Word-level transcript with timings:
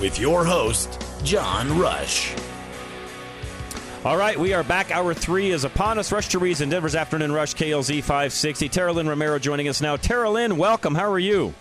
With 0.00 0.20
your 0.20 0.44
host, 0.44 1.02
John 1.24 1.76
Rush. 1.76 2.32
All 4.04 4.16
right, 4.16 4.38
we 4.38 4.54
are 4.54 4.62
back. 4.62 4.92
Hour 4.92 5.12
three 5.12 5.50
is 5.50 5.64
upon 5.64 5.98
us. 5.98 6.12
Rush 6.12 6.28
to 6.28 6.38
Reason, 6.38 6.68
Denver's 6.68 6.94
Afternoon 6.94 7.32
Rush, 7.32 7.52
KLZ 7.54 7.98
560. 8.02 8.68
Tara 8.68 8.92
Lynn 8.92 9.08
Romero 9.08 9.40
joining 9.40 9.66
us 9.66 9.80
now. 9.80 9.96
Tara 9.96 10.30
Lynn, 10.30 10.56
welcome. 10.56 10.94
How 10.94 11.10
are 11.10 11.18
you? 11.18 11.52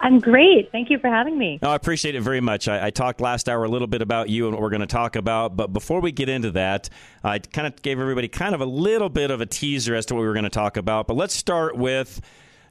I'm 0.00 0.20
great. 0.20 0.70
Thank 0.70 0.90
you 0.90 0.98
for 0.98 1.08
having 1.08 1.38
me. 1.38 1.58
No, 1.62 1.70
I 1.70 1.76
appreciate 1.76 2.14
it 2.14 2.20
very 2.20 2.42
much. 2.42 2.68
I, 2.68 2.88
I, 2.88 2.90
talked 2.90 3.22
last 3.22 3.48
hour 3.48 3.64
a 3.64 3.68
little 3.68 3.88
bit 3.88 4.02
about 4.02 4.28
you 4.28 4.44
and 4.44 4.54
what 4.54 4.60
we're 4.60 4.68
going 4.68 4.80
to 4.80 4.86
talk 4.86 5.16
about. 5.16 5.56
But 5.56 5.72
before 5.72 6.02
we 6.02 6.12
get 6.12 6.28
into 6.28 6.50
that, 6.50 6.90
I 7.24 7.38
kind 7.38 7.66
of 7.66 7.80
gave 7.80 7.98
everybody 7.98 8.28
kind 8.28 8.54
of 8.54 8.60
a 8.60 8.66
little 8.66 9.08
bit 9.08 9.30
of 9.30 9.40
a 9.40 9.46
teaser 9.46 9.94
as 9.94 10.04
to 10.06 10.14
what 10.14 10.20
we 10.20 10.26
were 10.26 10.34
going 10.34 10.44
to 10.44 10.50
talk 10.50 10.76
about. 10.76 11.06
But 11.06 11.16
let's 11.16 11.34
start 11.34 11.74
with 11.78 12.20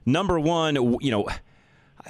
number 0.05 0.39
one. 0.39 0.75
You 1.01 1.09
know, 1.09 1.27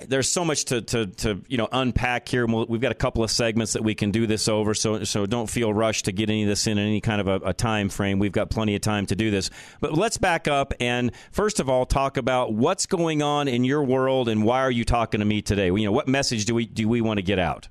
there's 0.07 0.29
so 0.29 0.43
much 0.43 0.65
to, 0.65 0.81
to, 0.81 1.05
to 1.07 1.41
you 1.47 1.57
know 1.57 1.67
unpack 1.71 2.27
here. 2.27 2.45
We've 2.45 2.81
got 2.81 2.91
a 2.91 2.95
couple 2.95 3.23
of 3.23 3.31
segments 3.31 3.73
that 3.73 3.83
we 3.83 3.95
can 3.95 4.11
do 4.11 4.27
this 4.27 4.47
over, 4.47 4.73
so 4.73 5.03
so 5.03 5.25
don't 5.25 5.49
feel 5.49 5.73
rushed 5.73 6.05
to 6.05 6.11
get 6.11 6.29
any 6.29 6.43
of 6.43 6.49
this 6.49 6.67
in 6.67 6.77
any 6.77 7.01
kind 7.01 7.21
of 7.21 7.27
a, 7.27 7.49
a, 7.49 7.53
time 7.53 7.89
frame. 7.89 8.19
We've 8.19 8.31
got 8.31 8.49
plenty 8.49 8.75
of 8.75 8.81
time 8.81 9.05
to 9.07 9.15
do 9.15 9.31
this. 9.31 9.49
But 9.79 9.93
let's 9.93 10.17
back 10.17 10.47
up 10.47 10.73
and 10.79 11.11
first 11.31 11.59
of 11.59 11.69
all 11.69 11.85
talk 11.85 12.17
about 12.17 12.53
what's 12.53 12.85
going 12.85 13.21
on 13.21 13.47
in 13.47 13.63
your 13.63 13.83
world 13.83 14.27
and 14.27 14.43
why 14.43 14.61
are 14.61 14.71
you 14.71 14.83
talking 14.83 15.19
to 15.19 15.25
me 15.25 15.41
today? 15.41 15.67
You 15.67 15.85
know, 15.85 15.91
what 15.91 16.07
message 16.07 16.45
do 16.45 16.53
we 16.53 16.65
do 16.65 16.87
we 16.87 17.01
want 17.01 17.17
to 17.17 17.23
get 17.23 17.39
out? 17.39 17.67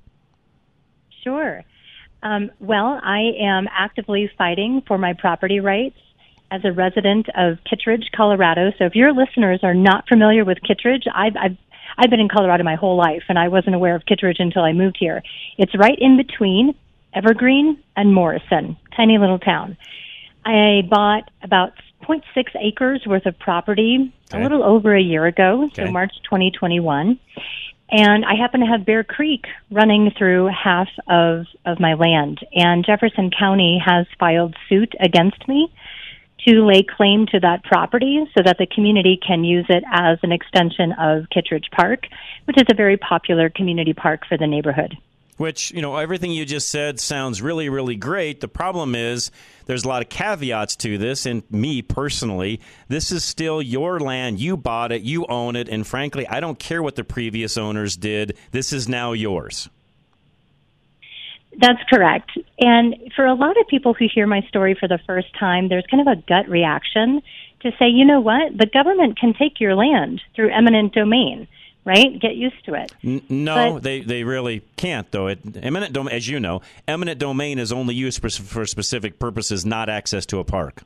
Sure. 1.23 1.63
Um, 2.23 2.51
well, 2.59 2.99
I 3.03 3.33
am 3.39 3.67
actively 3.71 4.31
fighting 4.37 4.81
for 4.87 4.97
my 4.97 5.13
property 5.13 5.59
rights 5.59 5.97
as 6.51 6.61
a 6.63 6.71
resident 6.71 7.27
of 7.35 7.57
Kittredge, 7.69 8.09
Colorado. 8.15 8.71
So 8.77 8.85
if 8.85 8.95
your 8.95 9.13
listeners 9.13 9.59
are 9.63 9.73
not 9.73 10.07
familiar 10.07 10.45
with 10.45 10.59
Kittredge, 10.61 11.03
I've, 11.13 11.35
I've 11.35 11.57
I've 11.97 12.09
been 12.09 12.19
in 12.19 12.29
Colorado 12.29 12.63
my 12.63 12.75
whole 12.75 12.97
life, 12.97 13.23
and 13.29 13.39
I 13.39 13.47
wasn't 13.47 13.75
aware 13.75 13.95
of 13.95 14.05
Kittredge 14.05 14.39
until 14.39 14.63
I 14.63 14.73
moved 14.73 14.97
here. 14.99 15.23
It's 15.57 15.77
right 15.77 15.97
in 15.99 16.17
between 16.17 16.75
Evergreen 17.13 17.81
and 17.95 18.13
Morrison, 18.13 18.77
tiny 18.95 19.17
little 19.17 19.39
town. 19.39 19.77
I 20.45 20.81
bought 20.89 21.31
about 21.41 21.73
0.6 22.03 22.21
acres 22.61 23.03
worth 23.05 23.25
of 23.25 23.37
property 23.39 24.13
okay. 24.31 24.39
a 24.39 24.43
little 24.43 24.63
over 24.63 24.95
a 24.95 25.01
year 25.01 25.25
ago, 25.25 25.65
okay. 25.65 25.85
so 25.85 25.91
March 25.91 26.11
2021. 26.23 27.19
And 27.91 28.25
I 28.25 28.35
happen 28.35 28.61
to 28.61 28.65
have 28.65 28.85
Bear 28.85 29.03
Creek 29.03 29.45
running 29.71 30.11
through 30.17 30.47
half 30.47 30.87
of, 31.07 31.45
of 31.65 31.79
my 31.79 31.93
land. 31.93 32.39
And 32.53 32.83
Jefferson 32.85 33.29
County 33.37 33.81
has 33.83 34.07
filed 34.19 34.55
suit 34.67 34.93
against 34.99 35.47
me 35.47 35.71
to 36.47 36.65
lay 36.65 36.83
claim 36.83 37.25
to 37.27 37.39
that 37.39 37.63
property 37.63 38.23
so 38.35 38.43
that 38.43 38.57
the 38.57 38.67
community 38.67 39.19
can 39.25 39.43
use 39.43 39.65
it 39.69 39.83
as 39.91 40.17
an 40.23 40.31
extension 40.31 40.93
of 40.93 41.25
Kittredge 41.29 41.69
Park, 41.71 42.07
which 42.45 42.57
is 42.57 42.65
a 42.69 42.75
very 42.75 42.97
popular 42.97 43.49
community 43.49 43.93
park 43.93 44.21
for 44.27 44.37
the 44.37 44.47
neighborhood. 44.47 44.95
Which, 45.37 45.71
you 45.71 45.81
know, 45.81 45.97
everything 45.97 46.31
you 46.31 46.45
just 46.45 46.69
said 46.69 46.97
sounds 46.97 47.41
really, 47.41 47.67
really 47.67 47.97
great. 47.97 48.39
The 48.39 48.47
problem 48.47 48.95
is 48.95 49.31
there's 49.65 49.83
a 49.83 49.87
lot 49.89 50.01
of 50.01 50.07
caveats 50.07 50.77
to 50.77 50.97
this. 50.97 51.25
And 51.25 51.43
me 51.51 51.81
personally, 51.81 52.61
this 52.87 53.11
is 53.11 53.25
still 53.25 53.61
your 53.61 53.99
land. 53.99 54.39
You 54.39 54.55
bought 54.55 54.93
it, 54.93 55.01
you 55.01 55.25
own 55.25 55.57
it. 55.57 55.67
And 55.67 55.85
frankly, 55.85 56.25
I 56.25 56.39
don't 56.39 56.57
care 56.57 56.81
what 56.81 56.95
the 56.95 57.03
previous 57.03 57.57
owners 57.57 57.97
did. 57.97 58.37
This 58.51 58.71
is 58.71 58.87
now 58.87 59.11
yours. 59.11 59.69
That's 61.59 61.81
correct. 61.89 62.31
And 62.59 62.95
for 63.15 63.25
a 63.25 63.33
lot 63.33 63.59
of 63.59 63.67
people 63.67 63.93
who 63.93 64.07
hear 64.13 64.27
my 64.27 64.41
story 64.47 64.75
for 64.79 64.87
the 64.87 64.99
first 65.05 65.27
time, 65.39 65.69
there's 65.69 65.85
kind 65.89 66.05
of 66.05 66.17
a 66.17 66.21
gut 66.21 66.47
reaction 66.49 67.21
to 67.61 67.71
say, 67.79 67.87
you 67.87 68.05
know 68.05 68.19
what? 68.19 68.57
The 68.57 68.65
government 68.65 69.19
can 69.19 69.33
take 69.33 69.59
your 69.59 69.75
land 69.75 70.21
through 70.35 70.51
eminent 70.51 70.93
domain, 70.93 71.47
right? 71.85 72.19
Get 72.19 72.35
used 72.35 72.63
to 72.65 72.73
it. 72.73 72.93
N- 73.03 73.21
no, 73.29 73.73
but, 73.75 73.83
they, 73.83 74.01
they 74.01 74.23
really 74.23 74.61
can't, 74.75 75.09
though. 75.11 75.27
It, 75.27 75.39
eminent 75.61 75.93
domain, 75.93 76.13
as 76.13 76.27
you 76.27 76.39
know, 76.39 76.61
eminent 76.87 77.19
domain 77.19 77.57
is 77.57 77.71
only 77.71 77.95
used 77.95 78.21
for, 78.21 78.29
for 78.29 78.65
specific 78.65 79.19
purposes, 79.19 79.65
not 79.65 79.89
access 79.89 80.25
to 80.27 80.39
a 80.39 80.43
park. 80.43 80.83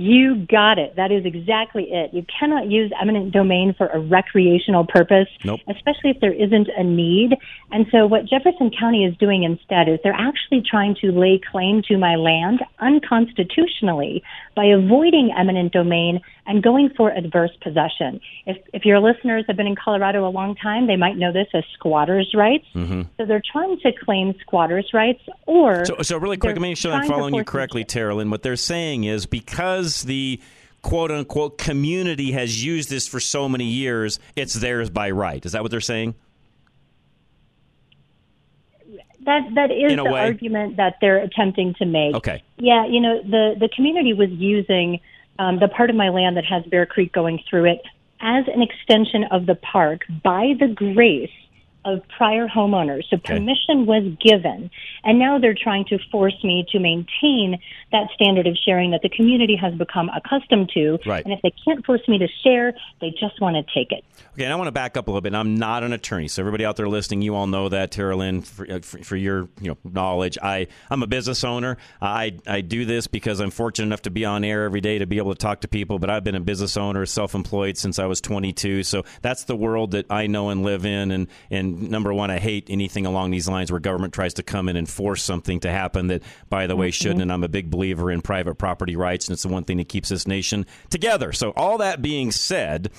You 0.00 0.46
got 0.46 0.78
it. 0.78 0.96
That 0.96 1.12
is 1.12 1.26
exactly 1.26 1.92
it. 1.92 2.14
You 2.14 2.24
cannot 2.38 2.70
use 2.70 2.90
eminent 2.98 3.32
domain 3.32 3.74
for 3.76 3.88
a 3.88 4.00
recreational 4.00 4.86
purpose, 4.86 5.28
nope. 5.44 5.60
especially 5.68 6.08
if 6.08 6.20
there 6.20 6.32
isn't 6.32 6.68
a 6.74 6.82
need. 6.82 7.36
And 7.70 7.84
so 7.92 8.06
what 8.06 8.24
Jefferson 8.24 8.70
County 8.70 9.04
is 9.04 9.14
doing 9.18 9.42
instead 9.42 9.90
is 9.90 9.98
they're 10.02 10.14
actually 10.14 10.62
trying 10.62 10.96
to 11.02 11.12
lay 11.12 11.38
claim 11.52 11.82
to 11.88 11.98
my 11.98 12.16
land 12.16 12.60
unconstitutionally 12.78 14.22
by 14.56 14.64
avoiding 14.64 15.34
eminent 15.36 15.72
domain 15.72 16.20
and 16.46 16.62
going 16.62 16.90
for 16.96 17.10
adverse 17.10 17.52
possession. 17.62 18.20
If, 18.46 18.56
if 18.72 18.84
your 18.84 19.00
listeners 19.00 19.44
have 19.48 19.56
been 19.56 19.66
in 19.66 19.76
Colorado 19.76 20.26
a 20.26 20.30
long 20.30 20.56
time, 20.56 20.86
they 20.86 20.96
might 20.96 21.16
know 21.16 21.32
this 21.32 21.46
as 21.54 21.62
squatters' 21.74 22.32
rights. 22.34 22.66
Mm-hmm. 22.74 23.02
So 23.18 23.26
they're 23.26 23.42
trying 23.52 23.78
to 23.80 23.92
claim 23.92 24.34
squatters' 24.40 24.90
rights 24.94 25.20
or. 25.46 25.84
So, 25.84 25.96
so 26.02 26.16
really 26.16 26.38
quick, 26.38 26.54
let 26.54 26.62
me 26.62 26.70
make 26.70 26.78
sure 26.78 26.92
I'm 26.92 27.06
following 27.06 27.34
you 27.34 27.44
correctly, 27.44 27.84
Tara 27.84 28.14
Lynn. 28.14 28.30
What 28.30 28.42
they're 28.42 28.56
saying 28.56 29.04
is 29.04 29.26
because 29.26 29.89
the 30.02 30.40
quote 30.82 31.10
unquote 31.10 31.58
community 31.58 32.32
has 32.32 32.64
used 32.64 32.90
this 32.90 33.06
for 33.06 33.20
so 33.20 33.48
many 33.48 33.64
years, 33.64 34.18
it's 34.36 34.54
theirs 34.54 34.90
by 34.90 35.10
right. 35.10 35.44
Is 35.44 35.52
that 35.52 35.62
what 35.62 35.70
they're 35.70 35.80
saying? 35.80 36.14
That 39.24 39.42
that 39.54 39.70
is 39.70 39.94
the 39.94 40.04
way. 40.04 40.20
argument 40.20 40.78
that 40.78 40.96
they're 41.00 41.18
attempting 41.18 41.74
to 41.74 41.84
make. 41.84 42.14
Okay. 42.14 42.42
Yeah, 42.56 42.86
you 42.86 43.00
know 43.00 43.22
the 43.22 43.54
the 43.58 43.68
community 43.68 44.14
was 44.14 44.30
using 44.30 45.00
um, 45.38 45.58
the 45.58 45.68
part 45.68 45.90
of 45.90 45.96
my 45.96 46.08
land 46.08 46.36
that 46.36 46.44
has 46.46 46.64
Bear 46.64 46.86
Creek 46.86 47.12
going 47.12 47.42
through 47.48 47.66
it 47.66 47.82
as 48.20 48.44
an 48.48 48.62
extension 48.62 49.24
of 49.30 49.46
the 49.46 49.54
park 49.54 50.02
by 50.22 50.54
the 50.58 50.68
grace 50.68 51.30
of 51.84 52.00
prior 52.16 52.46
homeowners. 52.46 53.04
So 53.08 53.16
okay. 53.16 53.34
permission 53.34 53.86
was 53.86 54.04
given. 54.20 54.70
And 55.04 55.18
now 55.18 55.38
they're 55.38 55.54
trying 55.54 55.84
to 55.86 55.98
force 56.10 56.36
me 56.44 56.66
to 56.72 56.78
maintain 56.78 57.60
that 57.92 58.08
standard 58.14 58.46
of 58.46 58.56
sharing 58.56 58.90
that 58.90 59.02
the 59.02 59.08
community 59.08 59.56
has 59.56 59.74
become 59.74 60.10
accustomed 60.10 60.70
to. 60.74 60.98
Right. 61.06 61.24
And 61.24 61.32
if 61.32 61.40
they 61.42 61.52
can't 61.64 61.84
force 61.84 62.06
me 62.06 62.18
to 62.18 62.28
share, 62.44 62.74
they 63.00 63.10
just 63.10 63.40
want 63.40 63.56
to 63.56 63.74
take 63.74 63.92
it. 63.92 64.04
Okay, 64.34 64.44
and 64.44 64.52
I 64.52 64.56
want 64.56 64.68
to 64.68 64.72
back 64.72 64.96
up 64.96 65.08
a 65.08 65.10
little 65.10 65.20
bit. 65.20 65.34
I'm 65.34 65.56
not 65.56 65.82
an 65.82 65.92
attorney, 65.92 66.28
so 66.28 66.40
everybody 66.40 66.64
out 66.64 66.76
there 66.76 66.88
listening, 66.88 67.20
you 67.20 67.34
all 67.34 67.48
know 67.48 67.68
that, 67.68 67.90
Tara 67.90 68.14
Lynn, 68.14 68.42
for, 68.42 68.70
uh, 68.70 68.78
for, 68.80 68.98
for, 68.98 69.16
your 69.16 69.48
you 69.60 69.70
know 69.70 69.76
knowledge. 69.82 70.38
I 70.40 70.68
I'm 70.88 71.02
a 71.02 71.08
business 71.08 71.42
owner. 71.42 71.78
I 72.00 72.38
I 72.46 72.60
do 72.60 72.84
this 72.84 73.08
because 73.08 73.40
I'm 73.40 73.50
fortunate 73.50 73.86
enough 73.86 74.02
to 74.02 74.10
be 74.10 74.24
on 74.24 74.44
air 74.44 74.64
every 74.64 74.80
day 74.80 74.98
to 74.98 75.06
be 75.06 75.18
able 75.18 75.34
to 75.34 75.38
talk 75.38 75.62
to 75.62 75.68
people. 75.68 75.98
But 75.98 76.10
I've 76.10 76.22
been 76.22 76.36
a 76.36 76.40
business 76.40 76.76
owner, 76.76 77.04
self-employed 77.06 77.76
since 77.76 77.98
I 77.98 78.06
was 78.06 78.20
22. 78.20 78.84
So 78.84 79.02
that's 79.20 79.44
the 79.44 79.56
world 79.56 79.90
that 79.92 80.06
I 80.10 80.28
know 80.28 80.50
and 80.50 80.62
live 80.62 80.86
in. 80.86 81.10
And 81.10 81.26
and 81.50 81.90
number 81.90 82.14
one, 82.14 82.30
I 82.30 82.38
hate 82.38 82.68
anything 82.70 83.06
along 83.06 83.32
these 83.32 83.48
lines 83.48 83.72
where 83.72 83.80
government 83.80 84.14
tries 84.14 84.34
to 84.34 84.44
come 84.44 84.68
in 84.68 84.76
and 84.76 84.88
force 84.88 85.24
something 85.24 85.58
to 85.60 85.70
happen 85.72 86.06
that, 86.06 86.22
by 86.48 86.68
the 86.68 86.76
way, 86.76 86.92
shouldn't. 86.92 87.20
And 87.20 87.32
I'm 87.32 87.42
a 87.42 87.48
big 87.48 87.68
believer 87.68 88.12
in 88.12 88.22
private 88.22 88.54
property 88.54 88.94
rights, 88.94 89.26
and 89.26 89.32
it's 89.32 89.42
the 89.42 89.48
one 89.48 89.64
thing 89.64 89.78
that 89.78 89.88
keeps 89.88 90.10
this 90.10 90.28
nation 90.28 90.66
together. 90.88 91.32
So 91.32 91.50
all 91.56 91.78
that 91.78 92.00
being 92.00 92.30
said 92.30 92.90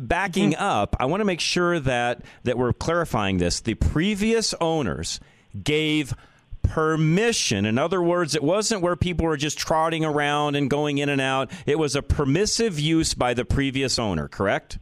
backing 0.00 0.52
mm-hmm. 0.52 0.62
up, 0.62 0.96
I 1.00 1.06
want 1.06 1.20
to 1.20 1.24
make 1.24 1.40
sure 1.40 1.80
that 1.80 2.22
that 2.44 2.58
we're 2.58 2.72
clarifying 2.72 3.38
this. 3.38 3.60
The 3.60 3.74
previous 3.74 4.54
owners 4.60 5.20
gave 5.62 6.14
permission. 6.62 7.66
In 7.66 7.78
other 7.78 8.02
words, 8.02 8.34
it 8.34 8.42
wasn't 8.42 8.82
where 8.82 8.96
people 8.96 9.26
were 9.26 9.36
just 9.36 9.58
trotting 9.58 10.04
around 10.04 10.54
and 10.54 10.70
going 10.70 10.98
in 10.98 11.08
and 11.08 11.20
out. 11.20 11.50
It 11.66 11.78
was 11.78 11.96
a 11.96 12.02
permissive 12.02 12.78
use 12.78 13.14
by 13.14 13.34
the 13.34 13.44
previous 13.44 13.98
owner, 13.98 14.28
correct? 14.28 14.78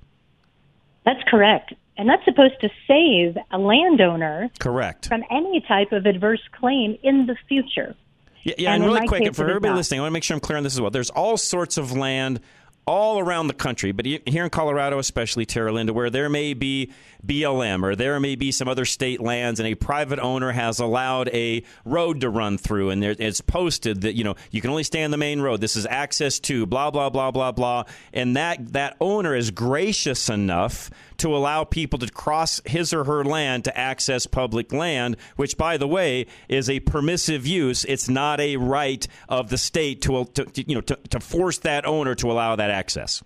That's 1.04 1.22
correct. 1.28 1.74
And 1.96 2.08
that's 2.08 2.24
supposed 2.24 2.60
to 2.62 2.70
save 2.86 3.36
a 3.50 3.58
landowner 3.58 4.50
Correct. 4.58 5.08
from 5.08 5.22
any 5.30 5.60
type 5.60 5.92
of 5.92 6.06
adverse 6.06 6.40
claim 6.52 6.96
in 7.02 7.26
the 7.26 7.36
future. 7.46 7.94
Yeah, 8.42 8.54
yeah 8.56 8.72
And 8.72 8.84
and, 8.84 8.92
really 8.92 9.06
quick, 9.06 9.34
for 9.34 9.46
everybody 9.46 9.74
listening, 9.74 10.00
I 10.00 10.04
want 10.04 10.12
to 10.12 10.14
make 10.14 10.22
sure 10.22 10.34
I'm 10.34 10.40
clear 10.40 10.56
on 10.56 10.64
this 10.64 10.74
as 10.74 10.80
well. 10.80 10.90
There's 10.90 11.10
all 11.10 11.36
sorts 11.36 11.76
of 11.76 11.92
land 11.92 12.40
all 12.86 13.18
around 13.18 13.46
the 13.46 13.54
country, 13.54 13.92
but 13.92 14.06
here 14.06 14.44
in 14.44 14.50
Colorado, 14.50 14.98
especially 14.98 15.46
Terra 15.46 15.72
Linda, 15.72 15.92
where 15.92 16.10
there 16.10 16.28
may 16.28 16.54
be 16.54 16.92
BLM 17.24 17.82
or 17.84 17.94
there 17.94 18.18
may 18.18 18.34
be 18.34 18.50
some 18.50 18.68
other 18.68 18.84
state 18.84 19.20
lands, 19.20 19.60
and 19.60 19.66
a 19.68 19.74
private 19.74 20.18
owner 20.18 20.50
has 20.50 20.80
allowed 20.80 21.28
a 21.28 21.62
road 21.84 22.22
to 22.22 22.30
run 22.30 22.58
through, 22.58 22.90
and 22.90 23.02
there, 23.02 23.14
it's 23.18 23.40
posted 23.40 24.00
that 24.02 24.14
you 24.14 24.24
know 24.24 24.34
you 24.50 24.60
can 24.60 24.70
only 24.70 24.82
stay 24.82 25.04
on 25.04 25.10
the 25.10 25.16
main 25.16 25.40
road. 25.40 25.60
This 25.60 25.76
is 25.76 25.86
access 25.86 26.40
to 26.40 26.66
blah 26.66 26.90
blah 26.90 27.10
blah 27.10 27.30
blah 27.30 27.52
blah, 27.52 27.84
and 28.12 28.36
that 28.36 28.72
that 28.72 28.96
owner 29.00 29.34
is 29.34 29.50
gracious 29.50 30.28
enough 30.28 30.90
to 31.20 31.36
allow 31.36 31.64
people 31.64 31.98
to 31.98 32.10
cross 32.10 32.60
his 32.64 32.92
or 32.92 33.04
her 33.04 33.24
land 33.24 33.64
to 33.64 33.78
access 33.78 34.26
public 34.26 34.72
land, 34.72 35.16
which, 35.36 35.56
by 35.56 35.76
the 35.76 35.86
way, 35.86 36.26
is 36.48 36.68
a 36.68 36.80
permissive 36.80 37.46
use. 37.46 37.84
It's 37.84 38.08
not 38.08 38.40
a 38.40 38.56
right 38.56 39.06
of 39.28 39.50
the 39.50 39.58
state 39.58 40.02
to, 40.02 40.24
to, 40.24 40.44
to 40.44 40.68
you 40.68 40.74
know 40.74 40.80
to, 40.82 40.98
to 41.10 41.20
force 41.20 41.58
that 41.58 41.86
owner 41.86 42.14
to 42.16 42.30
allow 42.30 42.56
that 42.56 42.70
access. 42.70 43.22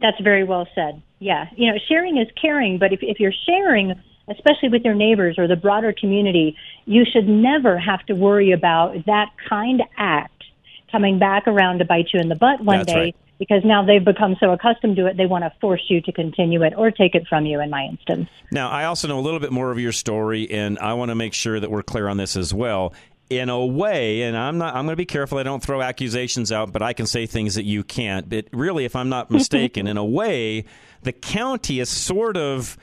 That's 0.00 0.20
very 0.20 0.44
well 0.44 0.68
said. 0.74 1.02
Yeah. 1.18 1.46
You 1.56 1.72
know, 1.72 1.78
sharing 1.88 2.18
is 2.18 2.28
caring, 2.40 2.78
but 2.78 2.92
if, 2.92 3.00
if 3.02 3.18
you're 3.18 3.32
sharing, 3.46 3.94
especially 4.28 4.68
with 4.68 4.84
your 4.84 4.94
neighbors 4.94 5.38
or 5.38 5.48
the 5.48 5.56
broader 5.56 5.94
community, 5.98 6.56
you 6.84 7.04
should 7.10 7.26
never 7.28 7.78
have 7.78 8.04
to 8.06 8.14
worry 8.14 8.52
about 8.52 9.06
that 9.06 9.30
kind 9.48 9.82
act 9.96 10.44
coming 10.92 11.18
back 11.18 11.46
around 11.46 11.78
to 11.78 11.84
bite 11.84 12.08
you 12.12 12.20
in 12.20 12.28
the 12.28 12.34
butt 12.34 12.60
one 12.62 12.78
That's 12.78 12.92
day 12.92 12.98
right. 12.98 13.16
Because 13.46 13.62
now 13.62 13.84
they've 13.84 14.04
become 14.04 14.36
so 14.40 14.52
accustomed 14.52 14.96
to 14.96 15.06
it, 15.06 15.18
they 15.18 15.26
want 15.26 15.44
to 15.44 15.52
force 15.60 15.82
you 15.88 16.00
to 16.00 16.12
continue 16.12 16.62
it 16.62 16.72
or 16.76 16.90
take 16.90 17.14
it 17.14 17.26
from 17.28 17.44
you, 17.44 17.60
in 17.60 17.68
my 17.68 17.84
instance. 17.84 18.28
Now, 18.50 18.70
I 18.70 18.84
also 18.84 19.06
know 19.06 19.18
a 19.18 19.20
little 19.20 19.38
bit 19.38 19.52
more 19.52 19.70
of 19.70 19.78
your 19.78 19.92
story, 19.92 20.50
and 20.50 20.78
I 20.78 20.94
want 20.94 21.10
to 21.10 21.14
make 21.14 21.34
sure 21.34 21.60
that 21.60 21.70
we're 21.70 21.82
clear 21.82 22.08
on 22.08 22.16
this 22.16 22.36
as 22.36 22.54
well. 22.54 22.94
In 23.28 23.50
a 23.50 23.64
way, 23.64 24.22
and 24.22 24.36
I'm 24.36 24.58
not. 24.58 24.74
I'm 24.74 24.84
going 24.84 24.92
to 24.92 24.96
be 24.96 25.06
careful. 25.06 25.38
I 25.38 25.42
don't 25.42 25.62
throw 25.62 25.80
accusations 25.80 26.52
out, 26.52 26.72
but 26.72 26.82
I 26.82 26.92
can 26.92 27.06
say 27.06 27.26
things 27.26 27.54
that 27.54 27.64
you 27.64 27.82
can't. 27.82 28.28
But 28.28 28.46
really, 28.52 28.84
if 28.84 28.94
I'm 28.94 29.08
not 29.08 29.30
mistaken, 29.30 29.86
in 29.86 29.96
a 29.96 30.04
way, 30.04 30.64
the 31.02 31.12
county 31.12 31.80
is 31.80 31.88
sort 31.88 32.36
of 32.36 32.76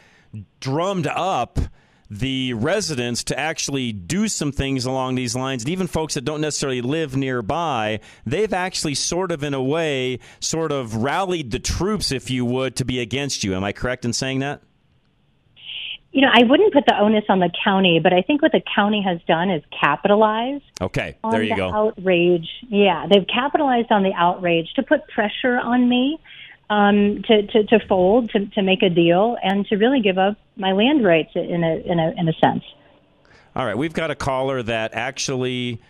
drummed 0.59 1.07
up 1.07 1.59
the 2.13 2.53
residents 2.53 3.23
to 3.23 3.39
actually 3.39 3.93
do 3.93 4.27
some 4.27 4.51
things 4.51 4.85
along 4.85 5.15
these 5.15 5.33
lines. 5.33 5.63
And 5.63 5.69
even 5.69 5.87
folks 5.87 6.15
that 6.15 6.25
don't 6.25 6.41
necessarily 6.41 6.81
live 6.81 7.15
nearby, 7.15 8.01
they've 8.25 8.51
actually 8.51 8.95
sort 8.95 9.31
of, 9.31 9.45
in 9.45 9.53
a 9.53 9.63
way, 9.63 10.19
sort 10.41 10.73
of 10.73 10.97
rallied 10.97 11.51
the 11.51 11.59
troops, 11.59 12.11
if 12.11 12.29
you 12.29 12.43
would, 12.43 12.75
to 12.75 12.83
be 12.83 12.99
against 12.99 13.45
you. 13.45 13.55
Am 13.55 13.63
I 13.63 13.71
correct 13.71 14.03
in 14.03 14.11
saying 14.11 14.39
that? 14.39 14.61
You 16.11 16.19
know, 16.23 16.27
I 16.33 16.43
wouldn't 16.43 16.73
put 16.73 16.83
the 16.85 16.99
onus 16.99 17.23
on 17.29 17.39
the 17.39 17.49
county, 17.63 18.01
but 18.03 18.11
I 18.11 18.21
think 18.21 18.41
what 18.41 18.51
the 18.51 18.61
county 18.75 19.01
has 19.01 19.21
done 19.25 19.49
is 19.49 19.63
capitalize 19.79 20.59
Okay, 20.81 21.17
on 21.23 21.31
there 21.31 21.41
you 21.41 21.51
the 21.51 21.55
go. 21.55 21.73
outrage. 21.73 22.49
Yeah, 22.67 23.07
they've 23.09 23.25
capitalized 23.33 23.89
on 23.93 24.03
the 24.03 24.11
outrage 24.13 24.73
to 24.75 24.83
put 24.83 25.07
pressure 25.07 25.57
on 25.57 25.87
me 25.87 26.19
um, 26.71 27.21
to, 27.27 27.45
to 27.47 27.63
to 27.65 27.79
fold, 27.85 28.29
to 28.29 28.45
to 28.47 28.61
make 28.61 28.81
a 28.81 28.89
deal, 28.89 29.35
and 29.43 29.65
to 29.67 29.75
really 29.75 29.99
give 29.99 30.17
up 30.17 30.37
my 30.55 30.71
land 30.71 31.03
rights 31.03 31.31
in 31.35 31.63
a 31.63 31.75
in 31.85 31.99
a 31.99 32.13
in 32.17 32.29
a 32.29 32.33
sense. 32.33 32.63
All 33.55 33.65
right, 33.65 33.77
we've 33.77 33.93
got 33.93 34.09
a 34.09 34.15
caller 34.15 34.63
that 34.63 34.93
actually 34.93 35.81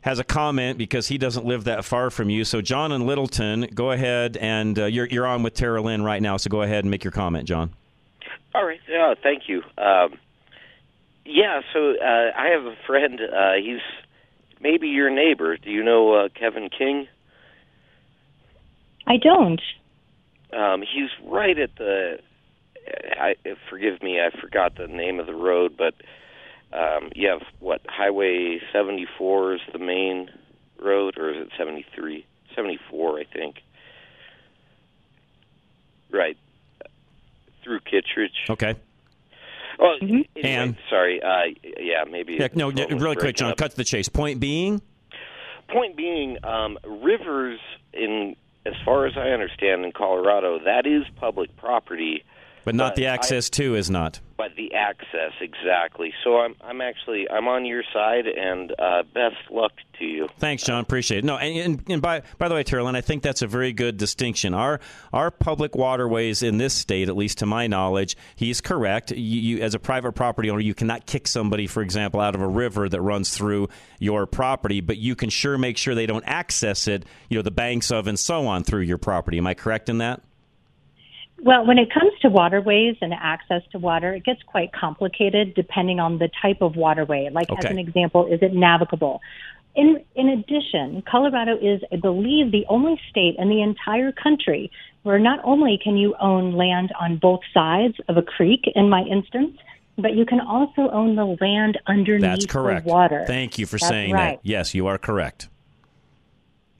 has 0.00 0.18
a 0.18 0.24
comment 0.24 0.78
because 0.78 1.08
he 1.08 1.18
doesn't 1.18 1.44
live 1.44 1.64
that 1.64 1.84
far 1.84 2.08
from 2.08 2.30
you. 2.30 2.44
So, 2.44 2.62
John 2.62 2.92
and 2.92 3.06
Littleton, 3.06 3.68
go 3.74 3.90
ahead 3.90 4.38
and 4.38 4.78
uh, 4.78 4.86
you're 4.86 5.04
you're 5.06 5.26
on 5.26 5.42
with 5.42 5.52
Tara 5.52 5.82
Lynn 5.82 6.02
right 6.02 6.22
now. 6.22 6.38
So, 6.38 6.48
go 6.48 6.62
ahead 6.62 6.84
and 6.84 6.90
make 6.90 7.04
your 7.04 7.12
comment, 7.12 7.46
John. 7.46 7.70
All 8.54 8.64
right. 8.64 8.80
Yeah, 8.88 9.14
thank 9.22 9.48
you. 9.48 9.62
Um, 9.76 10.18
yeah, 11.26 11.60
so 11.74 11.90
uh, 11.90 12.32
I 12.34 12.48
have 12.54 12.64
a 12.64 12.74
friend. 12.86 13.20
Uh, 13.20 13.52
he's 13.62 13.82
maybe 14.60 14.88
your 14.88 15.10
neighbor. 15.10 15.58
Do 15.58 15.70
you 15.70 15.84
know 15.84 16.14
uh, 16.14 16.28
Kevin 16.34 16.70
King? 16.70 17.06
I 19.06 19.18
don't. 19.18 19.60
Um, 20.52 20.82
he's 20.82 21.10
right 21.24 21.58
at 21.58 21.76
the. 21.76 22.18
I 23.16 23.34
forgive 23.68 24.02
me, 24.02 24.20
I 24.20 24.30
forgot 24.40 24.76
the 24.76 24.86
name 24.88 25.20
of 25.20 25.26
the 25.26 25.34
road, 25.34 25.76
but 25.76 25.94
um, 26.72 27.10
you 27.14 27.28
have 27.28 27.42
what 27.60 27.82
Highway 27.86 28.60
74 28.72 29.54
is 29.54 29.60
the 29.72 29.78
main 29.78 30.30
road, 30.82 31.18
or 31.18 31.30
is 31.30 31.36
it 31.46 31.50
73? 31.58 32.24
74, 32.56 33.20
I 33.20 33.24
think. 33.24 33.56
Right 36.10 36.36
through 37.62 37.80
Kittredge. 37.80 38.32
Okay. 38.48 38.74
Oh, 39.78 39.96
anyway, 40.00 40.26
And- 40.42 40.76
sorry. 40.88 41.22
Uh, 41.22 41.54
yeah, 41.78 42.04
maybe. 42.10 42.34
Yeah, 42.40 42.48
no, 42.54 42.70
the 42.70 42.82
phone 42.84 42.94
was 42.94 43.02
really 43.02 43.16
quick, 43.16 43.36
John. 43.36 43.52
up. 43.52 43.58
Cut 43.58 43.70
to 43.72 43.76
the 43.76 43.84
chase. 43.84 44.08
Point 44.08 44.40
being, 44.40 44.82
Point 45.68 45.96
being, 45.96 46.36
um, 46.44 46.78
rivers 46.84 47.60
in 47.92 48.34
as 48.70 48.76
far 48.84 49.06
as 49.06 49.16
I 49.16 49.30
understand 49.30 49.84
in 49.84 49.92
Colorado, 49.92 50.58
that 50.64 50.86
is 50.86 51.02
public 51.16 51.54
property, 51.56 52.24
but 52.64 52.74
not 52.74 52.90
But 52.90 52.96
the 52.96 53.08
I- 53.08 53.14
access 53.14 53.50
to 53.50 53.74
is 53.74 53.90
not. 53.90 54.20
But 54.40 54.56
the 54.56 54.72
access 54.72 55.32
exactly. 55.42 56.14
So 56.24 56.38
I'm 56.38 56.54
I'm 56.62 56.80
actually 56.80 57.28
I'm 57.28 57.46
on 57.46 57.66
your 57.66 57.82
side, 57.92 58.26
and 58.26 58.72
uh, 58.78 59.02
best 59.02 59.36
luck 59.50 59.72
to 59.98 60.06
you. 60.06 60.28
Thanks, 60.38 60.62
John. 60.62 60.80
Appreciate 60.80 61.18
it. 61.18 61.24
No, 61.24 61.36
and, 61.36 61.58
and, 61.58 61.90
and 61.90 62.00
by 62.00 62.22
by 62.38 62.48
the 62.48 62.54
way, 62.54 62.62
Tara 62.62 62.82
Lynn, 62.82 62.96
I 62.96 63.02
think 63.02 63.22
that's 63.22 63.42
a 63.42 63.46
very 63.46 63.74
good 63.74 63.98
distinction. 63.98 64.54
Our 64.54 64.80
our 65.12 65.30
public 65.30 65.76
waterways 65.76 66.42
in 66.42 66.56
this 66.56 66.72
state, 66.72 67.10
at 67.10 67.18
least 67.18 67.36
to 67.40 67.46
my 67.46 67.66
knowledge, 67.66 68.16
he's 68.34 68.62
correct. 68.62 69.10
You, 69.10 69.18
you 69.18 69.58
as 69.62 69.74
a 69.74 69.78
private 69.78 70.12
property 70.12 70.48
owner, 70.48 70.62
you 70.62 70.72
cannot 70.72 71.04
kick 71.04 71.28
somebody, 71.28 71.66
for 71.66 71.82
example, 71.82 72.18
out 72.18 72.34
of 72.34 72.40
a 72.40 72.48
river 72.48 72.88
that 72.88 73.02
runs 73.02 73.36
through 73.36 73.68
your 73.98 74.24
property, 74.24 74.80
but 74.80 74.96
you 74.96 75.16
can 75.16 75.28
sure 75.28 75.58
make 75.58 75.76
sure 75.76 75.94
they 75.94 76.06
don't 76.06 76.24
access 76.26 76.88
it. 76.88 77.04
You 77.28 77.36
know, 77.36 77.42
the 77.42 77.50
banks 77.50 77.90
of 77.90 78.06
and 78.06 78.18
so 78.18 78.46
on 78.46 78.64
through 78.64 78.84
your 78.84 78.96
property. 78.96 79.36
Am 79.36 79.46
I 79.46 79.52
correct 79.52 79.90
in 79.90 79.98
that? 79.98 80.22
Well, 81.42 81.66
when 81.66 81.78
it 81.78 81.92
comes 81.92 82.12
to 82.22 82.28
waterways 82.28 82.96
and 83.00 83.14
access 83.14 83.62
to 83.72 83.78
water, 83.78 84.12
it 84.14 84.24
gets 84.24 84.42
quite 84.42 84.72
complicated 84.72 85.54
depending 85.54 85.98
on 85.98 86.18
the 86.18 86.28
type 86.42 86.60
of 86.60 86.76
waterway. 86.76 87.30
Like, 87.32 87.50
Okay. 87.50 87.66
as 87.66 87.70
an 87.70 87.78
example, 87.78 88.26
is 88.26 88.40
it 88.42 88.52
navigable? 88.52 89.20
In, 89.74 90.02
in 90.16 90.28
addition, 90.28 91.02
Colorado 91.10 91.56
is, 91.56 91.80
I 91.92 91.96
believe, 91.96 92.50
the 92.50 92.66
only 92.68 93.00
state 93.08 93.36
in 93.38 93.48
the 93.48 93.62
entire 93.62 94.12
country 94.12 94.70
where 95.02 95.18
not 95.18 95.40
only 95.44 95.78
can 95.82 95.96
you 95.96 96.14
own 96.20 96.54
land 96.54 96.92
on 97.00 97.16
both 97.16 97.40
sides 97.54 97.94
of 98.08 98.16
a 98.16 98.22
creek, 98.22 98.64
in 98.74 98.90
my 98.90 99.02
instance, 99.02 99.56
but 99.96 100.14
you 100.14 100.26
can 100.26 100.40
also 100.40 100.90
own 100.90 101.14
the 101.14 101.24
land 101.40 101.78
underneath 101.86 102.22
That's 102.22 102.46
correct. 102.46 102.86
the 102.86 102.92
water. 102.92 103.24
Thank 103.26 103.58
you 103.58 103.66
for 103.66 103.78
That's 103.78 103.88
saying 103.88 104.12
right. 104.12 104.36
that. 104.36 104.40
Yes, 104.42 104.74
you 104.74 104.86
are 104.88 104.98
correct. 104.98 105.48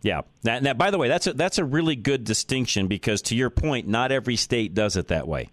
Yeah. 0.02 0.23
Now, 0.42 0.61
that, 0.61 0.78
by 0.78 0.90
the 0.90 0.99
way, 0.99 1.09
that's 1.09 1.26
a, 1.26 1.33
that's 1.33 1.59
a 1.59 1.64
really 1.64 1.97
good 1.97 2.25
distinction 2.25 2.87
because, 2.87 3.23
to 3.23 3.37
your 3.37 3.50
point, 3.50 3.87
not 3.87 4.12
every 4.12 4.37
state 4.37 4.75
does 4.75 4.97
it 4.97 5.09
that 5.09 5.28
way. 5.28 5.50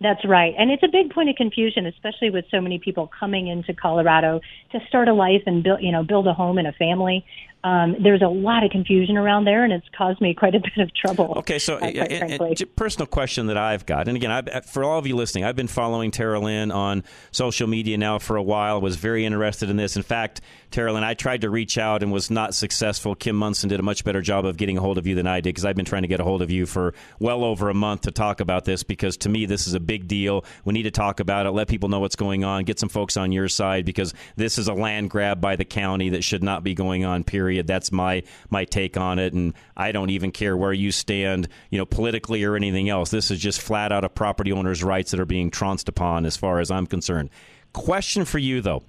That's 0.00 0.24
right. 0.26 0.54
And 0.58 0.70
it's 0.70 0.82
a 0.82 0.88
big 0.88 1.12
point 1.12 1.30
of 1.30 1.36
confusion, 1.36 1.86
especially 1.86 2.30
with 2.30 2.44
so 2.50 2.60
many 2.60 2.78
people 2.78 3.10
coming 3.18 3.48
into 3.48 3.72
Colorado 3.72 4.40
to 4.72 4.80
start 4.88 5.08
a 5.08 5.14
life 5.14 5.42
and 5.46 5.62
build, 5.62 5.80
you 5.80 5.90
know, 5.90 6.04
build 6.04 6.26
a 6.26 6.34
home 6.34 6.58
and 6.58 6.66
a 6.66 6.72
family. 6.72 7.24
Um, 7.64 7.96
there's 8.00 8.22
a 8.22 8.28
lot 8.28 8.62
of 8.62 8.70
confusion 8.70 9.16
around 9.16 9.44
there, 9.44 9.64
and 9.64 9.72
it's 9.72 9.86
caused 9.96 10.20
me 10.20 10.34
quite 10.34 10.54
a 10.54 10.60
bit 10.60 10.76
of 10.78 10.94
trouble. 10.94 11.34
Okay, 11.38 11.58
so 11.58 11.76
uh, 11.78 12.54
personal 12.76 13.06
question 13.06 13.48
that 13.48 13.56
I've 13.56 13.86
got, 13.86 14.06
and 14.06 14.16
again, 14.16 14.30
I've, 14.30 14.66
for 14.66 14.84
all 14.84 14.98
of 14.98 15.06
you 15.06 15.16
listening, 15.16 15.44
I've 15.44 15.56
been 15.56 15.66
following 15.66 16.12
Tara 16.12 16.38
Lynn 16.38 16.70
on 16.70 17.02
social 17.32 17.66
media 17.66 17.98
now 17.98 18.20
for 18.20 18.36
a 18.36 18.42
while. 18.42 18.80
Was 18.80 18.96
very 18.96 19.24
interested 19.24 19.68
in 19.68 19.76
this. 19.76 19.96
In 19.96 20.02
fact, 20.02 20.42
Tara 20.70 20.92
Lynn, 20.92 21.02
I 21.02 21.14
tried 21.14 21.40
to 21.40 21.50
reach 21.50 21.76
out 21.78 22.02
and 22.02 22.12
was 22.12 22.30
not 22.30 22.54
successful. 22.54 23.14
Kim 23.14 23.34
Monson 23.34 23.68
did 23.68 23.80
a 23.80 23.82
much 23.82 24.04
better 24.04 24.20
job 24.20 24.44
of 24.44 24.56
getting 24.56 24.78
a 24.78 24.80
hold 24.80 24.98
of 24.98 25.06
you 25.06 25.14
than 25.14 25.26
I 25.26 25.40
did 25.40 25.50
because 25.50 25.64
I've 25.64 25.74
been 25.74 25.84
trying 25.84 26.02
to 26.02 26.08
get 26.08 26.20
a 26.20 26.24
hold 26.24 26.42
of 26.42 26.50
you 26.50 26.66
for 26.66 26.94
well 27.18 27.42
over 27.42 27.68
a 27.68 27.74
month 27.74 28.02
to 28.02 28.10
talk 28.10 28.40
about 28.40 28.64
this 28.64 28.82
because 28.82 29.16
to 29.18 29.28
me 29.28 29.46
this 29.46 29.66
is 29.66 29.74
a 29.74 29.80
big 29.80 30.06
deal. 30.06 30.44
We 30.64 30.74
need 30.74 30.84
to 30.84 30.90
talk 30.90 31.18
about 31.18 31.46
it, 31.46 31.50
let 31.50 31.66
people 31.66 31.88
know 31.88 32.00
what's 32.00 32.16
going 32.16 32.44
on, 32.44 32.64
get 32.64 32.78
some 32.78 32.88
folks 32.88 33.16
on 33.16 33.32
your 33.32 33.48
side 33.48 33.84
because 33.86 34.14
this 34.36 34.58
is 34.58 34.68
a 34.68 34.74
land 34.74 35.10
grab 35.10 35.40
by 35.40 35.56
the 35.56 35.64
county 35.64 36.10
that 36.10 36.22
should 36.22 36.42
not 36.42 36.62
be 36.62 36.74
going 36.74 37.04
on. 37.04 37.24
Period. 37.24 37.55
That's 37.64 37.92
my 37.92 38.22
my 38.50 38.64
take 38.64 38.96
on 38.96 39.18
it, 39.18 39.32
and 39.32 39.54
I 39.76 39.92
don't 39.92 40.10
even 40.10 40.32
care 40.32 40.56
where 40.56 40.72
you 40.72 40.90
stand, 40.92 41.48
you 41.70 41.78
know, 41.78 41.86
politically 41.86 42.44
or 42.44 42.56
anything 42.56 42.88
else. 42.88 43.10
This 43.10 43.30
is 43.30 43.38
just 43.38 43.60
flat 43.60 43.92
out 43.92 44.04
a 44.04 44.08
property 44.08 44.52
owner's 44.52 44.82
rights 44.82 45.12
that 45.12 45.20
are 45.20 45.26
being 45.26 45.50
trounced 45.50 45.88
upon, 45.88 46.26
as 46.26 46.36
far 46.36 46.60
as 46.60 46.70
I'm 46.70 46.86
concerned. 46.86 47.30
Question 47.72 48.24
for 48.24 48.38
you 48.38 48.60
though. 48.60 48.82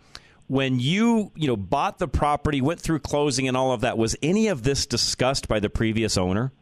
When 0.48 0.80
you, 0.80 1.32
you 1.36 1.48
know, 1.48 1.58
bought 1.58 2.00
the 2.00 2.08
property, 2.08 2.62
went 2.62 2.80
through 2.80 3.00
closing 3.00 3.50
and 3.50 3.58
all 3.58 3.74
of 3.74 3.82
that, 3.82 3.98
was 3.98 4.16
any 4.24 4.48
of 4.48 4.64
this 4.64 4.86
discussed 4.86 5.50
by 5.50 5.60
the 5.60 5.70
previous 5.70 6.18
owner? 6.18 6.54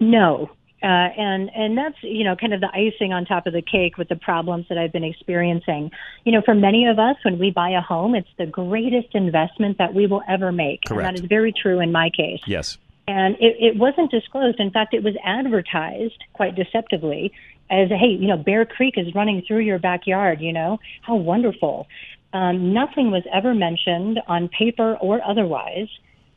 No. 0.00 0.50
Uh, 0.82 0.86
and 0.86 1.50
and 1.54 1.76
that's 1.76 1.96
you 2.02 2.22
know 2.22 2.36
kind 2.36 2.52
of 2.52 2.60
the 2.60 2.68
icing 2.68 3.12
on 3.12 3.24
top 3.24 3.46
of 3.46 3.54
the 3.54 3.62
cake 3.62 3.96
with 3.96 4.08
the 4.08 4.16
problems 4.16 4.66
that 4.68 4.76
I've 4.76 4.92
been 4.92 5.04
experiencing. 5.04 5.90
You 6.24 6.32
know, 6.32 6.42
for 6.44 6.54
many 6.54 6.86
of 6.86 6.98
us, 6.98 7.16
when 7.24 7.38
we 7.38 7.50
buy 7.50 7.70
a 7.70 7.80
home, 7.80 8.14
it's 8.14 8.28
the 8.36 8.46
greatest 8.46 9.14
investment 9.14 9.78
that 9.78 9.94
we 9.94 10.06
will 10.06 10.22
ever 10.28 10.52
make, 10.52 10.82
Correct. 10.84 11.08
and 11.08 11.16
that 11.16 11.22
is 11.22 11.28
very 11.28 11.52
true 11.52 11.80
in 11.80 11.92
my 11.92 12.10
case. 12.10 12.40
Yes. 12.46 12.76
And 13.08 13.36
it, 13.36 13.56
it 13.60 13.76
wasn't 13.78 14.10
disclosed. 14.10 14.60
In 14.60 14.70
fact, 14.70 14.92
it 14.92 15.02
was 15.02 15.14
advertised 15.24 16.22
quite 16.32 16.56
deceptively 16.56 17.32
as, 17.70 17.88
hey, 17.88 18.08
you 18.08 18.26
know, 18.28 18.36
Bear 18.36 18.66
Creek 18.66 18.94
is 18.96 19.14
running 19.14 19.42
through 19.46 19.60
your 19.60 19.78
backyard, 19.78 20.40
you 20.40 20.52
know, 20.52 20.78
how 21.02 21.14
wonderful. 21.14 21.86
Um, 22.32 22.74
nothing 22.74 23.10
was 23.10 23.22
ever 23.32 23.54
mentioned 23.54 24.20
on 24.26 24.48
paper 24.48 24.96
or 24.96 25.20
otherwise 25.24 25.88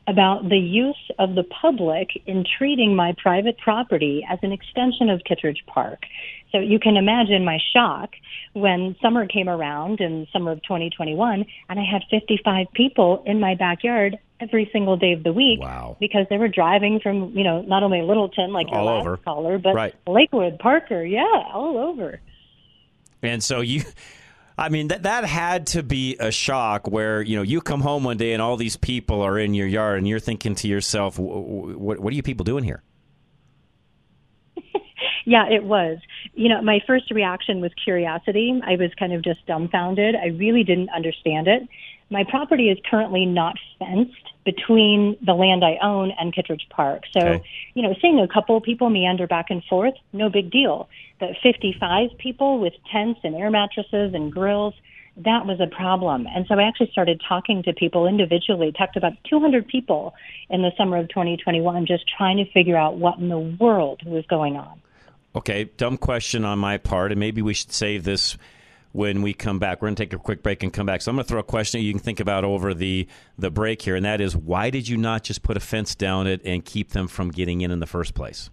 about 0.06 0.48
the 0.48 0.58
use 0.58 1.10
of 1.18 1.34
the 1.34 1.44
public 1.44 2.08
in 2.26 2.44
treating 2.58 2.96
my 2.96 3.14
private 3.22 3.58
property 3.58 4.26
as 4.28 4.38
an 4.42 4.52
extension 4.52 5.08
of 5.08 5.22
Kittredge 5.24 5.64
Park. 5.66 6.00
So 6.52 6.58
you 6.58 6.80
can 6.80 6.96
imagine 6.96 7.44
my 7.44 7.58
shock 7.72 8.10
when 8.54 8.96
summer 9.00 9.26
came 9.26 9.48
around 9.48 10.00
in 10.00 10.26
summer 10.32 10.52
of 10.52 10.62
2021 10.62 11.44
and 11.68 11.78
I 11.78 11.84
had 11.84 12.02
55 12.10 12.66
people 12.74 13.22
in 13.24 13.38
my 13.38 13.54
backyard 13.54 14.18
every 14.40 14.68
single 14.72 14.96
day 14.96 15.12
of 15.12 15.22
the 15.22 15.32
week 15.32 15.60
wow. 15.60 15.96
because 16.00 16.26
they 16.30 16.38
were 16.38 16.48
driving 16.48 16.98
from, 17.00 17.36
you 17.36 17.44
know, 17.44 17.62
not 17.62 17.82
only 17.82 18.02
Littleton 18.02 18.52
like 18.52 18.68
your 18.70 18.80
all 18.80 18.86
last 18.86 19.02
over. 19.02 19.16
caller, 19.18 19.58
but 19.58 19.74
right. 19.74 19.94
Lakewood, 20.06 20.58
Parker, 20.58 21.04
yeah, 21.04 21.44
all 21.52 21.78
over. 21.78 22.20
And 23.22 23.42
so 23.42 23.60
you 23.60 23.82
I 24.60 24.68
mean 24.68 24.88
that 24.88 25.04
that 25.04 25.24
had 25.24 25.68
to 25.68 25.82
be 25.82 26.16
a 26.20 26.30
shock 26.30 26.86
where 26.86 27.22
you 27.22 27.34
know 27.34 27.42
you 27.42 27.62
come 27.62 27.80
home 27.80 28.04
one 28.04 28.18
day 28.18 28.34
and 28.34 28.42
all 28.42 28.58
these 28.58 28.76
people 28.76 29.22
are 29.22 29.38
in 29.38 29.54
your 29.54 29.66
yard 29.66 29.96
and 29.96 30.06
you're 30.06 30.20
thinking 30.20 30.54
to 30.56 30.68
yourself, 30.68 31.18
what, 31.18 31.98
what 31.98 32.12
are 32.12 32.16
you 32.16 32.22
people 32.22 32.44
doing 32.44 32.62
here? 32.62 32.82
yeah, 35.24 35.48
it 35.48 35.64
was. 35.64 35.96
You 36.34 36.50
know, 36.50 36.60
my 36.60 36.80
first 36.86 37.10
reaction 37.10 37.62
was 37.62 37.72
curiosity. 37.82 38.60
I 38.62 38.76
was 38.76 38.90
kind 38.98 39.14
of 39.14 39.22
just 39.24 39.46
dumbfounded. 39.46 40.14
I 40.14 40.26
really 40.26 40.62
didn't 40.62 40.90
understand 40.90 41.48
it. 41.48 41.62
My 42.10 42.24
property 42.28 42.68
is 42.68 42.76
currently 42.90 43.24
not 43.24 43.56
fenced 43.78 44.29
between 44.44 45.16
the 45.24 45.34
land 45.34 45.64
I 45.64 45.78
own 45.82 46.12
and 46.18 46.32
Kittredge 46.34 46.66
Park. 46.70 47.04
So, 47.12 47.20
Okay. 47.20 47.44
you 47.74 47.82
know, 47.82 47.94
seeing 48.00 48.18
a 48.20 48.28
couple 48.28 48.60
people 48.60 48.88
meander 48.90 49.26
back 49.26 49.50
and 49.50 49.62
forth, 49.64 49.94
no 50.12 50.28
big 50.30 50.50
deal. 50.50 50.88
But 51.18 51.36
55 51.42 52.16
people 52.18 52.58
with 52.58 52.72
tents 52.90 53.20
and 53.22 53.34
air 53.34 53.50
mattresses 53.50 54.14
and 54.14 54.32
grills, 54.32 54.74
that 55.18 55.44
was 55.44 55.60
a 55.60 55.66
problem. 55.66 56.26
And 56.34 56.46
so 56.46 56.54
I 56.58 56.62
actually 56.62 56.90
started 56.90 57.20
talking 57.28 57.62
to 57.64 57.72
people 57.72 58.06
individually, 58.06 58.72
talked 58.72 58.96
about 58.96 59.12
200 59.28 59.66
people 59.68 60.14
in 60.48 60.62
the 60.62 60.70
summer 60.78 60.96
of 60.96 61.08
2021, 61.08 61.84
just 61.84 62.04
trying 62.16 62.38
to 62.38 62.50
figure 62.52 62.76
out 62.76 62.96
what 62.96 63.18
in 63.18 63.28
the 63.28 63.38
world 63.38 64.00
was 64.06 64.24
going 64.26 64.56
on. 64.56 64.80
Okay, 65.36 65.64
dumb 65.76 65.96
question 65.96 66.44
on 66.44 66.58
my 66.58 66.78
part, 66.78 67.12
and 67.12 67.20
maybe 67.20 67.42
we 67.42 67.54
should 67.54 67.72
save 67.72 68.04
this 68.04 68.36
when 68.92 69.22
we 69.22 69.32
come 69.32 69.58
back. 69.58 69.80
We're 69.80 69.88
going 69.88 69.96
to 69.96 70.02
take 70.04 70.12
a 70.12 70.18
quick 70.18 70.42
break 70.42 70.62
and 70.62 70.72
come 70.72 70.86
back. 70.86 71.02
So 71.02 71.10
I'm 71.10 71.16
going 71.16 71.24
to 71.24 71.28
throw 71.28 71.40
a 71.40 71.44
question 71.44 71.80
you 71.80 71.92
can 71.92 72.00
think 72.00 72.20
about 72.20 72.44
over 72.44 72.74
the 72.74 73.06
the 73.38 73.50
break 73.50 73.82
here, 73.82 73.96
and 73.96 74.04
that 74.04 74.20
is, 74.20 74.36
why 74.36 74.70
did 74.70 74.88
you 74.88 74.96
not 74.96 75.22
just 75.22 75.42
put 75.42 75.56
a 75.56 75.60
fence 75.60 75.94
down 75.94 76.26
it 76.26 76.40
and 76.44 76.64
keep 76.64 76.90
them 76.90 77.08
from 77.08 77.30
getting 77.30 77.60
in 77.60 77.70
in 77.70 77.80
the 77.80 77.86
first 77.86 78.14
place? 78.14 78.50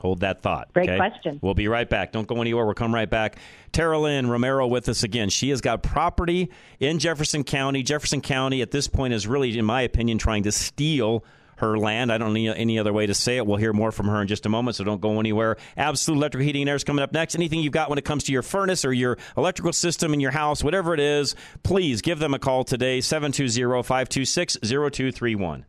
Hold 0.00 0.20
that 0.20 0.42
thought. 0.42 0.72
Great 0.74 0.90
okay? 0.90 0.96
question. 0.96 1.40
We'll 1.42 1.54
be 1.54 1.66
right 1.66 1.88
back. 1.88 2.12
Don't 2.12 2.28
go 2.28 2.40
anywhere. 2.40 2.64
We'll 2.64 2.74
come 2.74 2.94
right 2.94 3.10
back. 3.10 3.36
Tara 3.72 3.98
Lynn 3.98 4.28
Romero 4.28 4.66
with 4.68 4.88
us 4.88 5.02
again. 5.02 5.28
She 5.28 5.50
has 5.50 5.60
got 5.60 5.82
property 5.82 6.50
in 6.78 7.00
Jefferson 7.00 7.42
County. 7.42 7.82
Jefferson 7.82 8.20
County, 8.20 8.62
at 8.62 8.70
this 8.70 8.86
point, 8.86 9.12
is 9.12 9.26
really, 9.26 9.58
in 9.58 9.64
my 9.64 9.82
opinion, 9.82 10.18
trying 10.18 10.44
to 10.44 10.52
steal 10.52 11.24
her 11.58 11.78
land. 11.78 12.12
I 12.12 12.18
don't 12.18 12.32
need 12.32 12.50
any 12.50 12.78
other 12.78 12.92
way 12.92 13.06
to 13.06 13.14
say 13.14 13.36
it. 13.36 13.46
We'll 13.46 13.56
hear 13.56 13.72
more 13.72 13.92
from 13.92 14.06
her 14.06 14.20
in 14.20 14.28
just 14.28 14.46
a 14.46 14.48
moment, 14.48 14.76
so 14.76 14.84
don't 14.84 15.00
go 15.00 15.20
anywhere. 15.20 15.56
Absolute 15.76 16.16
Electric 16.16 16.44
Heating 16.44 16.62
and 16.62 16.70
Air 16.70 16.76
is 16.76 16.84
coming 16.84 17.02
up 17.02 17.12
next. 17.12 17.34
Anything 17.34 17.60
you've 17.60 17.72
got 17.72 17.88
when 17.88 17.98
it 17.98 18.04
comes 18.04 18.24
to 18.24 18.32
your 18.32 18.42
furnace 18.42 18.84
or 18.84 18.92
your 18.92 19.18
electrical 19.36 19.72
system 19.72 20.14
in 20.14 20.20
your 20.20 20.30
house, 20.30 20.64
whatever 20.64 20.94
it 20.94 21.00
is, 21.00 21.34
please 21.62 22.02
give 22.02 22.18
them 22.18 22.34
a 22.34 22.38
call 22.38 22.64
today, 22.64 23.00
720 23.00 23.82
526 23.82 24.58
0231. 24.62 25.64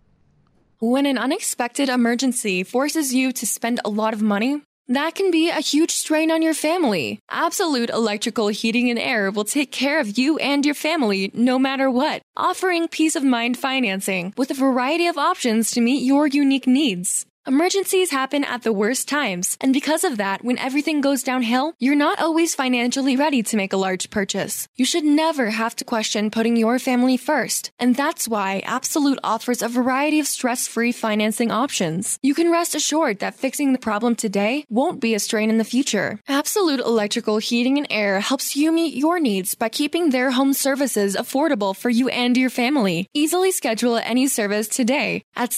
When 0.82 1.06
an 1.06 1.18
unexpected 1.18 1.90
emergency 1.90 2.64
forces 2.64 3.14
you 3.14 3.34
to 3.34 3.46
spend 3.46 3.82
a 3.84 3.90
lot 3.90 4.14
of 4.14 4.22
money, 4.22 4.62
that 4.90 5.16
can 5.16 5.32
be 5.32 5.50
a 5.50 5.62
huge 5.62 5.92
strain 5.92 6.32
on 6.32 6.42
your 6.42 6.56
family. 6.56 7.20
Absolute 7.30 7.90
Electrical 7.92 8.48
Heating 8.48 8.90
and 8.90 9.00
Air 9.00 9.30
will 9.32 9.46
take 9.46 9.72
care 9.72 10.00
of 10.00 10.18
you 10.18 10.38
and 10.40 10.66
your 10.66 10.76
family 10.76 11.32
no 11.34 11.60
matter 11.60 11.90
what, 11.90 12.22
offering 12.36 12.88
peace 12.88 13.16
of 13.16 13.24
mind 13.24 13.58
financing 13.58 14.34
with 14.36 14.52
a 14.52 14.56
variety 14.56 15.08
of 15.08 15.18
options 15.18 15.72
to 15.72 15.82
meet 15.82 16.04
your 16.04 16.26
unique 16.28 16.68
needs. 16.68 17.26
Emergencies 17.50 18.12
happen 18.12 18.44
at 18.44 18.62
the 18.62 18.72
worst 18.72 19.08
times, 19.08 19.58
and 19.60 19.74
because 19.74 20.04
of 20.04 20.18
that, 20.18 20.44
when 20.44 20.60
everything 20.60 21.02
goes 21.02 21.24
downhill, 21.24 21.74
you're 21.80 21.96
not 21.96 22.20
always 22.20 22.54
financially 22.54 23.18
ready 23.18 23.42
to 23.42 23.58
make 23.58 23.74
a 23.74 23.78
large 23.78 24.12
purchase. 24.12 24.68
You 24.76 24.86
should 24.86 25.04
never 25.04 25.50
have 25.50 25.76
to 25.78 25.84
question 25.84 26.30
putting 26.30 26.56
your 26.56 26.78
family 26.78 27.18
first, 27.18 27.72
and 27.80 27.96
that's 27.96 28.28
why 28.28 28.62
Absolute 28.66 29.18
offers 29.24 29.64
a 29.64 29.68
variety 29.68 30.20
of 30.20 30.28
stress-free 30.28 30.92
financing 30.92 31.50
options. 31.50 32.20
You 32.22 32.36
can 32.36 32.52
rest 32.52 32.76
assured 32.76 33.18
that 33.18 33.34
fixing 33.34 33.74
the 33.74 33.80
problem 33.80 34.16
today 34.16 34.64
won't 34.70 35.02
be 35.02 35.16
a 35.16 35.20
strain 35.20 35.50
in 35.50 35.58
the 35.58 35.64
future. 35.64 36.20
Absolute 36.28 36.82
Electrical 36.82 37.40
Heating 37.40 37.80
and 37.80 37.88
Air 37.90 38.20
helps 38.20 38.56
you 38.56 38.72
meet 38.72 38.94
your 38.94 39.20
needs 39.20 39.56
by 39.56 39.70
keeping 39.70 40.12
their 40.12 40.30
home 40.30 40.54
services 40.54 41.16
affordable 41.16 41.76
for 41.76 41.90
you 41.90 42.10
and 42.10 42.38
your 42.38 42.52
family. 42.52 43.08
Easily 43.16 43.52
schedule 43.52 43.98
any 43.98 44.28
service 44.28 44.68
today 44.68 45.24
at 45.36 45.50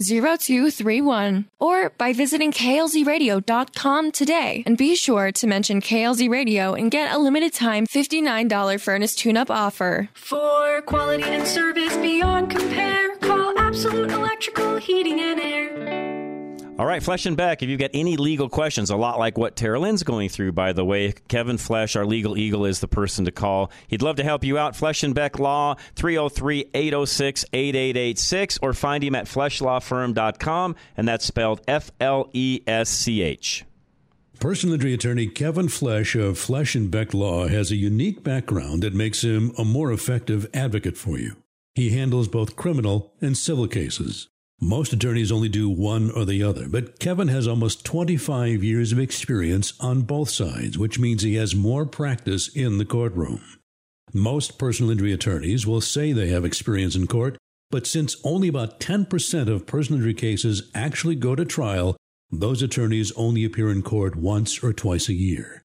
720-526-0231 0.00 1.44
or 1.58 1.90
by 1.90 2.12
visiting 2.12 2.52
klzradio.com 2.52 4.10
today. 4.12 4.62
And 4.66 4.76
be 4.76 4.94
sure 4.96 5.32
to 5.32 5.46
mention 5.46 5.80
KLZ 5.80 6.28
Radio 6.28 6.74
and 6.74 6.90
get 6.90 7.12
a 7.12 7.18
limited 7.18 7.52
time 7.52 7.86
$59 7.86 8.80
furnace 8.80 9.14
tune-up 9.14 9.50
offer. 9.50 10.08
For 10.14 10.82
quality 10.82 11.24
and 11.24 11.46
service 11.46 11.96
beyond 11.96 12.50
compare, 12.50 13.16
call 13.16 13.58
Absolute 13.58 14.10
Electrical 14.10 14.76
Heating 14.76 15.20
and 15.20 15.40
Air. 15.40 16.07
All 16.78 16.86
right, 16.86 17.02
Flesch 17.02 17.26
and 17.26 17.36
Beck, 17.36 17.60
if 17.64 17.68
you've 17.68 17.80
got 17.80 17.90
any 17.92 18.16
legal 18.16 18.48
questions, 18.48 18.90
a 18.90 18.96
lot 18.96 19.18
like 19.18 19.36
what 19.36 19.56
Tara 19.56 19.80
Lynn's 19.80 20.04
going 20.04 20.28
through, 20.28 20.52
by 20.52 20.72
the 20.72 20.84
way, 20.84 21.12
Kevin 21.26 21.56
Flesch, 21.56 21.96
our 21.96 22.06
legal 22.06 22.38
eagle, 22.38 22.64
is 22.64 22.78
the 22.78 22.86
person 22.86 23.24
to 23.24 23.32
call. 23.32 23.72
He'd 23.88 24.00
love 24.00 24.14
to 24.16 24.22
help 24.22 24.44
you 24.44 24.58
out. 24.58 24.76
Flesch 24.76 25.02
and 25.02 25.12
Beck 25.12 25.40
Law, 25.40 25.74
303 25.96 26.70
806 26.72 27.46
8886, 27.52 28.58
or 28.62 28.72
find 28.74 29.02
him 29.02 29.16
at 29.16 29.24
fleschlawfirm.com, 29.24 30.76
and 30.96 31.08
that's 31.08 31.24
spelled 31.24 31.62
F 31.66 31.90
L 31.98 32.30
E 32.32 32.60
S 32.64 32.88
C 32.88 33.22
H. 33.22 33.64
Personal 34.38 34.74
injury 34.74 34.94
attorney 34.94 35.26
Kevin 35.26 35.66
Flesch 35.66 36.14
of 36.14 36.38
Flesch 36.38 36.76
and 36.76 36.92
Beck 36.92 37.12
Law 37.12 37.48
has 37.48 37.72
a 37.72 37.76
unique 37.76 38.22
background 38.22 38.84
that 38.84 38.94
makes 38.94 39.24
him 39.24 39.50
a 39.58 39.64
more 39.64 39.90
effective 39.90 40.46
advocate 40.54 40.96
for 40.96 41.18
you. 41.18 41.34
He 41.74 41.90
handles 41.90 42.28
both 42.28 42.54
criminal 42.54 43.14
and 43.20 43.36
civil 43.36 43.66
cases. 43.66 44.28
Most 44.60 44.92
attorneys 44.92 45.30
only 45.30 45.48
do 45.48 45.68
one 45.68 46.10
or 46.10 46.24
the 46.24 46.42
other, 46.42 46.68
but 46.68 46.98
Kevin 46.98 47.28
has 47.28 47.46
almost 47.46 47.84
25 47.84 48.64
years 48.64 48.90
of 48.90 48.98
experience 48.98 49.72
on 49.78 50.02
both 50.02 50.30
sides, 50.30 50.76
which 50.76 50.98
means 50.98 51.22
he 51.22 51.36
has 51.36 51.54
more 51.54 51.86
practice 51.86 52.48
in 52.48 52.78
the 52.78 52.84
courtroom. 52.84 53.40
Most 54.12 54.58
personal 54.58 54.90
injury 54.90 55.12
attorneys 55.12 55.64
will 55.64 55.80
say 55.80 56.12
they 56.12 56.28
have 56.28 56.44
experience 56.44 56.96
in 56.96 57.06
court, 57.06 57.38
but 57.70 57.86
since 57.86 58.16
only 58.24 58.48
about 58.48 58.80
10% 58.80 59.48
of 59.48 59.66
personal 59.66 60.00
injury 60.00 60.14
cases 60.14 60.68
actually 60.74 61.14
go 61.14 61.36
to 61.36 61.44
trial, 61.44 61.96
those 62.28 62.60
attorneys 62.60 63.12
only 63.12 63.44
appear 63.44 63.70
in 63.70 63.82
court 63.82 64.16
once 64.16 64.64
or 64.64 64.72
twice 64.72 65.08
a 65.08 65.14
year. 65.14 65.62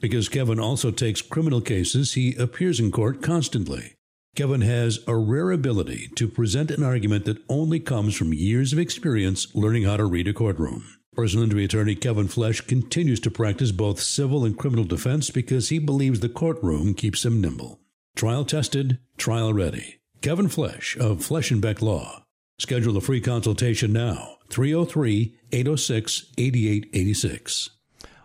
Because 0.00 0.28
Kevin 0.28 0.60
also 0.60 0.90
takes 0.90 1.22
criminal 1.22 1.62
cases, 1.62 2.12
he 2.12 2.34
appears 2.36 2.78
in 2.78 2.90
court 2.92 3.22
constantly. 3.22 3.94
Kevin 4.34 4.62
has 4.62 4.98
a 5.06 5.14
rare 5.14 5.52
ability 5.52 6.08
to 6.16 6.26
present 6.26 6.72
an 6.72 6.82
argument 6.82 7.24
that 7.24 7.42
only 7.48 7.78
comes 7.78 8.16
from 8.16 8.34
years 8.34 8.72
of 8.72 8.80
experience 8.80 9.54
learning 9.54 9.84
how 9.84 9.96
to 9.96 10.04
read 10.04 10.26
a 10.26 10.32
courtroom. 10.32 10.84
Personal 11.12 11.44
injury 11.44 11.64
attorney 11.64 11.94
Kevin 11.94 12.26
Flesch 12.26 12.66
continues 12.66 13.20
to 13.20 13.30
practice 13.30 13.70
both 13.70 14.00
civil 14.00 14.44
and 14.44 14.58
criminal 14.58 14.84
defense 14.84 15.30
because 15.30 15.68
he 15.68 15.78
believes 15.78 16.18
the 16.18 16.28
courtroom 16.28 16.94
keeps 16.94 17.24
him 17.24 17.40
nimble. 17.40 17.78
Trial 18.16 18.44
tested, 18.44 18.98
trial 19.16 19.54
ready. 19.54 20.00
Kevin 20.20 20.48
Flesch 20.48 20.96
of 20.96 21.18
Flesch 21.24 21.52
and 21.52 21.62
Beck 21.62 21.80
Law. 21.80 22.24
Schedule 22.58 22.96
a 22.96 23.00
free 23.00 23.20
consultation 23.20 23.92
now. 23.92 24.38
303 24.50 25.36
806 25.52 26.32
8886. 26.36 27.70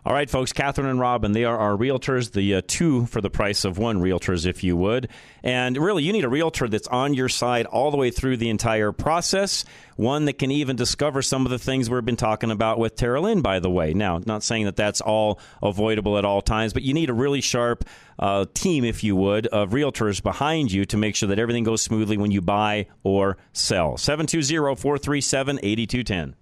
All 0.02 0.14
right, 0.14 0.30
folks, 0.30 0.54
Catherine 0.54 0.86
and 0.88 0.98
Robin, 0.98 1.32
they 1.32 1.44
are 1.44 1.58
our 1.58 1.76
realtors, 1.76 2.32
the 2.32 2.54
uh, 2.54 2.62
two 2.66 3.04
for 3.04 3.20
the 3.20 3.28
price 3.28 3.66
of 3.66 3.76
one 3.76 4.00
realtors, 4.00 4.46
if 4.46 4.64
you 4.64 4.74
would. 4.74 5.10
And 5.42 5.76
really, 5.76 6.02
you 6.02 6.14
need 6.14 6.24
a 6.24 6.28
realtor 6.28 6.68
that's 6.68 6.88
on 6.88 7.12
your 7.12 7.28
side 7.28 7.66
all 7.66 7.90
the 7.90 7.98
way 7.98 8.10
through 8.10 8.38
the 8.38 8.48
entire 8.48 8.92
process, 8.92 9.66
one 9.96 10.24
that 10.24 10.38
can 10.38 10.50
even 10.50 10.74
discover 10.74 11.20
some 11.20 11.44
of 11.44 11.50
the 11.50 11.58
things 11.58 11.90
we've 11.90 12.02
been 12.02 12.16
talking 12.16 12.50
about 12.50 12.78
with 12.78 12.96
Tara 12.96 13.20
Lynn, 13.20 13.42
by 13.42 13.58
the 13.58 13.68
way. 13.68 13.92
Now, 13.92 14.22
not 14.24 14.42
saying 14.42 14.64
that 14.64 14.76
that's 14.76 15.02
all 15.02 15.38
avoidable 15.62 16.16
at 16.16 16.24
all 16.24 16.40
times, 16.40 16.72
but 16.72 16.82
you 16.82 16.94
need 16.94 17.10
a 17.10 17.14
really 17.14 17.42
sharp 17.42 17.84
uh, 18.18 18.46
team, 18.54 18.84
if 18.84 19.04
you 19.04 19.16
would, 19.16 19.48
of 19.48 19.72
realtors 19.72 20.22
behind 20.22 20.72
you 20.72 20.86
to 20.86 20.96
make 20.96 21.14
sure 21.14 21.28
that 21.28 21.38
everything 21.38 21.64
goes 21.64 21.82
smoothly 21.82 22.16
when 22.16 22.30
you 22.30 22.40
buy 22.40 22.86
or 23.02 23.36
sell. 23.52 23.98
720 23.98 24.76
437 24.76 25.58
8210. 25.62 26.36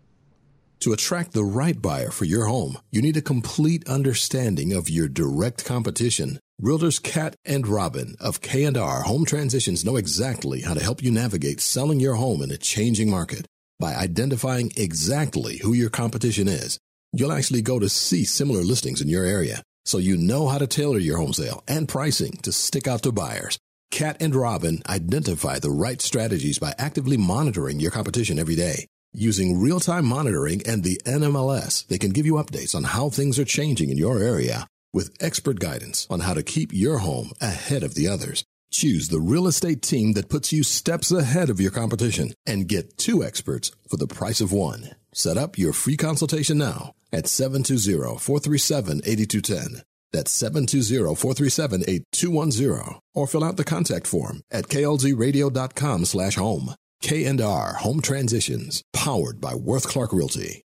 To 0.81 0.93
attract 0.93 1.33
the 1.33 1.45
right 1.45 1.81
buyer 1.81 2.11
for 2.11 2.25
your 2.25 2.47
home, 2.47 2.79
you 2.91 3.03
need 3.03 3.17
a 3.17 3.23
complete 3.23 3.89
understanding 3.89 4.73
of 4.73 4.89
your 4.89 5.09
direct 5.09 5.65
competition 5.65 6.39
Realtors 6.61 7.01
Cat 7.01 7.37
and 7.45 7.69
Robin 7.69 8.17
of 8.19 8.41
K&R 8.41 9.03
Home 9.03 9.25
Transitions 9.25 9.85
know 9.85 9.95
exactly 9.95 10.63
how 10.63 10.75
to 10.75 10.83
help 10.83 11.01
you 11.01 11.13
navigate 11.13 11.61
selling 11.61 12.01
your 12.01 12.15
home 12.15 12.43
in 12.43 12.51
a 12.51 12.57
changing 12.57 13.09
market. 13.09 13.47
By 13.79 13.95
identifying 13.95 14.73
exactly 14.77 15.59
who 15.59 15.73
your 15.73 15.89
competition 15.89 16.49
is, 16.49 16.77
you'll 17.13 17.33
actually 17.33 17.63
go 17.63 17.79
to 17.79 17.89
see 17.89 18.25
similar 18.25 18.63
listings 18.63 19.01
in 19.01 19.07
your 19.07 19.25
area, 19.25 19.63
so 19.85 19.99
you 19.99 20.17
know 20.17 20.49
how 20.49 20.59
to 20.59 20.67
tailor 20.67 20.99
your 20.99 21.19
home 21.19 21.33
sale 21.33 21.63
and 21.69 21.89
pricing 21.89 22.33
to 22.43 22.51
stick 22.51 22.89
out 22.89 23.03
to 23.03 23.13
buyers. 23.13 23.57
Cat 23.93 24.17
and 24.19 24.35
Robin 24.35 24.83
identify 24.89 25.61
the 25.61 25.71
right 25.71 26.03
strategies 26.03 26.59
by 26.59 26.75
actively 26.77 27.17
monitoring 27.17 27.79
your 27.79 27.93
competition 27.93 28.41
every 28.41 28.57
day. 28.57 28.89
Using 29.21 29.59
real-time 29.59 30.07
monitoring 30.07 30.63
and 30.65 30.85
the 30.85 31.01
NMLS, 31.05 31.89
they 31.89 31.99
can 31.99 32.11
give 32.11 32.25
you 32.25 32.35
updates 32.35 32.73
on 32.73 32.85
how 32.85 33.11
things 33.11 33.37
are 33.41 33.45
changing 33.45 33.91
in 33.91 33.99
your 33.99 34.21
area 34.21 34.69
with 34.93 35.17
expert 35.21 35.59
guidance 35.59 36.07
on 36.09 36.21
how 36.21 36.35
to 36.35 36.45
keep 36.45 36.73
your 36.73 36.99
home 36.99 37.33
ahead 37.41 37.83
of 37.83 37.97
the 37.97 38.07
others. 38.07 38.45
Choose 38.71 39.09
the 39.09 39.21
real 39.21 39.49
estate 39.49 39.83
team 39.83 40.13
that 40.13 40.29
puts 40.29 40.53
you 40.53 40.63
steps 40.63 41.11
ahead 41.11 41.51
of 41.51 41.61
your 41.61 41.73
competition 41.73 42.33
and 42.47 42.69
get 42.69 42.97
two 42.97 43.25
experts 43.25 43.73
for 43.89 43.97
the 43.97 44.07
price 44.07 44.41
of 44.41 44.53
one. 44.53 44.91
Set 45.11 45.37
up 45.37 45.59
your 45.59 45.73
free 45.73 45.97
consultation 45.97 46.57
now 46.57 46.93
at 47.13 47.25
720-437-8210. 47.25 49.83
That's 50.13 50.41
720-437-8210 50.41 53.01
or 53.17 53.27
fill 53.27 53.43
out 53.43 53.57
the 53.57 53.65
contact 53.65 54.07
form 54.07 54.43
at 54.53 54.69
klzradio.com 54.69 56.05
slash 56.05 56.37
home. 56.37 56.75
K&R 57.01 57.75
Home 57.75 58.03
Transitions, 58.03 58.83
powered 58.93 59.41
by 59.41 59.55
Worth 59.55 59.87
Clark 59.87 60.13
Realty. 60.13 60.65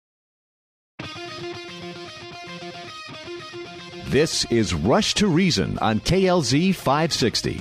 This 4.06 4.44
is 4.46 4.72
Rush 4.72 5.14
to 5.14 5.26
Reason 5.26 5.78
on 5.78 6.00
KLZ 6.00 6.74
560. 6.74 7.60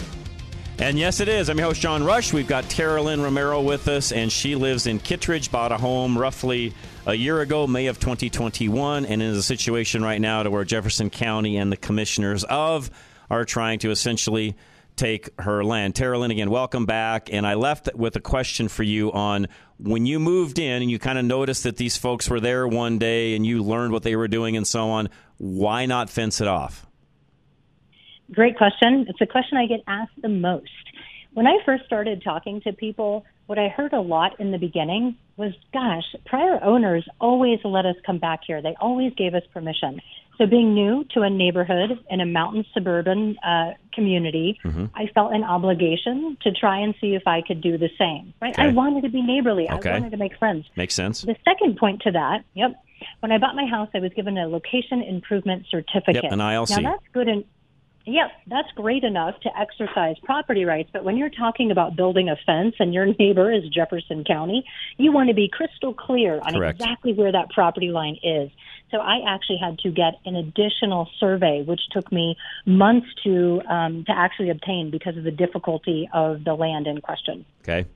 And 0.78 1.00
yes, 1.00 1.20
it 1.20 1.28
is. 1.28 1.50
I'm 1.50 1.58
your 1.58 1.68
host, 1.68 1.82
John 1.82 2.04
Rush. 2.04 2.32
We've 2.32 2.48
got 2.48 2.70
Tara 2.70 3.02
Lynn 3.02 3.22
Romero 3.22 3.62
with 3.62 3.88
us, 3.88 4.12
and 4.12 4.32
she 4.32 4.56
lives 4.56 4.86
in 4.86 5.00
Kittredge, 5.00 5.52
bought 5.52 5.72
a 5.72 5.78
home 5.78 6.18
roughly 6.18 6.74
a 7.08 7.16
year 7.16 7.42
ago, 7.42 7.66
May 7.66 7.88
of 7.88 8.00
2021, 8.00 9.06
and 9.06 9.22
is 9.22 9.38
a 9.38 9.44
situation 9.44 10.04
right 10.04 10.22
now 10.22 10.44
to 10.44 10.52
where 10.52 10.64
Jefferson 10.64 11.10
County 11.10 11.58
and 11.58 11.72
the 11.72 11.78
commissioners 11.78 12.44
of 12.46 12.92
are 13.32 13.46
trying 13.46 13.80
to 13.80 13.92
essentially 13.92 14.56
take 15.00 15.30
her 15.40 15.64
land. 15.64 15.96
Tara 15.96 16.20
Lynn, 16.20 16.32
again, 16.32 16.50
welcome 16.52 16.86
back. 16.86 17.32
And 17.32 17.48
I 17.48 17.54
left 17.54 17.90
with 17.96 18.16
a 18.16 18.20
question 18.20 18.68
for 18.68 18.84
you 18.84 19.12
on 19.14 19.48
when 19.78 20.06
you 20.06 20.20
moved 20.20 20.60
in 20.60 20.82
and 20.82 20.92
you 20.92 21.00
kind 21.00 21.18
of 21.18 21.24
noticed 21.24 21.64
that 21.64 21.78
these 21.78 21.96
folks 21.96 22.30
were 22.30 22.42
there 22.42 22.68
one 22.68 23.00
day 23.00 23.36
and 23.36 23.46
you 23.46 23.64
learned 23.64 23.94
what 23.94 24.04
they 24.04 24.16
were 24.18 24.28
doing 24.28 24.58
and 24.58 24.68
so 24.68 24.90
on, 24.90 25.10
why 25.38 25.86
not 25.86 26.10
fence 26.10 26.42
it 26.42 26.48
off? 26.48 26.86
Great 28.32 28.58
question. 28.58 29.06
It's 29.08 29.22
a 29.22 29.26
question 29.26 29.58
I 29.58 29.66
get 29.66 29.82
asked 29.88 30.22
the 30.22 30.30
most. 30.30 30.70
When 31.34 31.48
I 31.48 31.58
first 31.66 31.86
started 31.86 32.22
talking 32.22 32.60
to 32.62 32.74
people, 32.74 33.26
what 33.46 33.58
I 33.58 33.70
heard 33.70 33.94
a 33.94 34.02
lot 34.02 34.40
in 34.40 34.52
the 34.52 34.58
beginning 34.58 35.16
was, 35.38 35.54
gosh, 35.72 36.04
prior 36.26 36.62
owners 36.62 37.08
always 37.22 37.60
let 37.64 37.86
us 37.86 37.96
come 38.06 38.20
back 38.20 38.42
here. 38.46 38.62
They 38.62 38.76
always 38.82 39.14
gave 39.14 39.34
us 39.34 39.44
permission. 39.54 40.02
So 40.40 40.48
being 40.48 40.74
new 40.74 41.04
to 41.14 41.22
a 41.22 41.30
neighborhood 41.30 42.00
in 42.10 42.22
a 42.22 42.26
mountain 42.26 42.66
suburban 42.74 43.38
uh, 43.40 43.74
community, 43.94 44.58
Mm-hmm. 44.64 44.86
I 44.96 45.08
felt 45.14 45.34
an 45.34 45.44
obligation 45.44 46.38
to 46.42 46.52
try 46.52 46.80
and 46.80 46.96
see 47.02 47.14
if 47.16 47.28
I 47.28 47.42
could 47.42 47.62
do 47.62 47.78
the 47.78 47.90
same. 47.98 48.34
Right? 48.42 48.54
Okay. 48.54 48.64
I 48.64 48.72
wanted 48.72 49.04
to 49.04 49.10
be 49.10 49.22
neighborly. 49.22 49.70
Okay. 49.70 49.90
I 49.90 49.94
wanted 49.94 50.12
to 50.12 50.18
make 50.18 50.38
friends. 50.38 50.66
Makes 50.76 50.96
sense. 50.96 51.22
The 51.22 51.36
second 51.44 51.78
point 51.78 52.02
to 52.04 52.12
that, 52.12 52.44
yep. 52.54 52.82
When 53.22 53.32
I 53.32 53.38
bought 53.38 53.56
my 53.56 53.66
house, 53.66 53.90
I 53.94 54.00
was 54.00 54.12
given 54.14 54.38
a 54.38 54.48
location 54.48 55.02
improvement 55.02 55.66
certificate. 55.70 56.24
Yep, 56.24 56.32
an 56.32 56.40
ILC. 56.40 56.82
Now 56.82 56.92
that's 56.92 57.04
good 57.14 57.28
and 57.28 57.44
Yep, 58.10 58.32
that's 58.48 58.72
great 58.76 59.04
enough 59.04 59.40
to 59.42 59.50
exercise 59.56 60.16
property 60.24 60.66
rights, 60.66 60.90
but 60.92 61.04
when 61.04 61.16
you're 61.16 61.30
talking 61.30 61.70
about 61.70 61.96
building 61.96 62.28
a 62.28 62.36
fence 62.44 62.74
and 62.80 62.92
your 62.92 63.06
neighbor 63.20 63.52
is 63.52 63.70
Jefferson 63.70 64.24
County, 64.24 64.66
you 64.98 65.12
want 65.12 65.30
to 65.30 65.36
be 65.36 65.48
crystal 65.48 65.94
clear 65.94 66.40
on 66.42 66.56
Correct. 66.56 66.80
exactly 66.80 67.14
where 67.14 67.32
that 67.32 67.52
property 67.52 67.90
line 67.90 68.18
is. 68.24 68.50
So 68.90 68.98
I 68.98 69.20
actually 69.28 69.60
had 69.64 69.78
to 69.80 69.92
get 69.92 70.16
an 70.26 70.36
additional 70.36 71.08
survey, 71.20 71.62
which 71.62 71.82
took 71.92 72.12
me 72.12 72.36
months 72.66 73.06
to 73.24 73.62
um, 73.70 74.04
to 74.06 74.12
actually 74.12 74.50
obtain 74.50 74.90
because 74.90 75.16
of 75.16 75.24
the 75.24 75.32
difficulty 75.32 76.10
of 76.12 76.44
the 76.44 76.56
land 76.56 76.88
in 76.88 77.02
question. 77.02 77.46
Okay. 77.62 77.88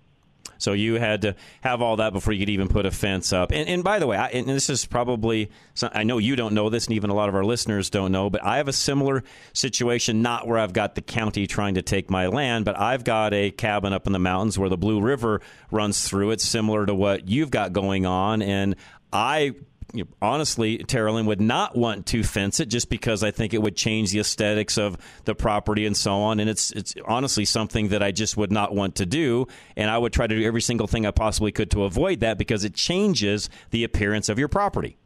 So 0.57 0.73
you 0.73 0.95
had 0.95 1.21
to 1.23 1.35
have 1.61 1.81
all 1.81 1.97
that 1.97 2.13
before 2.13 2.33
you 2.33 2.39
could 2.39 2.49
even 2.49 2.67
put 2.67 2.85
a 2.85 2.91
fence 2.91 3.33
up. 3.33 3.51
And, 3.51 3.67
and 3.67 3.83
by 3.83 3.99
the 3.99 4.07
way, 4.07 4.17
I, 4.17 4.27
and 4.27 4.47
this 4.47 4.69
is 4.69 4.85
probably 4.85 5.49
some- 5.73 5.91
I 5.93 6.03
know 6.03 6.17
you 6.17 6.35
don't 6.35 6.53
know 6.53 6.69
this, 6.69 6.85
and 6.87 6.95
even 6.95 7.09
a 7.09 7.13
lot 7.13 7.29
of 7.29 7.35
our 7.35 7.43
listeners 7.43 7.89
don't 7.89 8.11
know, 8.11 8.29
but 8.29 8.43
I 8.43 8.57
have 8.57 8.67
a 8.67 8.73
similar 8.73 9.23
situation. 9.53 10.21
Not 10.21 10.47
where 10.47 10.57
I've 10.57 10.73
got 10.73 10.95
the 10.95 11.01
county 11.01 11.47
trying 11.47 11.75
to 11.75 11.81
take 11.81 12.09
my 12.09 12.27
land, 12.27 12.65
but 12.65 12.79
I've 12.79 13.03
got 13.03 13.33
a 13.33 13.51
cabin 13.51 13.93
up 13.93 14.07
in 14.07 14.13
the 14.13 14.19
mountains 14.19 14.57
where 14.57 14.69
the 14.69 14.77
Blue 14.77 15.01
River 15.01 15.41
runs 15.71 16.07
through. 16.07 16.31
It's 16.31 16.45
similar 16.45 16.85
to 16.85 16.95
what 16.95 17.27
you've 17.27 17.51
got 17.51 17.73
going 17.73 18.05
on, 18.05 18.41
and 18.41 18.75
I 19.11 19.53
you 19.93 20.03
know, 20.03 20.09
honestly, 20.21 20.79
Tara 20.79 21.13
Lynn 21.13 21.27
would 21.27 21.39
not 21.39 21.77
want 21.77 22.07
to 22.07 22.23
fence 22.23 22.59
it 22.59 22.65
just 22.65 22.89
because 22.89 23.23
I 23.23 23.31
think 23.31 23.53
it 23.53 23.61
would 23.61 23.75
change 23.75 24.11
the 24.11 24.19
aesthetics 24.19 24.77
of 24.77 24.97
the 25.25 25.35
property 25.35 25.85
and 25.85 25.95
so 25.95 26.13
on. 26.13 26.39
And 26.39 26.49
it's 26.49 26.71
it's 26.71 26.95
honestly 27.05 27.45
something 27.45 27.89
that 27.89 28.01
I 28.01 28.11
just 28.11 28.35
would 28.35 28.51
not 28.51 28.73
want 28.73 28.95
to 28.95 29.05
do. 29.05 29.47
And 29.77 29.89
I 29.89 29.97
would 29.97 30.11
try 30.11 30.25
to 30.25 30.35
do 30.35 30.43
every 30.43 30.61
single 30.61 30.87
thing 30.87 31.05
I 31.05 31.11
possibly 31.11 31.51
could 31.51 31.69
to 31.71 31.83
avoid 31.83 32.21
that 32.21 32.39
because 32.39 32.63
it 32.63 32.73
changes 32.73 33.49
the 33.69 33.83
appearance 33.83 34.29
of 34.29 34.39
your 34.39 34.47
property. 34.47 34.97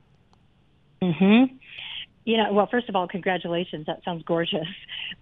hmm 1.02 1.44
You 2.28 2.36
know, 2.36 2.52
well, 2.52 2.68
first 2.70 2.90
of 2.90 2.96
all, 2.98 3.08
congratulations. 3.08 3.86
That 3.86 4.04
sounds 4.04 4.22
gorgeous. 4.24 4.68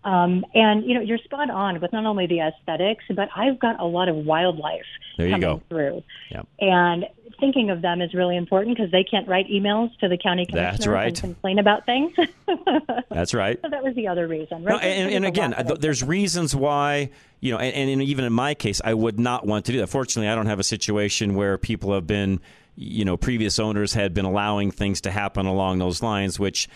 Um, 0.03 0.43
and 0.55 0.83
you 0.85 0.95
know, 0.95 1.01
you're 1.01 1.19
spot 1.19 1.51
on 1.51 1.79
with 1.79 1.93
not 1.93 2.05
only 2.07 2.25
the 2.25 2.39
aesthetics, 2.39 3.03
but 3.15 3.29
I've 3.35 3.59
got 3.59 3.79
a 3.79 3.85
lot 3.85 4.09
of 4.09 4.15
wildlife 4.15 4.81
There 5.15 5.27
you 5.27 5.33
coming 5.33 5.41
go. 5.47 5.61
through. 5.69 6.03
Yep. 6.31 6.47
And 6.59 7.05
thinking 7.39 7.69
of 7.69 7.83
them 7.83 8.01
is 8.01 8.15
really 8.15 8.35
important 8.37 8.75
because 8.75 8.91
they 8.91 9.03
can't 9.03 9.27
write 9.27 9.47
emails 9.49 9.95
to 9.99 10.07
the 10.07 10.17
county 10.17 10.47
commissioners 10.47 10.77
That's 10.79 10.87
right. 10.87 11.07
and 11.09 11.17
complain 11.19 11.59
about 11.59 11.85
things. 11.85 12.11
That's 13.11 13.35
right. 13.35 13.59
so 13.61 13.69
that 13.69 13.83
was 13.83 13.93
the 13.95 14.07
other 14.07 14.27
reason, 14.27 14.63
No, 14.63 14.71
right? 14.75 14.83
and, 14.83 15.11
and 15.13 15.25
again, 15.25 15.53
th- 15.53 15.79
there's 15.79 16.01
reasons 16.03 16.55
why 16.55 17.11
you 17.39 17.51
know, 17.51 17.59
and, 17.59 17.89
and 17.91 18.01
even 18.01 18.25
in 18.25 18.33
my 18.33 18.55
case, 18.55 18.81
I 18.83 18.95
would 18.95 19.19
not 19.19 19.45
want 19.45 19.65
to 19.65 19.71
do 19.71 19.77
that. 19.79 19.87
Fortunately, 19.87 20.27
I 20.27 20.33
don't 20.33 20.47
have 20.47 20.59
a 20.59 20.63
situation 20.63 21.35
where 21.35 21.59
people 21.59 21.93
have 21.93 22.07
been, 22.07 22.39
you 22.75 23.05
know, 23.05 23.15
previous 23.15 23.57
owners 23.57 23.93
had 23.93 24.13
been 24.13 24.25
allowing 24.25 24.69
things 24.71 25.01
to 25.01 25.11
happen 25.11 25.45
along 25.45 25.79
those 25.79 26.03
lines. 26.03 26.39
Which, 26.39 26.67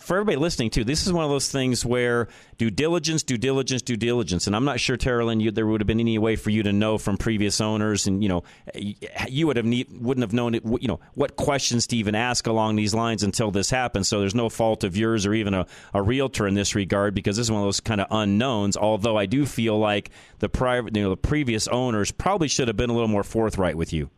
for 0.00 0.16
everybody 0.16 0.36
listening 0.36 0.70
to, 0.70 0.84
this 0.84 1.06
is 1.06 1.12
one 1.12 1.24
of 1.24 1.30
those 1.30 1.50
things 1.50 1.84
where 1.84 2.28
due 2.56 2.70
diligence, 2.70 3.22
due 3.22 3.36
diligence, 3.36 3.82
due 3.82 3.96
diligence. 3.96 4.46
And 4.46 4.56
I'm 4.56 4.64
not 4.64 4.80
sure, 4.80 4.96
Tara 4.96 5.26
Lynn, 5.26 5.40
you, 5.40 5.50
there 5.50 5.66
would 5.66 5.80
have 5.80 5.86
been 5.86 6.00
any 6.00 6.18
way 6.18 6.36
for 6.36 6.50
you 6.50 6.62
to 6.62 6.72
know 6.72 6.96
from 6.96 7.18
previous 7.18 7.60
owners, 7.60 8.06
and 8.06 8.22
you 8.22 8.28
know, 8.28 8.44
you 9.28 9.46
would 9.46 9.56
have 9.56 9.66
ne- 9.66 9.86
wouldn't 9.90 10.22
have 10.22 10.32
known 10.32 10.54
it, 10.54 10.64
you 10.64 10.88
know, 10.88 11.00
what 11.14 11.36
questions 11.36 11.86
to 11.88 11.96
even 11.96 12.14
ask 12.14 12.46
along 12.46 12.76
these 12.76 12.94
lines 12.94 13.22
until 13.22 13.50
this 13.50 13.68
happened. 13.68 14.06
So 14.06 14.20
there's 14.20 14.34
no 14.34 14.48
fault 14.48 14.84
of 14.84 14.96
yours 14.96 15.26
or 15.26 15.34
even 15.34 15.52
a, 15.52 15.66
a 15.92 16.02
realtor 16.02 16.46
in 16.46 16.54
this 16.54 16.74
regard 16.74 17.14
because 17.14 17.36
this 17.36 17.46
is 17.46 17.50
one 17.50 17.60
of 17.60 17.66
those 17.66 17.80
kind 17.80 18.00
of 18.00 18.06
unknowns. 18.10 18.76
Although 18.76 19.18
I 19.18 19.26
do 19.26 19.44
feel 19.44 19.78
like 19.78 20.10
the 20.38 20.48
private, 20.48 20.96
you 20.96 21.02
know, 21.02 21.10
the 21.10 21.16
previous 21.16 21.68
owners 21.68 22.10
probably 22.10 22.48
should 22.48 22.68
have 22.68 22.76
been 22.76 22.90
a 22.90 22.94
little 22.94 23.08
more 23.08 23.24
forthright 23.24 23.76
with 23.76 23.92
you. 23.92 24.10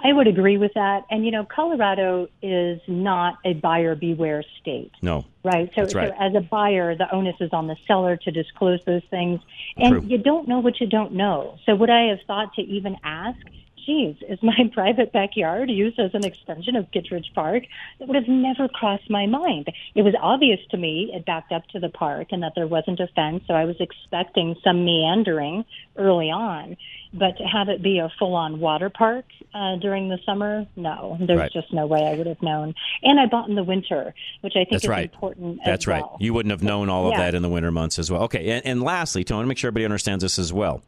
I 0.00 0.12
would 0.12 0.26
agree 0.26 0.56
with 0.56 0.72
that. 0.74 1.04
And 1.10 1.24
you 1.24 1.30
know, 1.30 1.44
Colorado 1.44 2.28
is 2.42 2.80
not 2.86 3.38
a 3.44 3.54
buyer 3.54 3.94
beware 3.94 4.44
state. 4.60 4.92
No. 5.02 5.24
Right. 5.44 5.70
So, 5.74 5.82
right. 5.82 5.92
so 5.92 6.14
as 6.18 6.34
a 6.34 6.40
buyer, 6.40 6.96
the 6.96 7.12
onus 7.14 7.36
is 7.40 7.50
on 7.52 7.66
the 7.66 7.76
seller 7.86 8.16
to 8.16 8.30
disclose 8.30 8.80
those 8.84 9.02
things. 9.10 9.40
And 9.76 9.92
True. 9.92 10.02
you 10.04 10.18
don't 10.18 10.48
know 10.48 10.58
what 10.58 10.80
you 10.80 10.86
don't 10.86 11.12
know. 11.12 11.58
So 11.66 11.74
would 11.74 11.90
I 11.90 12.08
have 12.08 12.18
thought 12.26 12.54
to 12.54 12.62
even 12.62 12.96
ask, 13.04 13.38
geez, 13.86 14.16
is 14.28 14.42
my 14.42 14.70
private 14.74 15.12
backyard 15.12 15.70
used 15.70 15.98
as 15.98 16.10
an 16.14 16.24
extension 16.24 16.76
of 16.76 16.90
Kittredge 16.90 17.30
Park? 17.34 17.62
That 17.98 18.08
would 18.08 18.16
have 18.16 18.28
never 18.28 18.68
crossed 18.68 19.08
my 19.08 19.26
mind. 19.26 19.68
It 19.94 20.02
was 20.02 20.14
obvious 20.20 20.60
to 20.72 20.76
me 20.76 21.10
it 21.14 21.24
backed 21.24 21.52
up 21.52 21.66
to 21.68 21.80
the 21.80 21.88
park 21.88 22.28
and 22.32 22.42
that 22.42 22.52
there 22.56 22.66
wasn't 22.66 23.00
a 23.00 23.06
fence, 23.14 23.44
so 23.46 23.54
I 23.54 23.64
was 23.64 23.76
expecting 23.80 24.56
some 24.62 24.84
meandering 24.84 25.64
early 25.96 26.30
on. 26.30 26.76
But 27.14 27.38
to 27.38 27.44
have 27.44 27.68
it 27.70 27.80
be 27.82 27.98
a 27.98 28.10
full 28.18 28.34
on 28.34 28.60
water 28.60 28.90
park 28.90 29.24
uh, 29.54 29.76
during 29.76 30.08
the 30.08 30.18
summer, 30.26 30.66
no, 30.76 31.16
there's 31.20 31.38
Right. 31.38 31.52
just 31.52 31.72
no 31.72 31.86
way 31.86 32.04
I 32.06 32.14
would 32.14 32.26
have 32.26 32.42
known. 32.42 32.74
And 33.02 33.18
I 33.18 33.24
bought 33.26 33.48
in 33.48 33.54
the 33.54 33.64
winter, 33.64 34.12
which 34.42 34.52
I 34.54 34.60
think 34.60 34.70
That's 34.72 34.84
is 34.84 34.90
right. 34.90 35.10
important. 35.12 35.60
That's 35.64 35.86
right. 35.86 36.02
well. 36.02 36.18
You 36.20 36.34
wouldn't 36.34 36.50
have 36.50 36.62
known 36.62 36.90
all 36.90 37.06
of 37.06 37.12
Yeah. 37.12 37.18
that 37.18 37.34
in 37.34 37.40
the 37.42 37.48
winter 37.48 37.70
months 37.70 37.98
as 37.98 38.10
well. 38.10 38.24
Okay. 38.24 38.50
And, 38.50 38.66
and 38.66 38.82
lastly, 38.82 39.24
Tony, 39.24 39.48
make 39.48 39.56
sure 39.56 39.68
everybody 39.68 39.84
understands 39.86 40.22
this 40.22 40.38
as 40.38 40.52
well. 40.52 40.82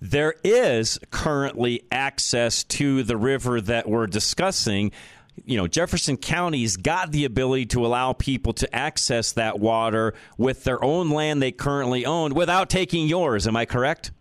There 0.00 0.34
is 0.44 0.98
currently 1.10 1.82
access 1.90 2.64
to 2.64 3.02
the 3.02 3.16
river 3.16 3.60
that 3.62 3.88
we're 3.88 4.06
discussing. 4.06 4.92
You 5.44 5.56
know, 5.56 5.66
Jefferson 5.66 6.16
County's 6.16 6.76
got 6.76 7.12
the 7.12 7.24
ability 7.24 7.66
to 7.66 7.84
allow 7.84 8.12
people 8.12 8.52
to 8.54 8.74
access 8.74 9.32
that 9.32 9.58
water 9.58 10.14
with 10.36 10.64
their 10.64 10.82
own 10.84 11.10
land 11.10 11.42
they 11.42 11.52
currently 11.52 12.04
own 12.04 12.34
without 12.34 12.68
taking 12.68 13.06
yours. 13.06 13.46
Am 13.46 13.56
I 13.56 13.64
correct? 13.64 14.12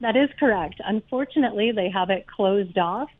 That 0.00 0.16
is 0.16 0.30
correct. 0.38 0.80
Unfortunately, 0.84 1.72
they 1.72 1.90
have 1.90 2.10
it 2.10 2.26
closed 2.26 2.78
off. 2.78 3.10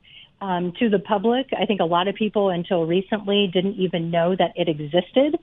Um, 0.41 0.73
to 0.79 0.89
the 0.89 0.99
public. 0.99 1.49
I 1.59 1.67
think 1.67 1.81
a 1.81 1.85
lot 1.85 2.09
of 2.09 2.15
people 2.15 2.49
until 2.51 2.87
recently 2.87 3.51
didn't 3.53 3.75
even 3.75 4.11
know 4.11 4.35
that 4.37 4.53
it 4.57 4.69
existed, 4.69 5.39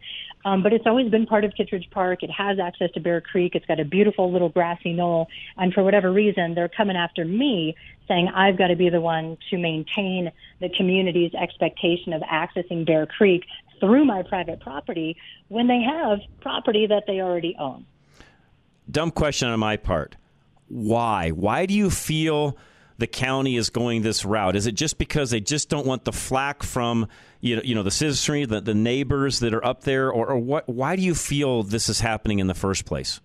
um, 0.45 0.63
but 0.63 0.73
it's 0.73 0.85
always 0.87 1.09
been 1.09 1.25
part 1.25 1.43
of 1.43 1.53
Kittredge 1.55 1.89
Park. 1.91 2.23
It 2.23 2.31
has 2.31 2.59
access 2.59 2.91
to 2.93 2.99
Bear 2.99 3.21
Creek. 3.21 3.53
It's 3.55 3.65
got 3.65 3.79
a 3.79 3.85
beautiful 3.85 4.31
little 4.31 4.49
grassy 4.49 4.93
knoll, 4.93 5.27
and 5.57 5.73
for 5.73 5.83
whatever 5.83 6.11
reason, 6.11 6.55
they're 6.55 6.69
coming 6.69 6.95
after 6.95 7.25
me, 7.25 7.75
saying 8.07 8.29
I've 8.29 8.57
got 8.57 8.67
to 8.67 8.75
be 8.75 8.89
the 8.89 9.01
one 9.01 9.37
to 9.49 9.57
maintain 9.57 10.31
the 10.59 10.69
community's 10.69 11.33
expectation 11.33 12.13
of 12.13 12.21
accessing 12.23 12.85
Bear 12.85 13.05
Creek 13.05 13.43
through 13.79 14.05
my 14.05 14.23
private 14.23 14.59
property 14.59 15.17
when 15.49 15.67
they 15.67 15.81
have 15.81 16.19
property 16.41 16.87
that 16.87 17.03
they 17.05 17.21
already 17.21 17.55
own. 17.59 17.85
Dumb 18.89 19.11
question 19.11 19.49
on 19.49 19.59
my 19.59 19.77
part. 19.77 20.15
Why? 20.69 21.29
Why 21.29 21.65
do 21.65 21.73
you 21.73 21.89
feel? 21.89 22.57
The 22.97 23.07
county 23.07 23.55
is 23.55 23.69
going 23.69 24.01
this 24.01 24.25
route? 24.25 24.55
Is 24.55 24.67
it 24.67 24.73
just 24.73 24.97
because 24.97 25.29
they 25.29 25.39
just 25.39 25.69
don't 25.69 25.85
want 25.85 26.03
the 26.03 26.11
flack 26.11 26.63
from 26.63 27.07
you 27.41 27.55
know, 27.57 27.61
you 27.63 27.75
know 27.75 27.83
the 27.83 27.91
citizenry, 27.91 28.45
the, 28.45 28.61
the 28.61 28.73
neighbors 28.73 29.39
that 29.39 29.53
are 29.53 29.63
up 29.63 29.83
there, 29.83 30.11
or, 30.11 30.27
or 30.27 30.37
what? 30.37 30.67
Why 30.67 30.95
do 30.95 31.01
you 31.01 31.15
feel 31.15 31.63
this 31.63 31.89
is 31.89 31.99
happening 31.99 32.39
in 32.39 32.47
the 32.47 32.55
first 32.55 32.85
place? 32.85 33.19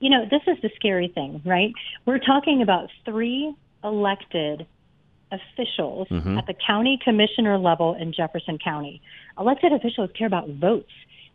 You 0.00 0.10
know, 0.10 0.24
this 0.30 0.42
is 0.46 0.60
the 0.62 0.70
scary 0.76 1.08
thing, 1.08 1.42
right? 1.44 1.72
We're 2.06 2.18
talking 2.18 2.62
about 2.62 2.88
three 3.04 3.54
elected 3.84 4.66
officials 5.30 6.08
mm-hmm. 6.08 6.38
at 6.38 6.46
the 6.46 6.54
county 6.66 6.98
commissioner 7.04 7.58
level 7.58 7.94
in 7.94 8.12
Jefferson 8.12 8.58
County. 8.58 9.00
Elected 9.38 9.72
officials 9.72 10.10
care 10.16 10.26
about 10.26 10.48
votes. 10.48 10.90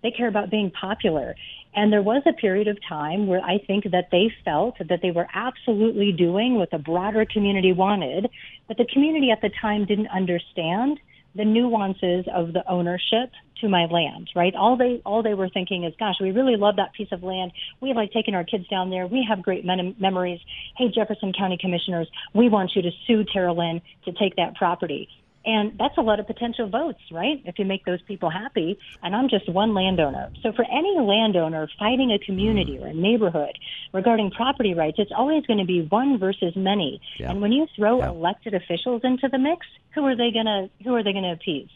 They 0.06 0.12
care 0.12 0.28
about 0.28 0.52
being 0.52 0.70
popular. 0.70 1.36
And 1.76 1.92
there 1.92 2.04
was 2.04 2.22
a 2.28 2.34
period 2.34 2.68
of 2.68 2.78
time 2.88 3.26
where 3.26 3.42
I 3.42 3.58
think 3.58 3.86
that 3.86 4.10
they 4.12 4.32
felt 4.46 4.78
that 4.78 5.00
they 5.02 5.10
were 5.10 5.28
absolutely 5.34 6.12
doing 6.12 6.58
what 6.58 6.70
the 6.70 6.78
broader 6.78 7.26
community 7.26 7.74
wanted, 7.74 8.30
but 8.68 8.78
the 8.78 8.86
community 8.86 9.32
at 9.32 9.42
the 9.42 9.50
time 9.60 9.84
didn't 9.88 10.10
understand 10.10 11.00
the 11.34 11.44
nuances 11.44 12.24
of 12.32 12.54
the 12.54 12.64
ownership 12.70 13.32
to 13.62 13.68
my 13.68 13.88
land, 13.88 14.30
right? 14.36 14.54
All 14.54 14.78
they 14.78 15.02
all 15.06 15.24
they 15.24 15.34
were 15.34 15.50
thinking 15.50 15.86
is, 15.86 15.94
gosh, 15.98 16.16
we 16.22 16.30
really 16.30 16.56
love 16.56 16.76
that 16.76 16.94
piece 16.94 17.12
of 17.12 17.24
land. 17.24 17.52
We 17.82 17.94
like 17.94 18.12
taking 18.12 18.36
our 18.36 18.44
kids 18.44 18.68
down 18.68 18.92
there. 18.92 19.08
We 19.08 19.26
have 19.28 19.42
great 19.42 19.66
mem- 19.66 19.96
memories. 19.98 20.40
Hey, 20.78 20.90
Jefferson 20.94 21.34
County 21.34 21.58
Commissioners, 21.60 22.08
we 22.36 22.48
want 22.48 22.74
you 22.76 22.84
to 22.84 22.92
sue 23.08 23.26
Tara 23.34 23.54
Lynn 23.54 23.82
to 24.06 24.12
take 24.12 24.36
that 24.36 24.54
property. 24.54 25.10
And 25.46 25.78
that's 25.78 25.98
a 25.98 26.02
lot 26.02 26.20
of 26.20 26.28
potential 26.28 26.68
votes, 26.68 27.00
right? 27.12 27.42
If 27.46 27.60
you 27.60 27.66
make 27.66 27.86
those 27.86 28.02
people 28.02 28.30
happy. 28.30 28.80
And 29.04 29.16
I'm 29.16 29.30
just 29.30 29.48
one 29.48 29.74
landowner. 29.74 30.32
So 30.42 30.52
for 30.52 30.66
any 30.66 31.00
landowner 31.00 31.70
fighting 31.78 32.12
a 32.12 32.20
community 32.20 32.80
or 32.80 32.88
a 32.88 32.94
neighborhood 32.94 33.58
regarding 33.94 34.32
property 34.32 34.74
rights, 34.74 34.98
it's 35.00 35.12
always 35.16 35.46
going 35.46 35.60
to 35.60 35.66
be 35.66 35.84
one 35.84 36.18
versus 36.18 36.56
many. 36.56 37.00
Yeah. 37.18 37.32
And 37.32 37.42
when 37.42 37.52
you 37.52 37.68
throw 37.76 38.00
yeah. 38.00 38.10
elected 38.10 38.54
officials 38.54 39.02
into 39.04 39.28
the 39.28 39.38
mix, 39.38 39.68
who 39.94 40.06
are 40.06 40.16
they 40.16 40.32
going 40.32 40.46
to 40.46 40.70
who 40.84 40.96
are 40.96 41.04
they 41.04 41.14
going 41.14 41.24
to 41.24 41.32
appease? 41.32 41.70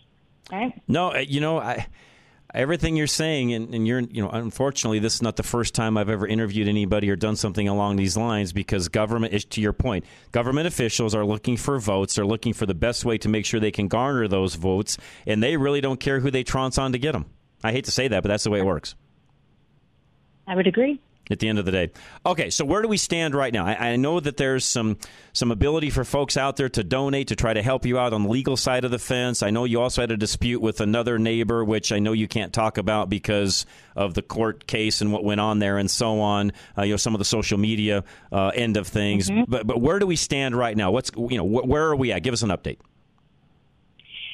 Right? 0.52 0.74
No, 0.88 1.14
uh, 1.14 1.20
you 1.20 1.40
know, 1.40 1.60
I 1.60 1.86
everything 2.54 2.96
you're 2.96 3.08
saying, 3.08 3.54
and, 3.54 3.74
and, 3.74 3.88
you're, 3.88 4.00
you 4.00 4.22
know, 4.22 4.30
unfortunately, 4.30 5.00
this 5.00 5.16
is 5.16 5.22
not 5.22 5.36
the 5.36 5.44
first 5.44 5.76
time 5.76 5.98
I've 5.98 6.10
ever 6.10 6.28
interviewed 6.28 6.68
anybody 6.68 7.10
or 7.10 7.16
done 7.16 7.36
something 7.36 7.68
along 7.68 7.96
these 7.96 8.18
lines 8.18 8.54
because 8.54 8.88
government 8.88 9.34
is, 9.34 9.46
to 9.46 9.62
your 9.62 9.74
point, 9.74 10.06
government 10.32 10.68
officials 10.68 11.14
are 11.14 11.26
looking 11.26 11.58
for 11.58 11.80
votes. 11.80 12.16
They're 12.16 12.26
looking 12.26 12.54
for 12.54 12.66
the 12.66 12.74
best 12.74 13.06
way 13.06 13.18
to 13.20 13.30
make 13.30 13.46
sure 13.46 13.60
they 13.60 13.72
can 13.72 13.88
garner 13.88 14.28
those 14.28 14.56
votes, 14.56 14.98
and 15.26 15.44
they 15.44 15.58
really 15.58 15.82
don't 15.82 16.00
care 16.00 16.20
who 16.20 16.32
they 16.32 16.44
trounce 16.44 16.78
on 16.78 16.92
to 16.94 16.98
get 16.98 17.14
them. 17.14 17.26
I 17.64 17.72
hate 17.72 17.86
to 17.86 17.92
say 17.92 18.08
that, 18.08 18.24
but 18.24 18.30
that's 18.30 18.44
the 18.44 18.50
way 18.50 18.60
it 18.60 18.66
works. 18.66 18.96
I 20.48 20.56
would 20.56 20.68
agree 20.68 21.00
at 21.30 21.40
the 21.40 21.48
end 21.48 21.60
of 21.60 21.66
the 21.66 21.72
day. 21.72 21.92
Okay, 22.26 22.50
so 22.50 22.66
where 22.66 22.82
do 22.82 22.88
we 22.88 22.98
stand 22.98 23.36
right 23.36 23.54
now? 23.54 23.66
I, 23.66 23.92
I, 23.92 23.96
know 23.96 24.20
that 24.20 24.38
there's 24.38 24.66
some 24.66 24.98
some 25.34 25.52
ability 25.52 25.90
for 25.90 26.04
folks 26.04 26.38
out 26.38 26.56
there 26.56 26.70
to 26.70 26.84
donate 26.84 27.28
to 27.28 27.36
try 27.36 27.54
to 27.54 27.62
help 27.62 27.86
you 27.86 28.00
out 28.00 28.14
on 28.14 28.24
the 28.24 28.30
legal 28.30 28.58
side 28.58 28.86
of 28.86 28.92
the 28.92 29.00
fence. 29.00 29.44
I 29.44 29.50
know 29.50 29.66
you 29.66 29.82
also 29.82 30.02
had 30.02 30.12
a 30.12 30.18
dispute 30.18 30.62
with 30.62 30.82
another 30.82 31.20
neighbor, 31.20 31.64
which 31.64 31.92
I 31.92 32.00
know 32.00 32.14
you 32.14 32.28
can't 32.28 32.54
talk 32.54 32.78
about 32.78 33.10
because 33.10 33.66
of 33.96 34.14
the 34.14 34.22
court 34.22 34.66
case 34.68 35.02
and 35.02 35.12
what 35.12 35.24
went 35.24 35.42
on 35.42 35.60
there 35.60 35.78
and 35.78 35.90
so 35.90 36.20
on. 36.22 36.52
Uh, 36.78 36.84
you 36.84 36.94
know, 36.94 36.98
some 36.98 37.14
of 37.14 37.20
the 37.20 37.26
social 37.26 37.58
media 37.58 38.04
uh, 38.32 38.52
end 38.56 38.78
of 38.78 38.88
things. 38.88 39.30
Mm-hmm. 39.30 39.52
But 39.52 39.68
but 39.68 39.82
where 39.82 40.00
do 40.00 40.08
we 40.08 40.16
stand 40.16 40.56
right 40.56 40.76
now? 40.76 40.92
What's 40.92 41.12
you 41.16 41.38
know 41.38 41.48
wh- 41.48 41.68
where 41.68 41.86
are 41.86 41.96
we 41.96 42.12
at? 42.12 42.24
Give 42.24 42.34
us 42.34 42.42
an 42.42 42.50
update. 42.50 42.78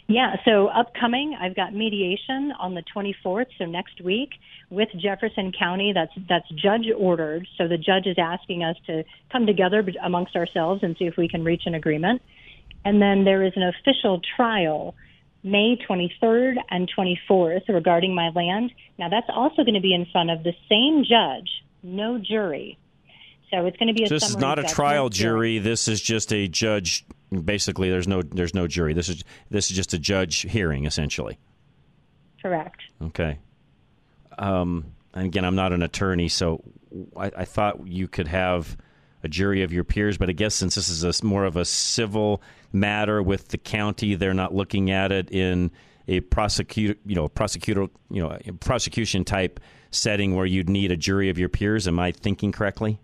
Yeah, 0.07 0.35
so 0.45 0.67
upcoming, 0.67 1.35
I've 1.39 1.55
got 1.55 1.73
mediation 1.73 2.53
on 2.59 2.75
the 2.75 2.83
24th, 2.95 3.47
so 3.57 3.65
next 3.65 4.01
week 4.01 4.29
with 4.69 4.89
Jefferson 4.97 5.51
County. 5.51 5.93
That's 5.93 6.11
that's 6.29 6.47
judge 6.49 6.85
ordered. 6.95 7.47
So 7.57 7.67
the 7.67 7.77
judge 7.77 8.05
is 8.05 8.17
asking 8.19 8.63
us 8.63 8.75
to 8.85 9.03
come 9.31 9.47
together 9.47 9.83
amongst 10.03 10.35
ourselves 10.35 10.83
and 10.83 10.95
see 10.97 11.05
if 11.05 11.17
we 11.17 11.27
can 11.27 11.43
reach 11.43 11.63
an 11.65 11.73
agreement. 11.73 12.21
And 12.83 13.01
then 13.01 13.23
there 13.23 13.43
is 13.43 13.53
an 13.55 13.63
official 13.63 14.21
trial 14.35 14.93
May 15.43 15.77
23rd 15.89 16.55
and 16.69 16.91
24th 16.95 17.67
regarding 17.67 18.13
my 18.13 18.29
land. 18.29 18.71
Now 18.99 19.09
that's 19.09 19.29
also 19.29 19.63
going 19.63 19.73
to 19.73 19.81
be 19.81 19.93
in 19.93 20.05
front 20.11 20.29
of 20.29 20.43
the 20.43 20.53
same 20.69 21.03
judge, 21.03 21.49
no 21.81 22.19
jury. 22.19 22.77
So 23.51 23.65
it's 23.65 23.77
going 23.77 23.87
to 23.87 23.93
be 23.93 24.03
a. 24.03 24.07
So 24.07 24.15
this 24.15 24.29
is 24.29 24.37
not 24.37 24.59
a 24.59 24.63
trial 24.63 25.09
jury. 25.09 25.59
This 25.59 25.87
is 25.87 26.01
just 26.01 26.33
a 26.33 26.47
judge. 26.47 27.05
Basically, 27.43 27.89
there's 27.89 28.07
no 28.07 28.21
there's 28.21 28.53
no 28.53 28.67
jury. 28.67 28.93
This 28.93 29.09
is 29.09 29.23
this 29.49 29.69
is 29.69 29.75
just 29.75 29.93
a 29.93 29.99
judge 29.99 30.41
hearing, 30.41 30.85
essentially. 30.85 31.37
Correct. 32.41 32.83
Okay. 33.01 33.39
Um, 34.37 34.85
and 35.13 35.25
again, 35.25 35.45
I'm 35.45 35.55
not 35.55 35.71
an 35.71 35.81
attorney, 35.81 36.27
so 36.27 36.63
I, 37.17 37.31
I, 37.37 37.45
thought 37.45 37.87
you 37.87 38.07
could 38.07 38.27
have 38.27 38.77
a 39.23 39.29
jury 39.29 39.63
of 39.63 39.71
your 39.71 39.83
peers. 39.85 40.17
But 40.17 40.29
I 40.29 40.33
guess 40.33 40.53
since 40.53 40.75
this 40.75 40.89
is 40.89 41.03
a, 41.03 41.25
more 41.25 41.45
of 41.45 41.55
a 41.55 41.65
civil 41.65 42.41
matter 42.73 43.23
with 43.23 43.47
the 43.47 43.57
county, 43.57 44.15
they're 44.15 44.33
not 44.33 44.53
looking 44.53 44.91
at 44.91 45.11
it 45.11 45.31
in 45.31 45.71
a 46.07 46.19
prosecute, 46.19 46.99
you 47.05 47.15
know, 47.15 47.27
prosecutor, 47.27 47.87
you 48.09 48.21
know, 48.21 48.37
prosecution 48.59 49.23
type 49.23 49.59
setting 49.89 50.35
where 50.35 50.45
you'd 50.45 50.69
need 50.69 50.91
a 50.91 50.97
jury 50.97 51.29
of 51.29 51.39
your 51.39 51.49
peers. 51.49 51.87
Am 51.87 51.99
I 51.99 52.11
thinking 52.11 52.51
correctly? 52.51 52.99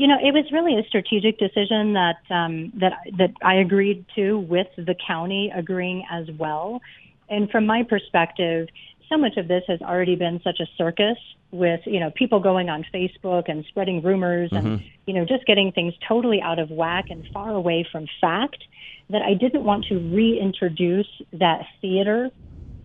You 0.00 0.06
know, 0.06 0.16
it 0.16 0.32
was 0.32 0.50
really 0.50 0.78
a 0.78 0.84
strategic 0.88 1.38
decision 1.38 1.92
that 1.92 2.22
um, 2.30 2.72
that 2.76 2.94
that 3.18 3.32
I 3.42 3.56
agreed 3.56 4.06
to 4.16 4.38
with 4.38 4.68
the 4.76 4.94
county 5.06 5.52
agreeing 5.54 6.06
as 6.10 6.26
well. 6.38 6.80
And 7.28 7.50
from 7.50 7.66
my 7.66 7.82
perspective, 7.82 8.68
so 9.10 9.18
much 9.18 9.36
of 9.36 9.46
this 9.46 9.62
has 9.68 9.82
already 9.82 10.16
been 10.16 10.40
such 10.42 10.58
a 10.58 10.66
circus 10.78 11.18
with 11.50 11.80
you 11.84 12.00
know 12.00 12.10
people 12.12 12.40
going 12.40 12.70
on 12.70 12.86
Facebook 12.94 13.50
and 13.50 13.62
spreading 13.66 14.00
rumors 14.00 14.50
mm-hmm. 14.50 14.66
and 14.66 14.82
you 15.06 15.12
know 15.12 15.26
just 15.26 15.44
getting 15.44 15.70
things 15.70 15.92
totally 16.08 16.40
out 16.40 16.58
of 16.58 16.70
whack 16.70 17.10
and 17.10 17.26
far 17.34 17.50
away 17.50 17.86
from 17.92 18.06
fact 18.22 18.64
that 19.10 19.20
I 19.20 19.34
didn't 19.34 19.64
want 19.64 19.84
to 19.90 19.98
reintroduce 19.98 21.08
that 21.34 21.66
theater 21.82 22.30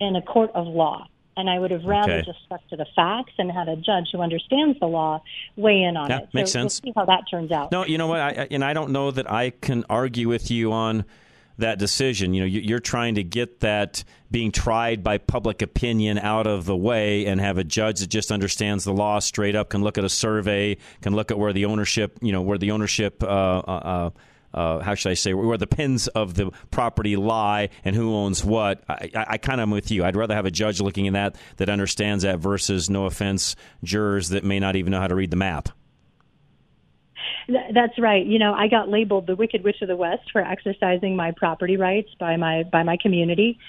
in 0.02 0.18
a 0.18 0.22
court 0.22 0.52
of 0.54 0.68
law. 0.68 1.08
And 1.38 1.50
I 1.50 1.60
would 1.60 1.72
have 1.72 1.84
rather 1.84 2.14
okay. 2.14 2.26
just 2.26 2.40
stuck 2.46 2.66
to 2.70 2.78
the 2.78 2.86
facts 2.96 3.34
and 3.38 3.52
had 3.52 3.68
a 3.68 3.76
judge 3.76 4.08
who 4.12 4.22
understands 4.22 4.80
the 4.80 4.86
law 4.88 5.22
weigh 5.58 5.84
in 5.84 5.98
on 5.98 6.10
yeah, 6.10 6.20
it. 6.20 6.30
Makes 6.34 6.52
so 6.52 6.60
sense. 6.60 6.82
We'll 6.82 6.94
see 6.94 6.94
how 6.96 7.06
that 7.06 7.24
turns 7.30 7.52
out. 7.52 7.72
No, 7.72 7.86
you 7.86 7.98
know 7.98 8.08
what? 8.08 8.22
I, 8.22 8.48
and 8.50 8.64
I 8.64 8.74
don't 8.74 8.92
know 8.92 9.12
that 9.12 9.30
I 9.30 9.50
can 9.50 9.84
argue 9.90 10.30
with 10.30 10.50
you 10.50 10.72
on 10.72 11.04
that 11.58 11.80
decision. 11.80 12.34
You 12.34 12.42
know, 12.42 12.48
you're 12.48 12.80
trying 12.80 13.16
to 13.16 13.24
get 13.24 13.62
that 13.62 14.04
being 14.32 14.52
tried 14.52 15.04
by 15.04 15.18
public 15.18 15.62
opinion 15.62 16.18
out 16.18 16.48
of 16.48 16.66
the 16.66 16.76
way 16.76 17.26
and 17.26 17.40
have 17.40 17.58
a 17.58 17.64
judge 17.64 18.00
that 18.00 18.08
just 18.08 18.32
understands 18.32 18.84
the 18.84 18.94
law 18.94 19.20
straight 19.20 19.56
up, 19.56 19.70
can 19.70 19.82
look 19.82 19.98
at 19.98 20.04
a 20.04 20.10
survey, 20.10 20.78
can 21.02 21.16
look 21.16 21.32
at 21.32 21.40
where 21.40 21.54
the 21.54 21.66
ownership, 21.66 22.18
you 22.22 22.32
know, 22.32 22.42
where 22.42 22.58
the 22.58 22.72
ownership. 22.72 23.24
Uh, 23.24 23.28
uh, 23.60 24.10
uh, 24.56 24.80
how 24.80 24.96
should 24.96 25.12
I 25.12 25.14
say, 25.14 25.34
where 25.34 25.58
the 25.58 25.68
pins 25.68 26.08
of 26.08 26.34
the 26.34 26.50
property 26.72 27.16
lie 27.16 27.70
and 27.84 27.96
who 27.96 28.16
owns 28.16 28.44
what. 28.44 28.84
I, 28.90 29.12
I, 29.14 29.26
I 29.30 29.38
kind 29.38 29.60
of 29.60 29.64
am 29.64 29.72
with 29.72 29.92
you. 29.92 30.04
I'd 30.04 30.16
rather 30.16 30.34
have 30.34 30.46
a 30.46 30.52
judge 30.52 30.82
looking 30.82 31.08
at 31.08 31.14
that 31.14 31.36
that 31.58 31.70
understands 31.70 32.24
that 32.24 32.40
versus, 32.40 32.90
no 32.90 33.06
offense, 33.06 33.56
jurors 33.84 34.30
that 34.30 34.44
may 34.44 34.60
not 34.60 34.76
even 34.76 34.92
know 34.92 35.00
how 35.00 35.08
to 35.08 35.16
read 35.16 35.30
the 35.30 35.38
map. 35.38 35.70
That's 37.48 38.00
right. 38.00 38.26
You 38.26 38.40
know, 38.40 38.54
I 38.54 38.68
got 38.68 38.90
labeled 38.90 39.28
the 39.28 39.36
Wicked 39.36 39.64
Witch 39.64 39.82
of 39.82 39.88
the 39.88 39.96
West 39.96 40.32
for 40.32 40.42
exercising 40.42 41.16
my 41.16 41.32
property 41.32 41.78
rights 41.78 42.10
by 42.20 42.38
my 42.38 42.64
by 42.64 42.82
my 42.82 42.98
community. 42.98 43.60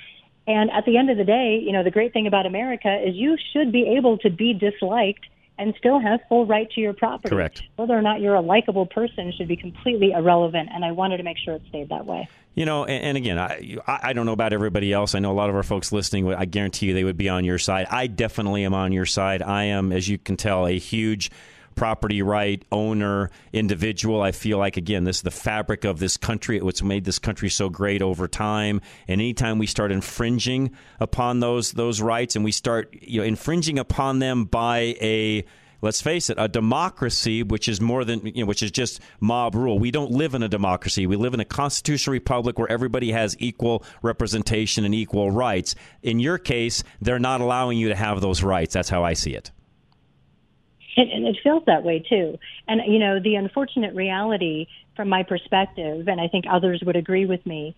And 0.46 0.70
at 0.70 0.84
the 0.86 0.96
end 0.96 1.10
of 1.10 1.18
the 1.18 1.24
day, 1.24 1.60
you 1.62 1.72
know, 1.72 1.82
the 1.82 1.90
great 1.90 2.12
thing 2.12 2.26
about 2.26 2.46
America 2.46 3.02
is 3.04 3.16
you 3.16 3.36
should 3.52 3.72
be 3.72 3.96
able 3.98 4.16
to 4.18 4.30
be 4.30 4.54
disliked 4.54 5.26
and 5.58 5.74
still 5.78 5.98
have 5.98 6.20
full 6.28 6.46
right 6.46 6.70
to 6.72 6.80
your 6.80 6.92
property. 6.92 7.30
Correct. 7.30 7.62
Whether 7.76 7.94
or 7.94 8.02
not 8.02 8.20
you're 8.20 8.34
a 8.34 8.40
likable 8.40 8.86
person 8.86 9.32
should 9.36 9.48
be 9.48 9.56
completely 9.56 10.12
irrelevant, 10.12 10.68
and 10.72 10.84
I 10.84 10.92
wanted 10.92 11.18
to 11.18 11.22
make 11.22 11.38
sure 11.38 11.54
it 11.54 11.62
stayed 11.68 11.88
that 11.88 12.06
way. 12.06 12.28
You 12.54 12.64
know, 12.64 12.84
and, 12.84 13.04
and 13.04 13.16
again, 13.16 13.38
I, 13.38 13.78
I 13.86 14.12
don't 14.12 14.26
know 14.26 14.32
about 14.32 14.52
everybody 14.52 14.92
else. 14.92 15.14
I 15.14 15.18
know 15.18 15.30
a 15.30 15.34
lot 15.34 15.50
of 15.50 15.56
our 15.56 15.62
folks 15.62 15.92
listening. 15.92 16.32
I 16.32 16.46
guarantee 16.46 16.86
you 16.86 16.94
they 16.94 17.04
would 17.04 17.18
be 17.18 17.28
on 17.28 17.44
your 17.44 17.58
side. 17.58 17.86
I 17.90 18.06
definitely 18.06 18.64
am 18.64 18.74
on 18.74 18.92
your 18.92 19.06
side. 19.06 19.42
I 19.42 19.64
am, 19.64 19.92
as 19.92 20.08
you 20.08 20.18
can 20.18 20.36
tell, 20.36 20.66
a 20.66 20.78
huge 20.78 21.30
property 21.76 22.22
right 22.22 22.64
owner 22.72 23.30
individual. 23.52 24.22
I 24.22 24.32
feel 24.32 24.58
like 24.58 24.76
again, 24.76 25.04
this 25.04 25.18
is 25.18 25.22
the 25.22 25.30
fabric 25.30 25.84
of 25.84 25.98
this 25.98 26.16
country. 26.16 26.60
What's 26.60 26.82
made 26.82 27.04
this 27.04 27.18
country 27.18 27.48
so 27.48 27.68
great 27.68 28.02
over 28.02 28.26
time. 28.26 28.80
And 29.06 29.20
anytime 29.20 29.58
we 29.58 29.66
start 29.66 29.92
infringing 29.92 30.72
upon 30.98 31.40
those 31.40 31.72
those 31.72 32.00
rights, 32.00 32.34
and 32.34 32.44
we 32.44 32.52
start 32.52 32.94
you 33.00 33.20
know 33.20 33.26
infringing 33.26 33.78
upon 33.78 34.18
them 34.18 34.44
by 34.46 34.96
a 35.00 35.44
let's 35.82 36.00
face 36.00 36.30
it, 36.30 36.36
a 36.38 36.48
democracy, 36.48 37.42
which 37.42 37.68
is 37.68 37.80
more 37.80 38.04
than 38.04 38.26
you 38.26 38.42
know, 38.42 38.46
which 38.46 38.62
is 38.62 38.70
just 38.70 39.00
mob 39.20 39.54
rule. 39.54 39.78
We 39.78 39.90
don't 39.90 40.10
live 40.10 40.34
in 40.34 40.42
a 40.42 40.48
democracy. 40.48 41.06
We 41.06 41.16
live 41.16 41.34
in 41.34 41.40
a 41.40 41.44
constitutional 41.44 42.12
republic 42.12 42.58
where 42.58 42.70
everybody 42.70 43.12
has 43.12 43.36
equal 43.38 43.84
representation 44.02 44.84
and 44.84 44.94
equal 44.94 45.30
rights. 45.30 45.74
In 46.02 46.20
your 46.20 46.38
case, 46.38 46.82
they're 47.00 47.18
not 47.18 47.40
allowing 47.40 47.78
you 47.78 47.88
to 47.88 47.94
have 47.94 48.20
those 48.20 48.42
rights. 48.42 48.74
That's 48.74 48.88
how 48.88 49.04
I 49.04 49.12
see 49.12 49.34
it. 49.34 49.50
And, 50.96 51.10
and 51.10 51.26
it 51.26 51.36
feels 51.42 51.62
that 51.66 51.84
way 51.84 52.04
too. 52.08 52.38
And 52.68 52.80
you 52.86 52.98
know, 52.98 53.20
the 53.20 53.34
unfortunate 53.34 53.94
reality 53.94 54.66
from 54.96 55.08
my 55.08 55.22
perspective, 55.22 56.08
and 56.08 56.20
I 56.20 56.28
think 56.28 56.46
others 56.50 56.82
would 56.86 56.96
agree 56.96 57.26
with 57.26 57.44
me, 57.44 57.76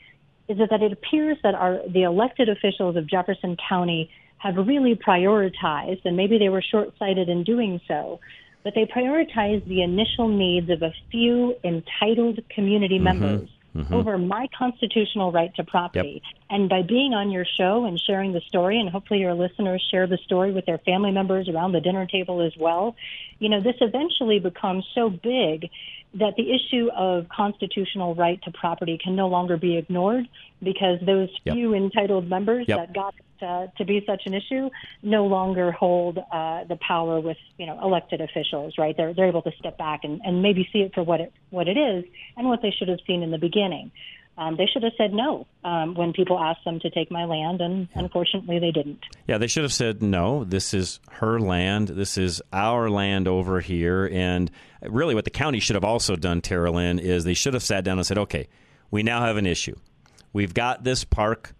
is 0.49 0.59
that 0.59 0.83
it 0.83 0.93
appears 0.93 1.37
that 1.43 1.55
our 1.55 1.81
the 1.93 2.03
elected 2.03 2.49
officials 2.49 2.97
of 2.97 3.09
Jefferson 3.09 3.57
County 3.69 4.11
have 4.39 4.57
really 4.57 4.95
prioritized, 4.95 6.03
and 6.05 6.17
maybe 6.17 6.39
they 6.39 6.49
were 6.49 6.63
short 6.63 6.95
sighted 6.99 7.29
in 7.29 7.43
doing 7.43 7.81
so, 7.89 8.21
but 8.63 8.73
they 8.75 8.85
prioritized 8.87 9.67
the 9.67 9.83
initial 9.83 10.29
needs 10.29 10.71
of 10.71 10.83
a 10.83 10.93
few 11.11 11.55
entitled 11.65 12.39
community 12.55 12.97
Mm-hmm. 12.97 13.05
members 13.05 13.49
Mm-hmm. 13.79 13.95
over 13.95 14.19
my 14.19 14.49
constitutional 14.59 15.31
right 15.31 15.55
to 15.55 15.63
property. 15.63 16.21
And 16.51 16.69
by 16.69 16.83
being 16.83 17.15
on 17.15 17.31
your 17.31 17.45
show 17.45 17.85
and 17.85 18.01
sharing 18.01 18.33
the 18.33 18.41
story, 18.41 18.81
and 18.81 18.91
hopefully 18.91 19.21
your 19.21 19.35
listeners 19.35 19.87
share 19.89 20.09
the 20.09 20.19
story 20.25 20.51
with 20.51 20.67
their 20.67 20.79
family 20.79 21.13
members 21.13 21.49
around 21.49 21.71
the 21.73 21.81
dinner 21.81 22.05
table 22.05 22.41
as 22.41 22.53
well, 22.59 22.97
you 23.39 23.49
know, 23.49 23.61
this 23.61 23.77
eventually 23.81 24.41
becomes 24.41 24.85
so 24.97 25.09
big 25.09 25.71
that 26.15 26.35
the 26.37 26.51
issue 26.51 26.89
of 26.97 27.27
constitutional 27.29 28.15
right 28.15 28.41
to 28.43 28.51
property 28.53 28.99
can 29.03 29.15
no 29.15 29.29
longer 29.29 29.57
be 29.57 29.77
ignored 29.77 30.27
because 30.63 30.99
those 31.05 31.29
Yep. 31.45 31.55
few 31.55 31.75
entitled 31.75 32.29
members 32.29 32.65
Yep. 32.67 32.79
that 32.79 32.95
got 32.95 33.15
uh, 33.41 33.67
to 33.77 33.85
be 33.85 34.03
such 34.07 34.23
an 34.27 34.35
issue 34.35 34.69
no 35.03 35.27
longer 35.27 35.71
hold 35.71 36.19
uh, 36.19 36.65
the 36.65 36.77
power 36.87 37.21
with 37.21 37.37
you 37.57 37.67
know 37.67 37.79
elected 37.81 38.21
officials 38.21 38.75
right 38.79 38.97
they're 38.97 39.15
they're 39.15 39.29
able 39.29 39.43
to 39.43 39.53
step 39.59 39.79
back 39.79 40.01
and, 40.03 40.21
and 40.25 40.43
maybe 40.43 40.69
see 40.73 40.81
it 40.81 40.93
for 40.93 41.05
what 41.05 41.21
it 41.21 41.33
what 41.51 41.69
it 41.69 41.77
is 41.77 42.05
and 42.37 42.49
what 42.49 42.61
they 42.63 42.71
should 42.77 42.89
have 42.89 42.99
seen 43.07 43.23
in 43.23 43.31
the 43.31 43.39
beginning 43.39 43.93
um, 44.39 44.57
they 44.57 44.67
should 44.67 44.83
have 44.83 44.93
said 44.97 45.13
no 45.13 45.47
um, 45.65 45.95
when 45.95 46.13
people 46.13 46.39
asked 46.39 46.65
them 46.65 46.81
to 46.81 46.91
take 46.91 47.11
my 47.11 47.25
land 47.25 47.61
and 47.61 47.89
unfortunately 47.95 48.59
they 48.59 48.71
didn't 48.71 49.05
Yeah, 49.27 49.39
they 49.39 49.47
should 49.47 49.65
have 49.65 49.73
said, 49.73 50.03
no, 50.03 50.45
this 50.45 50.73
is 50.73 51.01
her 51.11 51.39
land. 51.39 51.89
This 51.89 52.17
is 52.17 52.41
our 52.53 52.89
land 52.89 53.29
over 53.29 53.61
here. 53.61 54.09
And 54.11 54.51
really, 54.83 55.15
what 55.15 55.25
the 55.25 55.31
county 55.31 55.61
should 55.61 55.75
have 55.75 55.85
also 55.85 56.17
done, 56.17 56.41
Tara 56.41 56.71
Lynn, 56.71 56.99
is 56.99 57.25
they 57.25 57.35
should 57.35 57.55
have 57.55 57.63
sat 57.63 57.85
down 57.85 57.99
and 57.99 58.07
said, 58.07 58.19
okay, 58.19 58.49
we 58.91 59.03
now 59.03 59.21
have 59.21 59.37
an 59.37 59.47
issue. 59.47 59.77
We've 60.33 60.55
got 60.55 60.85
this 60.85 61.05
park. 61.05 61.55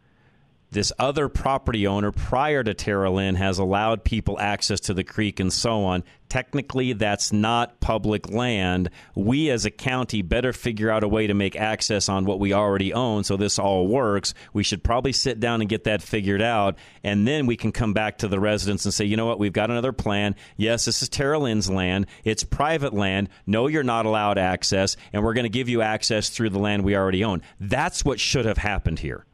This 0.71 0.93
other 0.99 1.31
property 1.31 1.87
owner 1.87 2.13
prior 2.13 2.63
to 2.63 2.75
Tara 2.75 3.11
Lynn 3.11 3.37
has 3.37 3.59
allowed 3.59 4.05
people 4.05 4.39
access 4.39 4.81
to 4.81 4.95
the 4.95 5.03
creek 5.03 5.41
and 5.41 5.51
so 5.51 5.85
on. 5.85 6.05
Technically, 6.29 6.93
that's 6.93 7.33
not 7.33 7.81
public 7.81 8.29
land. 8.29 8.91
We 9.15 9.49
as 9.49 9.65
a 9.65 9.71
county 9.71 10.21
better 10.21 10.53
figure 10.53 10.91
out 10.91 11.05
a 11.05 11.09
way 11.09 11.27
to 11.27 11.33
make 11.33 11.57
access 11.57 12.11
on 12.11 12.27
what 12.27 12.39
we 12.39 12.53
already 12.53 12.93
own 12.93 13.25
so 13.25 13.39
this 13.39 13.59
all 13.59 13.87
works. 13.87 14.35
We 14.53 14.63
should 14.63 14.85
probably 14.85 15.13
sit 15.13 15.41
down 15.41 15.63
and 15.63 15.71
get 15.71 15.85
that 15.85 16.03
figured 16.03 16.43
out. 16.43 16.77
And 17.03 17.27
then 17.27 17.47
we 17.47 17.57
can 17.57 17.73
come 17.73 17.95
back 17.95 18.19
to 18.19 18.29
the 18.29 18.39
residents 18.39 18.85
and 18.85 18.93
say, 18.93 19.07
you 19.07 19.17
know 19.17 19.25
what, 19.25 19.39
we've 19.39 19.55
got 19.55 19.71
another 19.71 19.93
plan. 19.93 20.37
Yes, 20.59 20.85
this 20.85 21.01
is 21.01 21.09
Tara 21.09 21.39
Lynn's 21.39 21.71
land. 21.71 22.07
It's 22.25 22.45
private 22.45 22.93
land. 22.93 23.31
No, 23.47 23.69
you're 23.69 23.83
not 23.83 24.05
allowed 24.05 24.37
access. 24.37 24.99
And 25.15 25.25
we're 25.25 25.35
going 25.35 25.45
to 25.45 25.49
give 25.49 25.71
you 25.71 25.81
access 25.81 26.29
through 26.29 26.51
the 26.51 26.59
land 26.59 26.85
we 26.85 26.95
already 26.95 27.25
own. 27.25 27.41
That's 27.59 28.05
what 28.05 28.21
should 28.21 28.45
have 28.45 28.59
happened 28.59 28.99
here. 28.99 29.25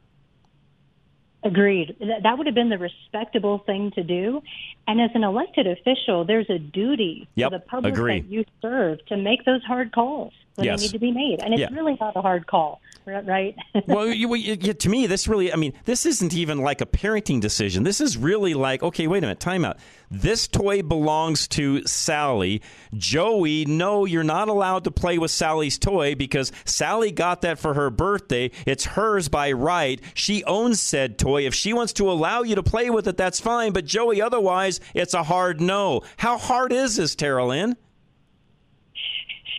Agreed. 1.45 1.95
That 1.99 2.37
would 2.37 2.47
have 2.47 2.55
been 2.55 2.69
the 2.69 2.79
respectable 2.79 3.59
thing 3.67 3.91
to 3.91 4.03
do. 4.03 4.41
And 4.87 5.01
as 5.01 5.09
an 5.15 5.23
elected 5.23 5.65
official, 5.67 6.25
there's 6.25 6.49
a 6.49 6.59
duty 6.59 7.27
Yep, 7.35 7.51
to 7.51 7.57
the 7.57 7.63
public 7.65 7.93
agree. 7.93 8.19
that 8.21 8.29
you 8.29 8.45
serve 8.61 9.03
to 9.07 9.17
make 9.17 9.43
those 9.45 9.63
hard 9.63 9.91
calls 9.91 10.31
when 10.55 10.65
Yes. 10.65 10.79
they 10.79 10.85
need 10.87 10.91
to 10.93 10.99
be 10.99 11.11
made. 11.11 11.41
And 11.43 11.53
it's 11.53 11.61
Yeah. 11.61 11.69
really 11.71 11.97
not 11.99 12.15
a 12.15 12.21
hard 12.21 12.45
call, 12.47 12.79
right? 13.05 13.55
well, 13.87 14.07
you, 14.07 14.33
you- 14.35 14.55
to 14.73 14.89
me, 14.89 15.07
this 15.07 15.27
really, 15.27 15.51
I 15.51 15.55
mean, 15.55 15.73
this 15.85 16.05
isn't 16.05 16.33
even 16.35 16.59
like 16.59 16.81
a 16.81 16.85
parenting 16.85 17.41
decision. 17.41 17.83
This 17.83 17.99
is 17.99 18.15
really 18.15 18.53
like, 18.53 18.83
okay, 18.83 19.07
wait 19.07 19.17
a 19.19 19.21
minute, 19.21 19.39
time 19.39 19.65
out. 19.65 19.77
This 20.11 20.47
toy 20.47 20.81
belongs 20.83 21.47
to 21.49 21.83
Sally. 21.87 22.61
Joey, 22.93 23.65
no, 23.65 24.05
you're 24.05 24.23
not 24.23 24.47
allowed 24.47 24.83
to 24.85 24.91
play 24.91 25.17
with 25.17 25.31
Sally's 25.31 25.77
toy 25.77 26.15
because 26.15 26.51
Sally 26.63 27.11
got 27.11 27.41
that 27.41 27.59
for 27.59 27.73
her 27.73 27.89
birthday. 27.89 28.51
It's 28.65 28.85
hers 28.85 29.27
by 29.29 29.51
right. 29.51 29.99
She 30.13 30.43
owns 30.45 30.79
said 30.79 31.17
toy. 31.17 31.45
If 31.45 31.53
she 31.53 31.73
wants 31.73 31.91
to 31.93 32.09
allow 32.09 32.43
you 32.43 32.55
to 32.55 32.63
play 32.63 32.89
with 32.89 33.07
it, 33.07 33.17
that's 33.17 33.39
fine. 33.41 33.73
But 33.73 33.85
Joey, 33.85 34.21
otherwise, 34.21 34.74
it's 34.93 35.13
a 35.13 35.23
hard 35.23 35.61
no. 35.61 36.01
How 36.17 36.37
hard 36.37 36.71
is 36.71 36.95
this, 36.97 37.15
Tara 37.15 37.45
Lynn? 37.45 37.75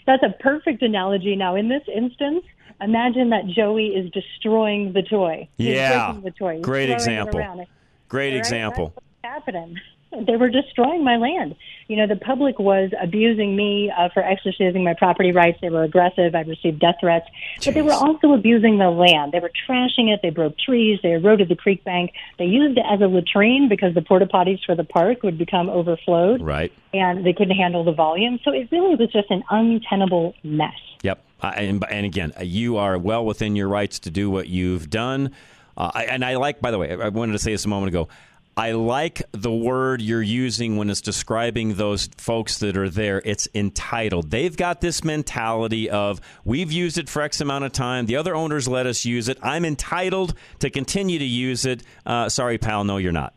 That's 0.06 0.22
a 0.22 0.30
perfect 0.40 0.82
analogy. 0.82 1.34
Now, 1.34 1.56
in 1.56 1.68
this 1.68 1.82
instance, 1.92 2.44
imagine 2.80 3.30
that 3.30 3.46
Joey 3.46 3.88
is 3.88 4.10
destroying 4.12 4.92
the 4.92 5.02
toy. 5.02 5.48
He's 5.58 5.68
Yeah. 5.74 6.16
the 6.22 6.30
toy. 6.30 6.60
Great 6.60 6.90
example. 6.90 7.40
Great 8.08 8.28
All 8.28 8.32
right, 8.32 8.38
example. 8.38 8.92
What's 8.94 9.06
happening. 9.24 9.76
They 10.24 10.36
were 10.36 10.48
destroying 10.48 11.04
my 11.04 11.16
land. 11.16 11.54
You 11.88 11.96
know, 11.96 12.06
the 12.08 12.16
public 12.16 12.58
was 12.58 12.90
abusing 13.00 13.54
me 13.54 13.92
uh, 13.96 14.08
for 14.12 14.22
exercising 14.22 14.82
my 14.82 14.94
property 14.94 15.30
rights. 15.30 15.58
They 15.60 15.70
were 15.70 15.84
aggressive. 15.84 16.34
I 16.34 16.40
received 16.40 16.80
death 16.80 16.96
threats. 17.00 17.26
But 17.64 17.74
they 17.74 17.82
were 17.82 17.92
also 17.92 18.32
abusing 18.32 18.78
the 18.78 18.90
land. 18.90 19.32
They 19.32 19.38
were 19.38 19.52
trashing 19.68 20.12
it. 20.12 20.20
They 20.22 20.30
broke 20.30 20.58
trees. 20.58 20.98
They 21.02 21.12
eroded 21.12 21.48
the 21.48 21.54
creek 21.54 21.84
bank. 21.84 22.10
They 22.38 22.46
used 22.46 22.76
it 22.76 22.84
as 22.90 23.00
a 23.00 23.06
latrine 23.06 23.68
because 23.68 23.94
the 23.94 24.02
porta 24.02 24.26
potties 24.26 24.58
for 24.66 24.74
the 24.74 24.82
park 24.84 25.22
would 25.22 25.38
become 25.38 25.68
overflowed 25.68 26.42
Right. 26.42 26.72
and 26.92 27.24
they 27.24 27.32
couldn't 27.32 27.56
handle 27.56 27.84
the 27.84 27.92
volume. 27.92 28.40
So 28.44 28.50
it 28.52 28.68
really 28.72 28.96
was 28.96 29.12
just 29.12 29.30
an 29.30 29.44
untenable 29.50 30.34
mess. 30.42 30.74
Yep. 31.02 31.22
Uh, 31.40 31.52
and, 31.54 31.84
and 31.88 32.06
again, 32.06 32.32
uh, 32.38 32.42
you 32.42 32.78
are 32.78 32.98
well 32.98 33.24
within 33.24 33.54
your 33.54 33.68
rights 33.68 34.00
to 34.00 34.10
do 34.10 34.28
what 34.30 34.48
you've 34.48 34.90
done. 34.90 35.32
Uh, 35.76 35.90
I, 35.94 36.04
and 36.06 36.24
I 36.24 36.36
like, 36.36 36.60
by 36.60 36.70
the 36.70 36.78
way, 36.78 36.90
I 36.90 37.10
wanted 37.10 37.32
to 37.32 37.38
say 37.38 37.52
this 37.52 37.64
a 37.66 37.68
moment 37.68 37.90
ago. 37.90 38.08
I 38.58 38.72
like 38.72 39.20
the 39.32 39.52
word 39.52 40.00
you're 40.00 40.22
using 40.22 40.78
when 40.78 40.88
it's 40.88 41.02
describing 41.02 41.74
those 41.74 42.08
folks 42.16 42.56
that 42.60 42.74
are 42.78 42.88
there. 42.88 43.20
It's 43.22 43.46
entitled. 43.54 44.30
They've 44.30 44.56
got 44.56 44.80
this 44.80 45.04
mentality 45.04 45.90
of 45.90 46.22
we've 46.42 46.72
used 46.72 46.96
it 46.96 47.10
for 47.10 47.20
X 47.20 47.42
amount 47.42 47.64
of 47.64 47.72
time. 47.72 48.06
The 48.06 48.16
other 48.16 48.34
owners 48.34 48.66
let 48.66 48.86
us 48.86 49.04
use 49.04 49.28
it. 49.28 49.36
I'm 49.42 49.66
entitled 49.66 50.32
to 50.60 50.70
continue 50.70 51.18
to 51.18 51.24
use 51.24 51.66
it. 51.66 51.82
Uh, 52.06 52.30
sorry, 52.30 52.56
pal. 52.56 52.84
No, 52.84 52.96
you're 52.96 53.12
not. 53.12 53.34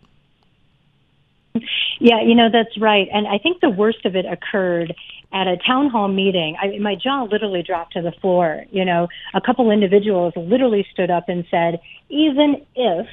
Yeah, 2.00 2.22
you 2.22 2.34
know, 2.34 2.48
that's 2.50 2.80
right. 2.80 3.10
And 3.12 3.28
I 3.28 3.40
think 3.40 3.60
the 3.60 3.70
worst 3.70 4.06
of 4.06 4.16
it 4.16 4.26
occurred 4.26 4.96
at 5.34 5.48
a 5.48 5.58
town 5.58 5.90
hall 5.90 6.08
meeting. 6.08 6.56
I, 6.62 6.80
my 6.80 6.96
jaw 6.96 7.24
literally 7.24 7.62
dropped 7.62 7.92
to 7.94 8.02
the 8.02 8.14
floor. 8.22 8.64
You 8.72 8.86
know, 8.86 9.10
a 9.34 9.42
couple 9.42 9.70
individuals 9.70 10.32
literally 10.38 10.88
stood 10.94 11.12
up 11.12 11.28
and 11.28 11.44
said, 11.52 11.82
even 12.08 12.66
if 12.74 13.06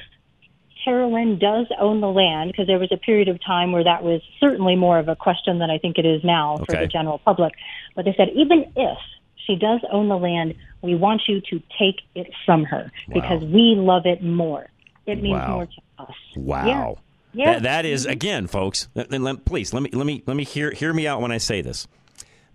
Tara 0.83 1.07
Lynn 1.07 1.37
does 1.39 1.67
own 1.79 2.01
the 2.01 2.07
land, 2.09 2.51
because 2.51 2.67
there 2.67 2.79
was 2.79 2.91
a 2.91 2.97
period 2.97 3.27
of 3.27 3.43
time 3.43 3.71
where 3.71 3.83
that 3.83 4.03
was 4.03 4.21
certainly 4.39 4.75
more 4.75 4.99
of 4.99 5.07
a 5.09 5.15
question 5.15 5.59
than 5.59 5.69
I 5.69 5.77
think 5.77 5.97
it 5.97 6.05
is 6.05 6.23
now 6.23 6.57
for 6.65 6.75
the 6.75 6.87
general 6.87 7.19
public. 7.19 7.53
But 7.95 8.05
they 8.05 8.13
said, 8.15 8.29
even 8.35 8.71
if 8.75 8.97
she 9.45 9.55
does 9.55 9.81
own 9.91 10.07
the 10.09 10.17
land, 10.17 10.55
we 10.81 10.95
want 10.95 11.23
you 11.27 11.41
to 11.41 11.61
take 11.79 12.01
it 12.15 12.31
from 12.45 12.63
her 12.65 12.91
because 13.11 13.43
we 13.43 13.75
love 13.77 14.05
it 14.05 14.21
more. 14.23 14.67
It 15.05 15.21
means 15.21 15.39
Wow. 15.39 15.53
more 15.55 15.65
to 15.65 15.81
us. 16.03 16.15
Wow. 16.35 16.65
Yeah. 16.67 16.93
Yeah. 17.33 17.53
That, 17.53 17.63
that 17.63 17.85
is 17.85 18.05
again, 18.05 18.47
folks. 18.47 18.87
Let- 18.95 19.45
please 19.45 19.73
let 19.73 19.83
me 19.83 19.89
let 19.93 20.05
me 20.05 20.23
let 20.25 20.35
me 20.35 20.43
hear 20.43 20.71
hear 20.71 20.91
me 20.93 21.07
out 21.07 21.21
when 21.21 21.31
I 21.31 21.37
say 21.37 21.61
this. 21.61 21.87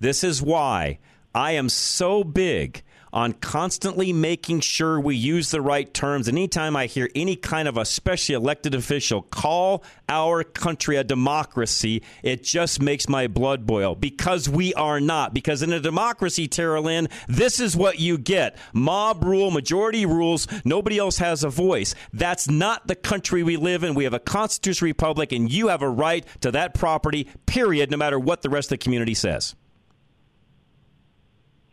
This 0.01 0.25
is 0.25 0.43
why 0.43 0.99
I 1.35 1.53
am 1.53 1.69
so 1.69 2.25
big 2.25 2.83
on 3.13 3.33
constantly 3.35 4.13
making 4.13 4.61
sure 4.61 4.99
we 4.99 5.15
use 5.15 5.51
the 5.51 5.61
right 5.61 5.93
terms. 5.93 6.29
Anytime 6.29 6.77
I 6.77 6.87
hear 6.87 7.11
any 7.15 7.37
kind 7.37 7.69
of 7.69 7.77
a, 7.77 7.83
especially 7.83 8.35
elected 8.35 8.75
official 8.75 9.23
call 9.23 9.85
our 10.09 10.45
country 10.45 10.97
a 10.97 11.05
democracy, 11.05 12.03
it 12.23 12.43
just 12.43 12.81
makes 12.81 13.09
my 13.09 13.27
blood 13.27 13.67
boil 13.67 13.95
because 13.95 14.49
we 14.49 14.73
are 14.75 15.01
not. 15.01 15.35
Because 15.35 15.63
in 15.63 15.73
a 15.73 15.81
democracy, 15.81 16.49
Tara 16.49 16.81
Lynn, 16.81 17.09
this 17.29 17.61
is 17.61 17.77
what 17.77 17.99
you 17.99 18.19
get 18.19 18.57
mob 18.73 19.25
rule, 19.25 19.51
majority 19.51 20.07
rules, 20.07 20.47
nobody 20.65 20.99
else 20.99 21.19
has 21.19 21.45
a 21.45 21.51
voice. 21.51 21.95
That's 22.13 22.49
not 22.49 22.87
the 22.87 22.95
country 22.95 23.43
we 23.43 23.57
live 23.57 23.85
in. 23.85 23.95
We 23.95 24.05
have 24.05 24.15
a 24.15 24.19
constitutional 24.19 24.89
republic, 24.89 25.33
and 25.33 25.53
you 25.53 25.69
have 25.69 25.83
a 25.83 25.89
right 25.89 26.25
to 26.41 26.51
that 26.53 26.75
property, 26.75 27.29
period, 27.47 27.91
no 27.91 27.97
matter 27.97 28.19
what 28.19 28.43
the 28.43 28.51
rest 28.51 28.67
of 28.67 28.79
the 28.79 28.85
community 28.85 29.15
says. 29.15 29.55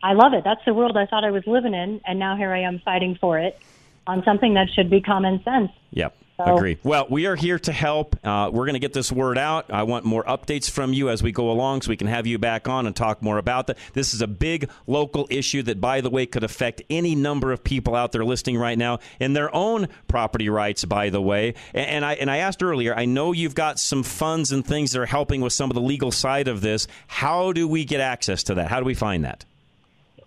I 0.02 0.14
love 0.14 0.32
it. 0.32 0.44
That's 0.44 0.64
the 0.64 0.74
world 0.74 0.96
I 0.96 1.06
thought 1.06 1.24
I 1.24 1.30
was 1.30 1.46
living 1.46 1.74
in, 1.74 2.00
and 2.06 2.18
now 2.18 2.36
here 2.36 2.52
I 2.52 2.60
am 2.62 2.80
fighting 2.84 3.16
for 3.20 3.38
it. 3.38 3.58
on 4.06 4.24
something 4.24 4.54
that 4.54 4.66
should 4.74 4.90
be 4.90 5.00
common 5.00 5.40
sense. 5.44 5.70
Yep. 5.92 6.16
So- 6.38 6.56
Agree. 6.56 6.78
Well, 6.82 7.06
we 7.10 7.26
are 7.26 7.36
here 7.36 7.58
to 7.60 7.70
help. 7.70 8.16
Uh, 8.24 8.48
we're 8.50 8.64
going 8.64 8.72
to 8.72 8.80
get 8.80 8.94
this 8.94 9.12
word 9.12 9.36
out. 9.36 9.70
I 9.70 9.82
want 9.82 10.06
more 10.06 10.24
updates 10.24 10.70
from 10.70 10.94
you 10.94 11.10
as 11.10 11.22
we 11.22 11.30
go 11.32 11.50
along 11.50 11.82
so 11.82 11.90
we 11.90 11.98
can 11.98 12.06
have 12.06 12.26
you 12.26 12.38
back 12.38 12.66
on 12.66 12.86
and 12.86 12.96
talk 12.96 13.22
more 13.22 13.36
about 13.36 13.66
that. 13.66 13.76
This 13.92 14.14
is 14.14 14.22
a 14.22 14.26
big 14.26 14.70
local 14.86 15.28
issue 15.30 15.62
that, 15.64 15.82
by 15.82 16.00
the 16.00 16.08
way, 16.08 16.24
could 16.24 16.42
affect 16.42 16.80
any 16.88 17.14
number 17.14 17.52
of 17.52 17.62
people 17.62 17.94
out 17.94 18.10
there 18.10 18.24
listening 18.24 18.56
right 18.56 18.78
now 18.78 18.98
in 19.20 19.34
their 19.34 19.54
own 19.54 19.86
property 20.08 20.48
rights, 20.48 20.82
by 20.86 21.10
the 21.10 21.20
way. 21.20 21.54
And, 21.74 21.86
and 21.86 22.04
I, 22.04 22.14
and 22.14 22.30
I 22.30 22.38
asked 22.38 22.62
earlier, 22.62 22.94
I 22.96 23.04
know 23.04 23.32
you've 23.32 23.54
got 23.54 23.78
some 23.78 24.02
funds 24.02 24.50
and 24.50 24.66
things 24.66 24.92
that 24.92 25.00
are 25.00 25.06
helping 25.06 25.42
with 25.42 25.52
some 25.52 25.70
of 25.70 25.74
the 25.74 25.82
legal 25.82 26.10
side 26.10 26.48
of 26.48 26.62
this. 26.62 26.88
How 27.06 27.52
do 27.52 27.68
we 27.68 27.84
get 27.84 28.00
access 28.00 28.42
to 28.44 28.54
that? 28.54 28.70
How 28.70 28.80
do 28.80 28.86
we 28.86 28.94
find 28.94 29.24
that? 29.24 29.44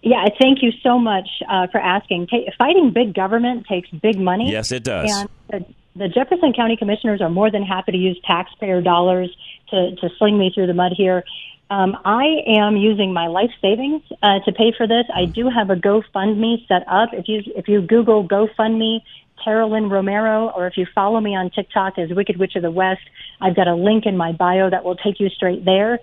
Yeah, 0.03 0.25
thank 0.39 0.61
you 0.61 0.71
so 0.83 0.99
much 0.99 1.29
uh, 1.49 1.67
for 1.67 1.79
asking. 1.79 2.27
Ta 2.27 2.37
fighting 2.57 2.91
big 2.91 3.13
government 3.13 3.65
takes 3.67 3.89
big 3.89 4.19
money. 4.19 4.51
Yes, 4.51 4.71
it 4.73 4.83
does. 4.83 5.09
And 5.09 5.29
the, 5.49 5.65
the 5.95 6.07
Jefferson 6.09 6.51
County 6.51 6.75
Commissioners 6.75 7.21
are 7.21 7.29
more 7.29 7.49
than 7.49 7.63
happy 7.63 7.93
to 7.93 7.97
use 7.97 8.19
taxpayer 8.25 8.81
dollars 8.81 9.35
to, 9.69 9.95
to 9.95 10.09
sling 10.17 10.37
me 10.37 10.51
through 10.53 10.67
the 10.67 10.73
mud 10.73 10.91
here. 10.95 11.23
Um, 11.69 11.97
I 12.03 12.43
am 12.45 12.75
using 12.75 13.13
my 13.13 13.27
life 13.27 13.51
savings 13.61 14.03
uh, 14.21 14.39
to 14.45 14.51
pay 14.51 14.73
for 14.77 14.87
this. 14.87 15.05
I 15.15 15.23
do 15.25 15.49
have 15.49 15.69
a 15.69 15.75
GoFundMe 15.75 16.67
set 16.67 16.83
up. 16.87 17.09
If 17.13 17.29
you 17.29 17.41
if 17.55 17.69
you 17.69 17.81
Google 17.81 18.27
GoFundMe 18.27 18.99
Tara 19.43 19.65
Lynn 19.65 19.89
Romero, 19.89 20.49
or 20.49 20.67
if 20.67 20.75
you 20.75 20.85
follow 20.93 21.21
me 21.21 21.33
on 21.35 21.49
TikTok 21.49 21.97
as 21.97 22.09
Wicked 22.11 22.37
Witch 22.37 22.55
of 22.55 22.61
the 22.61 22.71
West, 22.71 23.01
I've 23.39 23.55
got 23.55 23.69
a 23.69 23.75
link 23.75 24.05
in 24.05 24.17
my 24.17 24.33
bio 24.33 24.69
that 24.69 24.83
will 24.83 24.95
take 24.95 25.21
you 25.21 25.29
straight 25.29 25.63
there. 25.63 25.99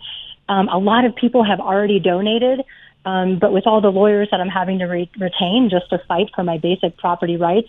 Um, 0.48 0.68
a 0.68 0.78
lot 0.78 1.04
of 1.04 1.14
people 1.14 1.44
have 1.44 1.60
already 1.60 2.00
donated, 2.00 2.64
um, 3.04 3.38
but 3.38 3.52
with 3.52 3.66
all 3.66 3.80
the 3.80 3.90
lawyers 3.90 4.28
that 4.30 4.40
I'm 4.40 4.48
having 4.48 4.78
to 4.80 4.86
re- 4.86 5.10
retain 5.18 5.68
just 5.70 5.88
to 5.90 5.98
fight 6.06 6.26
for 6.34 6.44
my 6.44 6.58
basic 6.58 6.96
property 6.98 7.36
rights, 7.36 7.68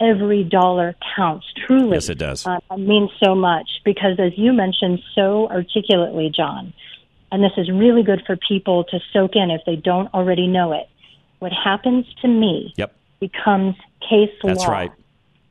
every 0.00 0.42
dollar 0.44 0.96
counts. 1.16 1.46
Truly, 1.66 1.94
Yes, 1.94 2.08
it 2.08 2.18
does. 2.18 2.46
uh, 2.46 2.58
it 2.70 2.78
means 2.78 3.10
so 3.22 3.34
much 3.34 3.68
because, 3.84 4.18
as 4.18 4.32
you 4.36 4.52
mentioned 4.52 5.00
so 5.14 5.48
articulately, 5.48 6.32
John, 6.34 6.72
and 7.30 7.42
this 7.42 7.52
is 7.56 7.70
really 7.70 8.02
good 8.02 8.22
for 8.26 8.36
people 8.36 8.84
to 8.84 8.98
soak 9.12 9.36
in 9.36 9.50
if 9.50 9.60
they 9.64 9.76
don't 9.76 10.12
already 10.12 10.46
know 10.48 10.72
it. 10.72 10.88
What 11.38 11.52
happens 11.52 12.04
to 12.22 12.28
me 12.28 12.72
Yep. 12.76 12.94
becomes 13.20 13.74
case 14.08 14.30
That's 14.42 14.64
law. 14.66 14.70
right. 14.72 14.90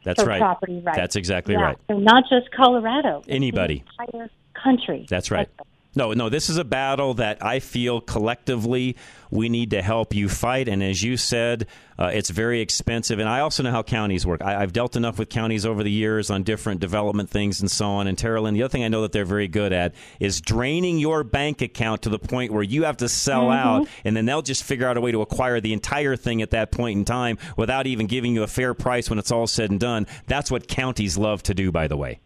That's 0.04 0.22
for 0.22 0.28
right. 0.30 0.40
property 0.40 0.80
rights. 0.80 0.98
That's 0.98 1.16
exactly 1.16 1.54
Yeah, 1.54 1.62
right. 1.62 1.78
So 1.90 1.98
not 2.00 2.24
just 2.30 2.52
Colorado. 2.52 3.24
Anybody. 3.28 3.84
entire 4.00 4.30
country. 4.54 5.06
That's 5.10 5.32
right. 5.32 5.48
No, 5.96 6.14
no, 6.14 6.30
this 6.30 6.50
is 6.50 6.58
a 6.58 6.64
battle 6.64 7.14
that 7.16 7.44
I 7.46 7.60
feel 7.60 8.00
collectively 8.02 8.96
we 9.32 9.50
need 9.50 9.72
to 9.72 9.82
help 9.82 10.14
you 10.14 10.30
fight. 10.30 10.68
And 10.68 10.84
as 10.84 11.02
you 11.02 11.18
said, 11.18 11.66
uh, 11.98 12.12
it's 12.14 12.30
very 12.30 12.62
expensive. 12.62 13.18
And 13.20 13.30
I 13.30 13.40
also 13.40 13.64
know 13.64 13.72
how 13.72 13.82
counties 13.84 14.26
work. 14.26 14.42
I, 14.44 14.62
I've 14.62 14.74
dealt 14.74 14.96
enough 14.96 15.18
with 15.18 15.30
counties 15.30 15.66
over 15.66 15.84
the 15.84 15.92
years 15.92 16.30
on 16.30 16.44
different 16.44 16.82
development 16.82 17.30
things 17.30 17.62
and 17.62 17.72
so 17.72 17.86
on. 17.86 18.08
And 18.08 18.18
Tara 18.18 18.42
Lynn, 18.42 18.54
the 18.54 18.64
other 18.64 18.72
thing 18.72 18.84
I 18.84 18.88
know 18.90 19.02
that 19.04 19.12
they're 19.12 19.26
very 19.26 19.48
good 19.48 19.72
at 19.72 19.94
is 20.20 20.42
draining 20.42 21.00
your 21.00 21.24
bank 21.24 21.62
account 21.62 22.02
to 22.04 22.10
the 22.10 22.20
point 22.20 22.52
where 22.52 22.64
you 22.64 22.84
have 22.84 22.98
to 22.98 23.08
sell 23.10 23.46
Mhm. 23.48 23.56
out, 23.58 23.88
and 24.04 24.16
then 24.16 24.26
they'll 24.26 24.42
just 24.42 24.64
figure 24.64 24.88
out 24.88 24.98
a 24.98 25.02
way 25.02 25.12
to 25.12 25.22
acquire 25.22 25.62
the 25.62 25.74
entire 25.74 26.16
thing 26.16 26.42
at 26.42 26.52
that 26.52 26.72
point 26.72 26.98
in 26.98 27.06
time 27.06 27.38
without 27.56 27.88
even 27.88 28.08
giving 28.08 28.34
you 28.36 28.44
a 28.44 28.48
fair 28.48 28.74
price 28.74 29.10
when 29.10 29.18
it's 29.18 29.32
all 29.32 29.48
said 29.48 29.72
and 29.72 29.80
done. 29.80 30.08
That's 30.28 30.52
what 30.52 30.68
counties 30.68 31.18
love 31.18 31.42
to 31.44 31.54
do, 31.54 31.72
by 31.72 31.88
the 31.88 31.96
way. 31.98 32.20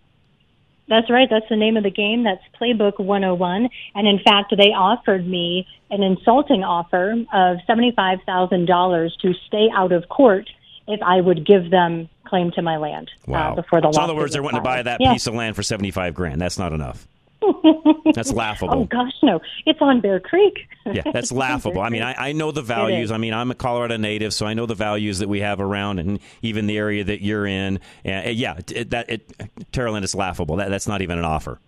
That's 0.88 1.10
right. 1.10 1.28
That's 1.30 1.48
the 1.50 1.56
name 1.56 1.78
of 1.78 1.84
the 1.84 1.90
game. 1.90 2.24
That's 2.24 2.42
Playbook 2.62 3.00
101. 3.00 3.70
And 3.96 4.08
in 4.08 4.20
fact, 4.20 4.54
they 4.56 4.70
offered 4.70 5.26
me 5.28 5.68
an 5.90 6.04
insulting 6.04 6.64
offer 6.64 7.12
of 7.34 7.58
$75,000 7.68 9.20
to 9.22 9.34
stay 9.48 9.70
out 9.74 9.92
of 9.92 10.08
court 10.10 10.50
if 10.88 11.00
I 11.02 11.22
would 11.22 11.46
give 11.46 11.72
them 11.72 12.10
claim 12.26 12.52
to 12.52 12.62
my 12.62 12.78
land 12.78 13.10
Wow. 13.28 13.52
uh, 13.54 13.56
before 13.56 13.82
the 13.82 13.92
so 13.92 14.00
in 14.00 14.04
other 14.04 14.16
words, 14.16 14.34
they're 14.34 14.44
wanting 14.44 14.60
to 14.60 14.64
buy 14.64 14.82
that 14.84 15.00
Yeah. 15.02 15.14
piece 15.14 15.28
of 15.28 15.34
land 15.36 15.56
for 15.56 15.64
seventy-five 15.64 16.14
grand. 16.14 16.40
That's 16.42 16.58
not 16.60 16.74
enough. 16.74 17.08
That's 18.14 18.34
laughable. 18.34 18.74
Oh 18.74 18.86
gosh, 18.86 19.14
no! 19.24 19.42
It's 19.66 19.82
on 19.82 20.02
Bear 20.02 20.20
Creek. 20.20 20.68
yeah, 20.86 21.04
that's 21.12 21.32
laughable. 21.34 21.82
I 21.82 21.90
mean, 21.90 22.04
I, 22.04 22.30
I 22.30 22.32
know 22.32 22.52
the 22.52 22.62
values. 22.62 23.12
I 23.12 23.18
mean, 23.18 23.34
I'm 23.34 23.52
a 23.52 23.56
Colorado 23.56 23.98
native, 23.98 24.34
so 24.34 24.46
I 24.46 24.54
know 24.54 24.66
the 24.66 24.76
values 24.76 25.20
that 25.20 25.30
we 25.30 25.42
have 25.42 25.60
around, 25.60 26.00
and 26.00 26.20
even 26.42 26.68
the 26.68 26.78
area 26.78 27.04
that 27.04 27.22
you're 27.22 27.46
in. 27.46 27.80
And 28.04 28.28
uh, 28.28 28.30
yeah, 28.30 28.60
it, 28.74 28.90
that 28.92 29.10
it, 29.10 29.32
Tara 29.72 29.92
Lynn, 29.92 30.04
it's 30.04 30.16
laughable. 30.16 30.58
That 30.58 30.70
that's 30.70 30.88
not 30.88 31.02
even 31.02 31.18
an 31.18 31.26
offer. 31.26 31.60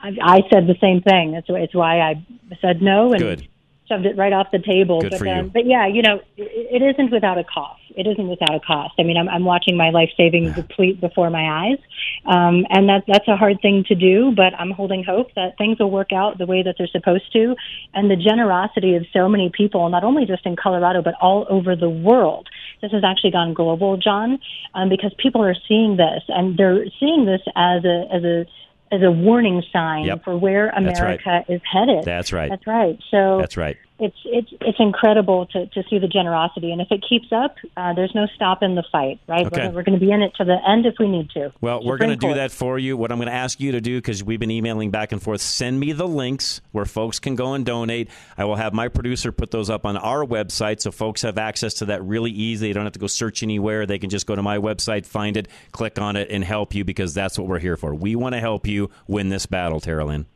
I, 0.00 0.16
I 0.20 0.40
said 0.52 0.66
the 0.66 0.76
same 0.80 1.00
thing. 1.00 1.32
That's 1.32 1.48
why, 1.48 1.60
it's 1.60 1.74
why 1.74 2.00
I 2.00 2.26
said 2.60 2.82
no 2.82 3.12
and 3.12 3.20
Good. 3.20 3.48
Shoved 3.92 4.06
it 4.06 4.16
right 4.16 4.32
off 4.32 4.48
the 4.52 4.58
table. 4.58 5.00
Good 5.00 5.10
but, 5.10 5.18
for 5.18 5.26
you. 5.26 5.32
um, 5.32 5.48
but 5.48 5.66
yeah, 5.66 5.86
you 5.86 6.02
know, 6.02 6.20
it, 6.36 6.82
it 6.82 6.94
isn't 6.94 7.12
without 7.12 7.38
a 7.38 7.44
cost. 7.44 7.80
It 7.94 8.06
isn't 8.06 8.28
without 8.28 8.54
a 8.54 8.60
cost. 8.60 8.94
I 8.98 9.02
mean, 9.02 9.16
I'm, 9.18 9.28
I'm 9.28 9.44
watching 9.44 9.76
my 9.76 9.90
life 9.90 10.10
savings 10.16 10.54
deplete 10.54 11.00
before 11.00 11.28
my 11.28 11.68
eyes, 11.68 11.78
um, 12.24 12.64
and 12.70 12.88
that 12.88 13.04
that's 13.06 13.28
a 13.28 13.36
hard 13.36 13.60
thing 13.60 13.84
to 13.88 13.94
do. 13.94 14.32
But 14.34 14.54
I'm 14.58 14.70
holding 14.70 15.04
hope 15.04 15.28
that 15.34 15.58
things 15.58 15.78
will 15.78 15.90
work 15.90 16.12
out 16.12 16.38
the 16.38 16.46
way 16.46 16.62
that 16.62 16.76
they're 16.78 16.86
supposed 16.86 17.30
to, 17.34 17.54
and 17.92 18.10
the 18.10 18.16
generosity 18.16 18.96
of 18.96 19.04
so 19.12 19.28
many 19.28 19.50
people, 19.54 19.88
not 19.90 20.04
only 20.04 20.24
just 20.24 20.46
in 20.46 20.56
Colorado 20.56 21.02
but 21.02 21.14
all 21.20 21.46
over 21.50 21.76
the 21.76 21.90
world. 21.90 22.48
This 22.80 22.92
has 22.92 23.04
actually 23.04 23.32
gone 23.32 23.52
global, 23.54 23.96
John, 23.96 24.38
um, 24.74 24.88
because 24.88 25.12
people 25.18 25.42
are 25.44 25.54
seeing 25.68 25.96
this, 25.96 26.22
and 26.28 26.56
they're 26.56 26.86
seeing 26.98 27.26
this 27.26 27.42
as 27.54 27.84
a 27.84 28.08
as 28.10 28.24
a 28.24 28.46
as 28.92 29.02
a 29.02 29.10
warning 29.10 29.62
sign 29.72 30.04
Yep. 30.04 30.24
for 30.24 30.36
where 30.36 30.66
That's 30.66 31.00
right. 31.00 31.18
America 31.24 31.44
is 31.52 31.60
headed. 31.70 32.04
That's 32.04 32.32
right. 32.32 32.50
That's 32.50 32.66
right. 32.66 32.98
So 33.10 33.38
That's 33.40 33.56
right. 33.56 33.76
It's 34.02 34.16
it's 34.24 34.48
it's 34.60 34.78
incredible 34.80 35.46
to, 35.46 35.66
to 35.66 35.82
see 35.88 35.98
the 35.98 36.08
generosity, 36.08 36.72
and 36.72 36.80
if 36.80 36.88
it 36.90 37.04
keeps 37.08 37.32
up, 37.32 37.54
uh, 37.76 37.94
there's 37.94 38.14
no 38.14 38.26
stopping 38.34 38.74
the 38.74 38.84
fight. 38.90 39.20
Right? 39.28 39.46
Okay. 39.46 39.68
We're, 39.68 39.76
we're 39.76 39.82
going 39.84 39.98
to 39.98 40.04
be 40.04 40.10
in 40.10 40.22
it 40.22 40.34
to 40.36 40.44
the 40.44 40.58
end 40.68 40.86
if 40.86 40.96
we 40.98 41.08
need 41.08 41.30
to. 41.30 41.52
Well, 41.60 41.84
we're 41.84 41.98
going 41.98 42.10
to 42.10 42.16
do 42.16 42.34
that 42.34 42.50
for 42.50 42.78
you. 42.78 42.96
What 42.96 43.12
I'm 43.12 43.18
going 43.18 43.28
to 43.28 43.34
ask 43.34 43.60
you 43.60 43.72
to 43.72 43.80
do, 43.80 43.98
because 43.98 44.24
we've 44.24 44.40
been 44.40 44.50
emailing 44.50 44.90
back 44.90 45.12
and 45.12 45.22
forth, 45.22 45.40
send 45.40 45.78
me 45.78 45.92
the 45.92 46.08
links 46.08 46.60
where 46.72 46.84
folks 46.84 47.20
can 47.20 47.36
go 47.36 47.54
and 47.54 47.64
donate. 47.64 48.08
I 48.36 48.44
will 48.44 48.56
have 48.56 48.74
my 48.74 48.88
producer 48.88 49.30
put 49.30 49.52
those 49.52 49.70
up 49.70 49.86
on 49.86 49.96
our 49.96 50.24
website 50.24 50.80
so 50.80 50.90
folks 50.90 51.22
have 51.22 51.38
access 51.38 51.74
to 51.74 51.86
that 51.86 52.02
really 52.02 52.32
easy. 52.32 52.68
They 52.68 52.72
don't 52.72 52.84
have 52.84 52.94
to 52.94 52.98
go 52.98 53.06
search 53.06 53.42
anywhere. 53.42 53.86
They 53.86 53.98
can 53.98 54.10
just 54.10 54.26
go 54.26 54.34
to 54.34 54.42
my 54.42 54.58
website, 54.58 55.06
find 55.06 55.36
it, 55.36 55.48
click 55.70 56.00
on 56.00 56.16
it, 56.16 56.28
and 56.30 56.42
help 56.42 56.74
you 56.74 56.84
because 56.84 57.14
that's 57.14 57.38
what 57.38 57.46
we're 57.46 57.60
here 57.60 57.76
for. 57.76 57.94
We 57.94 58.16
want 58.16 58.34
to 58.34 58.40
help 58.40 58.66
you 58.66 58.90
win 59.06 59.28
this 59.28 59.46
battle, 59.46 59.80
Tara 59.80 60.04
Lynn. 60.04 60.26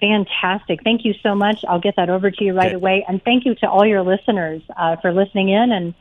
Fantastic. 0.00 0.82
Thank 0.84 1.04
you 1.04 1.14
so 1.22 1.34
much. 1.34 1.64
I'll 1.68 1.80
get 1.80 1.96
that 1.96 2.08
over 2.10 2.30
to 2.30 2.44
you 2.44 2.52
right 2.54 2.66
Okay. 2.68 2.74
away. 2.76 3.04
And 3.08 3.22
thank 3.22 3.44
you 3.44 3.54
to 3.56 3.68
all 3.68 3.84
your 3.84 4.02
listeners 4.02 4.62
uh, 4.76 4.96
for 4.96 5.12
listening 5.12 5.48
in 5.48 5.72
and 5.72 5.94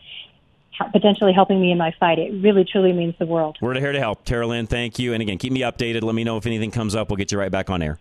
potentially 0.91 1.33
helping 1.33 1.60
me 1.60 1.71
in 1.71 1.77
my 1.79 1.91
fight. 1.99 2.19
It 2.19 2.31
really, 2.43 2.63
truly 2.63 2.93
means 2.93 3.15
the 3.17 3.25
world. 3.25 3.57
We're 3.62 3.73
here 3.79 3.91
to 3.91 3.99
help. 3.99 4.23
Tara 4.25 4.45
Lynn, 4.45 4.67
thank 4.67 4.99
you. 4.99 5.13
And 5.13 5.21
again, 5.23 5.39
keep 5.39 5.51
me 5.51 5.62
updated. 5.62 6.03
Let 6.03 6.13
me 6.13 6.23
know 6.23 6.38
if 6.38 6.45
anything 6.45 6.69
comes 6.69 6.93
up. 6.95 7.10
We'll 7.10 7.17
get 7.17 7.31
you 7.31 7.39
right 7.39 7.51
back 7.51 7.69
on 7.71 7.81
air. 7.81 7.97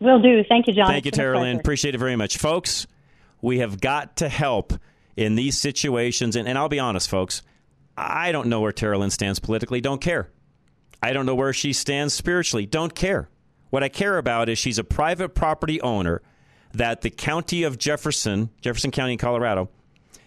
Will 0.00 0.20
do. 0.20 0.42
Thank 0.44 0.66
you, 0.66 0.72
John. 0.72 0.86
Thank 0.86 1.04
you, 1.04 1.10
It's 1.10 1.18
a 1.18 1.20
Tara 1.20 1.38
Lynn. 1.38 1.58
Appreciate 1.58 1.94
it 1.94 1.98
very 1.98 2.16
much. 2.16 2.38
Folks, 2.38 2.86
we 3.42 3.58
have 3.58 3.80
got 3.80 4.16
to 4.16 4.28
help 4.28 4.72
in 5.16 5.34
these 5.34 5.58
situations. 5.58 6.34
And, 6.36 6.48
and 6.48 6.56
I'll 6.56 6.68
be 6.70 6.80
honest, 6.80 7.08
folks, 7.10 7.42
I 7.96 8.32
don't 8.32 8.48
know 8.48 8.60
where 8.60 8.72
Tara 8.72 8.98
Lynn 8.98 9.10
stands 9.10 9.38
politically. 9.38 9.80
Don't 9.82 10.00
care. 10.00 10.30
I 11.02 11.12
don't 11.12 11.26
know 11.26 11.34
where 11.34 11.52
she 11.52 11.74
stands 11.74 12.14
spiritually. 12.14 12.64
Don't 12.64 12.94
care. 12.94 13.28
What 13.74 13.82
I 13.82 13.88
care 13.88 14.18
about 14.18 14.48
is 14.48 14.56
she's 14.56 14.78
a 14.78 14.84
private 14.84 15.30
property 15.30 15.80
owner 15.80 16.22
that 16.74 17.00
the 17.00 17.10
county 17.10 17.64
of 17.64 17.76
Jefferson, 17.76 18.50
Jefferson 18.60 18.92
County 18.92 19.14
in 19.14 19.18
Colorado, 19.18 19.68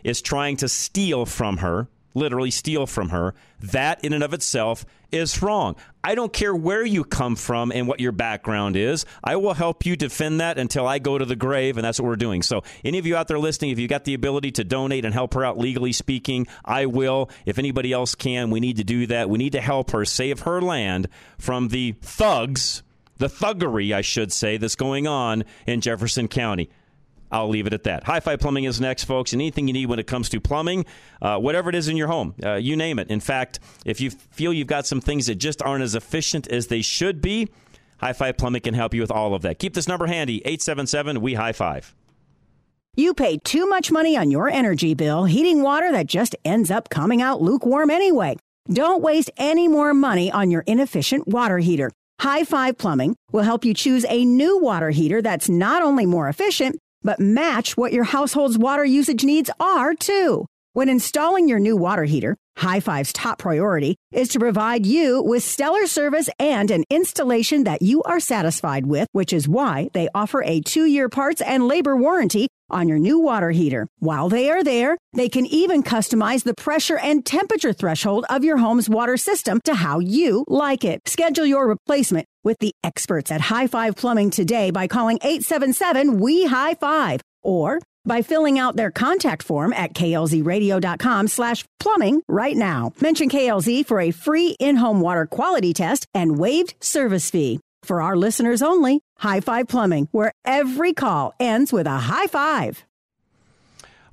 is 0.04 0.22
trying 0.22 0.58
to 0.58 0.68
steal 0.68 1.26
from 1.26 1.60
her, 1.60 1.88
literally 2.14 2.52
steal 2.52 2.86
from 2.86 3.08
her. 3.08 3.36
That 3.62 4.04
in 4.04 4.12
and 4.12 4.22
of 4.22 4.34
itself 4.34 4.86
is 5.14 5.42
wrong. 5.42 5.78
I 6.04 6.14
don't 6.14 6.34
care 6.34 6.54
where 6.54 6.84
you 6.84 7.06
come 7.06 7.38
from 7.38 7.72
and 7.72 7.88
what 7.88 8.02
your 8.02 8.12
background 8.12 8.76
is. 8.76 9.06
I 9.24 9.38
will 9.38 9.54
help 9.54 9.86
you 9.86 9.96
defend 9.96 10.42
that 10.42 10.58
until 10.58 10.86
I 10.86 11.00
go 11.00 11.18
to 11.18 11.24
the 11.24 11.38
grave, 11.38 11.78
and 11.78 11.86
that's 11.86 12.02
what 12.02 12.08
we're 12.08 12.18
doing. 12.18 12.42
So, 12.42 12.64
any 12.84 12.98
of 12.98 13.06
you 13.06 13.16
out 13.16 13.30
there 13.30 13.40
listening, 13.40 13.72
if 13.72 13.80
you 13.80 13.88
got 13.88 14.04
the 14.04 14.14
ability 14.14 14.52
to 14.52 14.66
donate 14.66 15.06
and 15.06 15.14
help 15.14 15.36
her 15.36 15.46
out 15.46 15.58
legally 15.58 15.94
speaking, 15.94 16.48
I 16.66 16.88
will. 16.88 17.30
If 17.46 17.60
anybody 17.60 17.94
else 17.94 18.14
can, 18.14 18.50
we 18.50 18.60
need 18.60 18.76
to 18.76 18.84
do 18.84 19.08
that. 19.08 19.30
We 19.30 19.38
need 19.38 19.54
to 19.54 19.62
help 19.62 19.92
her 19.92 20.04
save 20.04 20.42
her 20.42 20.62
land 20.62 21.08
from 21.38 21.70
the 21.70 21.94
thugs, 22.02 22.84
the 23.18 23.28
thuggery, 23.28 23.94
I 23.94 24.02
should 24.02 24.32
say, 24.32 24.58
that's 24.58 24.76
going 24.76 25.08
on 25.08 25.44
in 25.66 25.82
Jefferson 25.82 26.28
County. 26.28 26.70
I'll 27.32 27.50
leave 27.50 27.68
it 27.68 27.74
at 27.74 27.84
that. 27.84 28.04
High 28.06 28.22
Five 28.22 28.40
Plumbing 28.40 28.64
is 28.64 28.80
next, 28.80 29.04
folks. 29.04 29.34
And 29.34 29.42
anything 29.42 29.68
you 29.68 29.74
need 29.74 29.88
when 29.88 30.00
it 30.00 30.08
comes 30.08 30.30
to 30.30 30.40
plumbing, 30.40 30.86
uh, 31.22 31.38
whatever 31.38 31.70
it 31.70 31.76
is 31.76 31.90
in 31.90 31.98
your 31.98 32.08
home, 32.08 32.34
uh, 32.44 32.54
you 32.54 32.78
name 32.78 33.00
it. 33.00 33.10
In 33.10 33.20
fact, 33.20 33.60
if 33.86 34.00
you 34.00 34.12
feel 34.12 34.54
you've 34.54 34.68
got 34.68 34.86
some 34.86 35.02
things 35.02 35.28
that 35.28 35.36
just 35.36 35.62
aren't 35.62 35.84
as 35.84 35.94
efficient 35.94 36.48
as 36.48 36.68
they 36.68 36.82
should 36.82 37.22
be, 37.22 37.50
High 37.98 38.14
Five 38.14 38.38
Plumbing 38.38 38.62
can 38.62 38.74
help 38.74 38.94
you 38.94 39.02
with 39.02 39.12
all 39.12 39.34
of 39.34 39.42
that. 39.42 39.60
Keep 39.60 39.74
this 39.74 39.88
number 39.88 40.08
handy 40.08 40.38
877 40.46 41.22
We 41.22 41.34
High 41.34 41.52
Five. 41.52 41.94
You 42.96 43.14
pay 43.14 43.38
too 43.38 43.68
much 43.68 43.92
money 43.92 44.18
on 44.18 44.32
your 44.32 44.50
energy 44.50 44.96
bill, 44.96 45.26
heating 45.26 45.62
water 45.62 45.92
that 45.92 46.08
just 46.08 46.36
ends 46.44 46.72
up 46.72 46.90
coming 46.90 47.22
out 47.22 47.42
lukewarm 47.42 47.90
anyway. 47.92 48.38
Don't 48.72 49.04
waste 49.04 49.30
any 49.38 49.68
more 49.68 49.94
money 49.94 50.32
on 50.32 50.50
your 50.50 50.64
inefficient 50.66 51.28
water 51.28 51.60
heater. 51.60 51.92
High 52.20 52.46
Five 52.46 52.80
Plumbing 52.80 53.15
will 53.32 53.44
help 53.44 53.63
you 53.63 53.76
choose 53.76 54.04
a 54.10 54.26
new 54.26 54.58
water 54.58 54.90
heater 54.90 55.22
that's 55.22 55.48
not 55.50 55.84
only 55.84 56.06
more 56.08 56.28
efficient, 56.28 56.78
but 57.04 57.20
match 57.20 57.78
what 57.78 57.94
your 57.94 58.06
household's 58.06 58.58
water 58.58 58.84
usage 58.84 59.24
needs 59.24 59.52
are 59.60 59.94
too. 59.94 60.46
When 60.74 60.90
installing 60.90 61.48
your 61.48 61.60
new 61.60 61.78
water 61.78 62.06
heater, 62.06 62.36
High 62.58 62.80
Five's 62.80 63.14
top 63.14 63.38
priority 63.38 63.96
is 64.12 64.30
to 64.30 64.40
provide 64.40 64.86
you 64.86 65.22
with 65.22 65.44
stellar 65.44 65.86
service 65.86 66.28
and 66.40 66.72
an 66.72 66.84
installation 66.90 67.66
that 67.66 67.84
you 67.84 68.02
are 68.04 68.20
satisfied 68.20 68.88
with, 68.88 69.08
which 69.12 69.32
is 69.32 69.48
why 69.48 69.90
they 69.94 70.10
offer 70.16 70.42
a 70.44 70.62
two 70.62 70.86
year 70.86 71.08
parts 71.08 71.40
and 71.42 71.68
labor 71.68 71.96
warranty 71.96 72.48
on 72.70 72.88
your 72.88 72.98
new 72.98 73.20
water 73.20 73.52
heater. 73.52 73.88
While 74.00 74.28
they 74.30 74.50
are 74.50 74.64
there, 74.64 74.98
they 75.14 75.30
can 75.30 75.46
even 75.46 75.84
customize 75.84 76.44
the 76.44 76.56
pressure 76.56 76.98
and 76.98 77.26
temperature 77.26 77.74
threshold 77.74 78.26
of 78.30 78.44
your 78.44 78.58
home's 78.58 78.90
water 78.90 79.18
system 79.18 79.62
to 79.66 79.76
how 79.76 80.00
you 80.00 80.44
like 80.48 80.84
it. 80.84 81.08
Schedule 81.08 81.46
your 81.46 81.68
replacement 81.68 82.26
with 82.44 82.58
the 82.60 82.74
experts 82.84 83.32
at 83.32 83.40
High 83.40 83.68
Five 83.68 83.96
Plumbing 83.96 84.32
today 84.32 84.72
by 84.72 84.88
calling 84.88 85.20
877 85.22 86.20
We 86.20 86.46
High 86.46 86.74
Five 86.74 87.22
or 87.44 87.80
by 88.08 88.22
filling 88.22 88.58
out 88.58 88.76
their 88.76 88.90
contact 88.90 89.44
form 89.44 89.74
at 89.74 89.94
klzradio.com 89.94 91.28
slash 91.28 91.66
plumbing 91.80 92.22
right 92.28 92.56
now. 92.56 92.94
Mention 93.02 93.30
KLZ 93.30 93.86
for 93.86 94.00
a 94.00 94.12
free 94.12 94.56
in-home 94.60 95.02
water 95.02 95.26
quality 95.26 95.74
test 95.74 96.08
and 96.14 96.40
waived 96.40 96.76
service 96.80 97.30
fee. 97.30 97.60
For 97.84 98.02
our 98.02 98.18
listeners 98.18 98.62
only, 98.62 99.02
High 99.18 99.40
Five 99.40 99.68
Plumbing, 99.70 100.10
where 100.12 100.34
every 100.44 100.94
call 100.94 101.34
ends 101.40 101.72
with 101.72 101.88
a 101.88 101.98
high 101.98 102.28
five. 102.28 102.84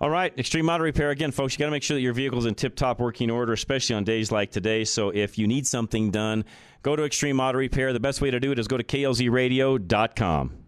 All 0.01 0.11
right, 0.11 0.37
Extreme 0.39 0.69
Auto 0.69 0.85
Repair. 0.85 1.11
Again, 1.11 1.31
folks, 1.31 1.55
you 1.55 1.59
got 1.59 1.67
to 1.67 1.71
make 1.71 1.83
sure 1.83 1.97
that 1.97 2.01
your 2.01 2.13
vehicle's 2.13 2.47
in 2.47 2.55
tip 2.55 2.77
top 2.77 3.01
working 3.01 3.31
order, 3.31 3.53
especially 3.53 3.97
on 3.97 4.05
days 4.05 4.31
like 4.31 4.51
today. 4.51 4.85
So 4.85 5.11
if 5.11 5.39
you 5.39 5.47
need 5.47 5.67
something 5.67 6.11
done, 6.11 6.45
go 6.83 6.95
to 6.95 7.05
Extreme 7.05 7.41
Auto 7.41 7.59
Repair. 7.59 7.93
The 7.93 8.01
best 8.01 8.21
way 8.21 8.31
to 8.31 8.39
do 8.39 8.53
it 8.53 8.59
is 8.59 8.69
go 8.69 8.77
to 8.77 8.85
klzradio.com. 8.85 10.64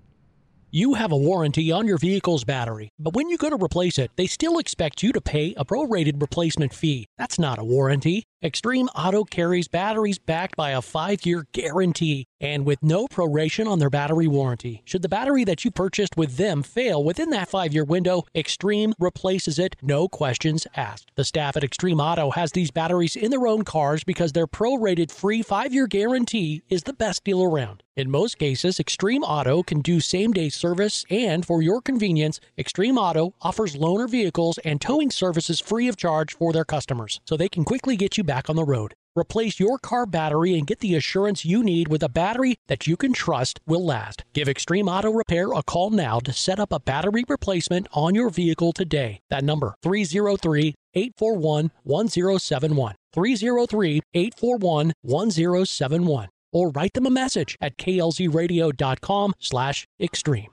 You 0.73 0.95
have 0.95 1.13
a 1.13 1.17
warranty 1.17 1.71
on 1.71 1.87
your 1.87 1.97
vehicle's 1.97 2.43
battery, 2.43 2.89
but 2.99 3.15
when 3.15 3.31
you 3.31 3.39
go 3.39 3.49
to 3.49 3.65
replace 3.65 3.99
it, 3.99 4.11
they 4.17 4.27
still 4.27 4.59
expect 4.59 5.01
you 5.01 5.13
to 5.13 5.21
pay 5.21 5.55
a 5.57 5.65
prorated 5.65 6.21
replacement 6.21 6.75
fee. 6.75 7.07
That's 7.19 7.39
not 7.39 7.61
a 7.61 7.65
warranty. 7.65 8.25
Extreme 8.47 8.91
Auto 8.95 9.25
carries 9.25 9.67
batteries 9.67 10.21
backed 10.21 10.55
by 10.55 10.71
a 10.71 10.81
five 10.81 11.27
year 11.27 11.49
guarantee 11.51 12.29
and 12.41 12.65
with 12.65 12.81
no 12.81 13.09
proration 13.09 13.67
on 13.67 13.81
their 13.81 13.91
battery 13.91 14.29
warranty. 14.29 14.83
Should 14.85 15.03
the 15.03 15.09
battery 15.09 15.43
that 15.43 15.65
you 15.65 15.73
purchased 15.73 16.17
with 16.17 16.37
them 16.37 16.63
fail 16.63 17.03
within 17.03 17.31
that 17.31 17.49
five 17.49 17.75
year 17.75 17.83
window, 17.83 18.23
Extreme 18.37 18.95
replaces 19.01 19.59
it, 19.59 19.75
no 19.83 20.07
questions 20.09 20.65
asked. 20.77 21.11
The 21.17 21.25
staff 21.25 21.57
at 21.57 21.65
Extreme 21.65 21.99
Auto 21.99 22.31
has 22.31 22.53
these 22.53 22.71
batteries 22.71 23.17
in 23.17 23.33
their 23.33 23.49
own 23.49 23.65
cars 23.65 24.05
because 24.05 24.31
their 24.31 24.47
prorated 24.47 25.11
free 25.11 25.43
five 25.43 25.75
year 25.75 25.89
guarantee 25.89 26.63
is 26.69 26.85
the 26.85 26.93
best 26.93 27.25
deal 27.25 27.43
around. 27.43 27.83
In 27.97 28.11
most 28.11 28.37
cases, 28.39 28.79
Extreme 28.79 29.23
Auto 29.23 29.63
can 29.63 29.81
do 29.81 30.01
same 30.01 30.31
day 30.35 30.51
service, 30.51 31.07
and 31.09 31.47
for 31.47 31.63
your 31.63 31.81
convenience, 31.81 32.41
Extreme 32.59 32.99
Auto 32.99 33.33
offers 33.41 33.75
loaner 33.75 34.07
vehicles 34.07 34.59
and 34.59 34.83
towing 34.83 35.11
services 35.11 35.61
free 35.61 35.89
of 35.89 35.97
charge 35.97 36.35
for 36.35 36.53
their 36.53 36.67
customers, 36.67 37.23
so 37.25 37.39
they 37.39 37.49
can 37.49 37.65
quickly 37.65 37.97
get 37.97 38.19
you 38.19 38.23
back 38.23 38.36
on 38.51 38.57
the 38.57 38.65
road. 38.65 38.95
Replace 39.17 39.59
your 39.59 39.79
car 39.79 40.05
battery 40.05 40.59
and 40.59 40.67
get 40.67 40.81
the 40.81 40.95
assurance 40.95 41.45
you 41.45 41.65
need 41.65 41.89
with 41.89 42.03
a 42.03 42.09
battery 42.09 42.57
that 42.69 42.87
you 42.87 42.97
can 42.97 43.15
trust 43.15 43.59
will 43.67 43.85
last. 43.85 44.25
Give 44.35 44.49
Extreme 44.49 44.89
Auto 44.89 45.11
Repair 45.11 45.53
a 45.53 45.63
call 45.63 45.89
now 45.89 46.21
to 46.21 46.33
set 46.33 46.61
up 46.61 46.71
a 46.71 46.81
battery 46.81 47.25
replacement 47.27 47.89
on 47.93 48.15
your 48.15 48.29
vehicle 48.29 48.73
today. 48.73 49.21
That 49.31 49.43
number 49.43 49.75
303 49.83 50.75
841 50.95 51.71
1071. 51.83 52.95
303 53.15 54.03
841 54.13 54.93
1071 55.01 56.29
or 56.53 56.71
write 56.71 56.95
them 56.95 57.07
a 57.07 57.11
message 57.11 57.57
at 57.61 57.77
klzradio.com 57.77 59.35
slash 59.39 59.87
extreme. 60.01 60.51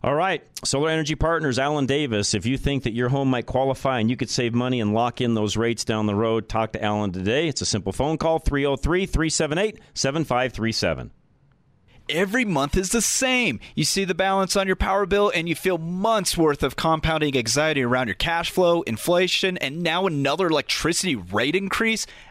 All 0.00 0.14
right, 0.14 0.44
Solar 0.64 0.90
Energy 0.90 1.16
Partners, 1.16 1.58
Alan 1.58 1.86
Davis. 1.86 2.32
If 2.32 2.46
you 2.46 2.56
think 2.56 2.84
that 2.84 2.92
your 2.92 3.08
home 3.08 3.28
might 3.28 3.46
qualify 3.46 3.98
and 3.98 4.08
you 4.08 4.16
could 4.16 4.30
save 4.30 4.54
money 4.54 4.80
and 4.80 4.94
lock 4.94 5.20
in 5.20 5.34
those 5.34 5.56
rates 5.56 5.84
down 5.84 6.06
the 6.06 6.14
road, 6.14 6.48
talk 6.48 6.72
to 6.72 6.84
Alan 6.84 7.10
today. 7.10 7.48
It's 7.48 7.62
a 7.62 7.66
simple 7.66 7.92
phone 7.92 8.16
call 8.16 8.38
303 8.38 9.06
378 9.06 9.80
7537. 9.94 11.10
Every 12.10 12.46
month 12.46 12.76
is 12.76 12.88
the 12.88 13.02
same. 13.02 13.60
You 13.74 13.84
see 13.84 14.04
the 14.04 14.14
balance 14.14 14.56
on 14.56 14.66
your 14.66 14.76
power 14.76 15.04
bill 15.04 15.30
and 15.34 15.46
you 15.46 15.54
feel 15.54 15.76
months 15.76 16.38
worth 16.38 16.62
of 16.62 16.74
compounding 16.74 17.36
anxiety 17.36 17.82
around 17.82 18.06
your 18.06 18.14
cash 18.14 18.50
flow, 18.50 18.80
inflation, 18.82 19.58
and 19.58 19.82
now 19.82 20.06
another 20.06 20.46
electricity 20.46 21.16
rate 21.16 21.54
increase. 21.54 22.06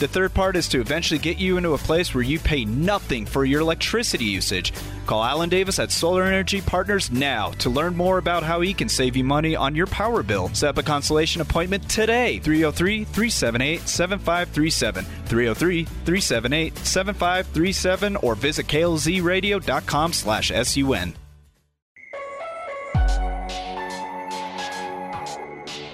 The 0.00 0.08
third 0.08 0.32
part 0.32 0.56
is 0.56 0.66
to 0.68 0.80
eventually 0.80 1.18
get 1.18 1.36
you 1.36 1.58
into 1.58 1.74
a 1.74 1.78
place 1.78 2.14
where 2.14 2.24
you 2.24 2.38
pay 2.38 2.64
nothing 2.64 3.26
for 3.26 3.44
your 3.44 3.60
electricity 3.60 4.24
usage. 4.24 4.72
Call 5.04 5.22
Alan 5.22 5.50
Davis 5.50 5.78
at 5.78 5.90
Solar 5.90 6.24
Energy 6.24 6.62
Partners 6.62 7.10
now 7.10 7.50
to 7.58 7.68
learn 7.68 7.94
more 7.94 8.16
about 8.16 8.42
how 8.42 8.62
he 8.62 8.72
can 8.72 8.88
save 8.88 9.14
you 9.14 9.24
money 9.24 9.54
on 9.54 9.74
your 9.74 9.86
power 9.88 10.22
bill. 10.22 10.48
Set 10.54 10.70
up 10.70 10.78
a 10.78 10.82
consultation 10.82 11.42
appointment 11.42 11.86
today. 11.90 12.38
303 12.38 13.04
378 13.04 13.86
7537. 13.86 15.04
303 15.04 15.84
378 15.84 16.78
7537 16.78 18.16
or 18.16 18.34
visit 18.34 18.66
klzradio.com 18.68 20.14
slash 20.14 20.48
sun. 20.48 21.14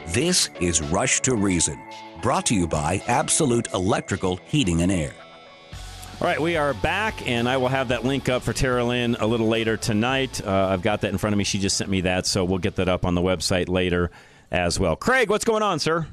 This 0.07 0.49
is 0.61 0.81
Rush 0.81 1.21
to 1.23 1.35
Reason, 1.35 1.77
brought 2.27 2.47
to 2.47 2.57
you 2.57 2.67
by 2.67 3.01
Absolute 3.07 3.73
Electrical 3.73 4.41
Heating 4.47 4.83
and 4.83 4.91
Air. 4.91 5.15
All 6.21 6.27
right, 6.27 6.41
we 6.41 6.57
are 6.57 6.75
back, 6.75 7.25
and 7.25 7.49
I 7.49 7.57
will 7.57 7.69
have 7.69 7.87
that 7.91 8.05
link 8.05 8.29
up 8.29 8.43
for 8.43 8.53
Tara 8.53 8.83
Lynn 8.83 9.15
a 9.21 9.29
little 9.29 9.47
later 9.47 9.77
tonight. 9.77 10.45
Uh, 10.45 10.71
I've 10.73 10.83
got 10.83 11.03
that 11.03 11.13
in 11.13 11.19
front 11.19 11.35
of 11.35 11.39
me. 11.39 11.45
She 11.45 11.61
just 11.61 11.77
sent 11.77 11.89
me 11.89 12.01
that, 12.01 12.27
so 12.27 12.45
we'll 12.45 12.59
get 12.59 12.75
that 12.77 12.89
up 12.89 13.05
on 13.05 13.15
the 13.15 13.21
website 13.21 13.69
later 13.69 14.11
as 14.51 14.81
well. 14.81 14.97
Craig, 14.97 15.31
what's 15.31 15.45
going 15.45 15.63
on, 15.63 15.79
sir? 15.79 16.09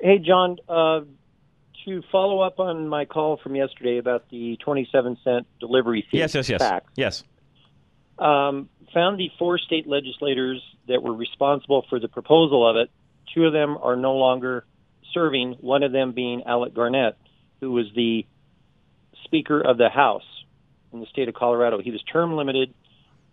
Hey, 0.00 0.18
John. 0.18 0.56
Uh, 0.66 1.00
to 1.84 2.02
follow 2.10 2.40
up 2.40 2.58
on 2.58 2.88
my 2.88 3.04
call 3.04 3.36
from 3.36 3.54
yesterday 3.54 3.98
about 3.98 4.30
the 4.30 4.56
27 4.64 5.18
cent 5.22 5.46
delivery 5.60 6.06
fee. 6.10 6.16
Yes, 6.16 6.34
yes, 6.34 6.48
yes. 6.48 6.62
tax, 6.62 6.86
Yes. 6.96 7.22
Um, 8.18 8.70
found 8.94 9.20
the 9.20 9.28
four 9.38 9.58
state 9.58 9.86
legislators 9.86 10.62
that 10.88 11.02
were 11.02 11.12
responsible 11.12 11.84
for 11.90 12.00
the 12.00 12.08
proposal 12.08 12.66
of 12.66 12.76
it. 12.76 12.90
Two 13.34 13.44
of 13.44 13.52
them 13.52 13.76
are 13.82 13.94
no 13.94 14.14
longer 14.14 14.64
serving, 15.12 15.56
one 15.60 15.82
of 15.82 15.92
them 15.92 16.12
being 16.12 16.42
Alec 16.46 16.74
Garnett, 16.74 17.16
who 17.60 17.72
was 17.72 17.86
the 17.94 18.26
Speaker 19.24 19.60
of 19.60 19.78
the 19.78 19.88
House 19.88 20.24
in 20.92 21.00
the 21.00 21.06
state 21.06 21.28
of 21.28 21.34
Colorado. 21.34 21.80
He 21.80 21.90
was 21.90 22.02
term 22.02 22.34
limited. 22.34 22.72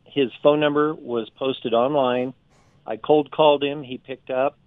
His 0.06 0.30
phone 0.44 0.60
number 0.60 0.94
was 0.94 1.30
posted 1.38 1.74
online. 1.74 2.34
I 2.86 2.98
cold 2.98 3.32
called 3.32 3.64
him. 3.64 3.84
He 3.84 3.98
picked 3.98 4.30
up. 4.30 4.58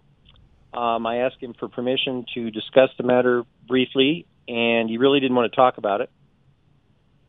Um, 0.73 1.07
I 1.07 1.19
asked 1.19 1.41
him 1.41 1.55
for 1.59 1.69
permission 1.69 2.25
to 2.35 2.51
discuss 2.51 2.91
the 2.99 3.05
matter 3.05 3.45
briefly, 3.69 4.27
and 4.49 4.89
he 4.89 4.99
really 4.99 5.21
didn't 5.21 5.37
want 5.37 5.53
to 5.53 5.57
talk 5.57 5.79
about 5.79 6.01
it. 6.01 6.11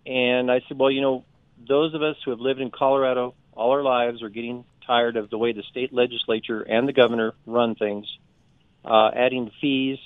And 0.05 0.51
I 0.51 0.61
said, 0.67 0.78
Well, 0.78 0.91
you 0.91 1.01
know, 1.01 1.26
those 1.67 1.93
of 1.93 2.01
us 2.01 2.15
who 2.23 2.32
have 2.32 2.39
lived 2.39 2.59
in 2.59 2.71
Colorado 2.71 3.34
all 3.53 3.71
our 3.71 3.84
lives 3.84 4.21
are 4.21 4.30
getting 4.30 4.65
tired 4.86 5.15
of 5.15 5.30
the 5.30 5.38
way 5.38 5.53
the 5.53 5.63
state 5.69 5.93
legislature 5.93 6.61
and 6.61 6.88
the 6.88 6.93
governor 6.93 7.34
run 7.45 7.76
things, 7.76 8.05
uh, 8.86 9.11
adding 9.13 9.51
fees, 9.59 9.97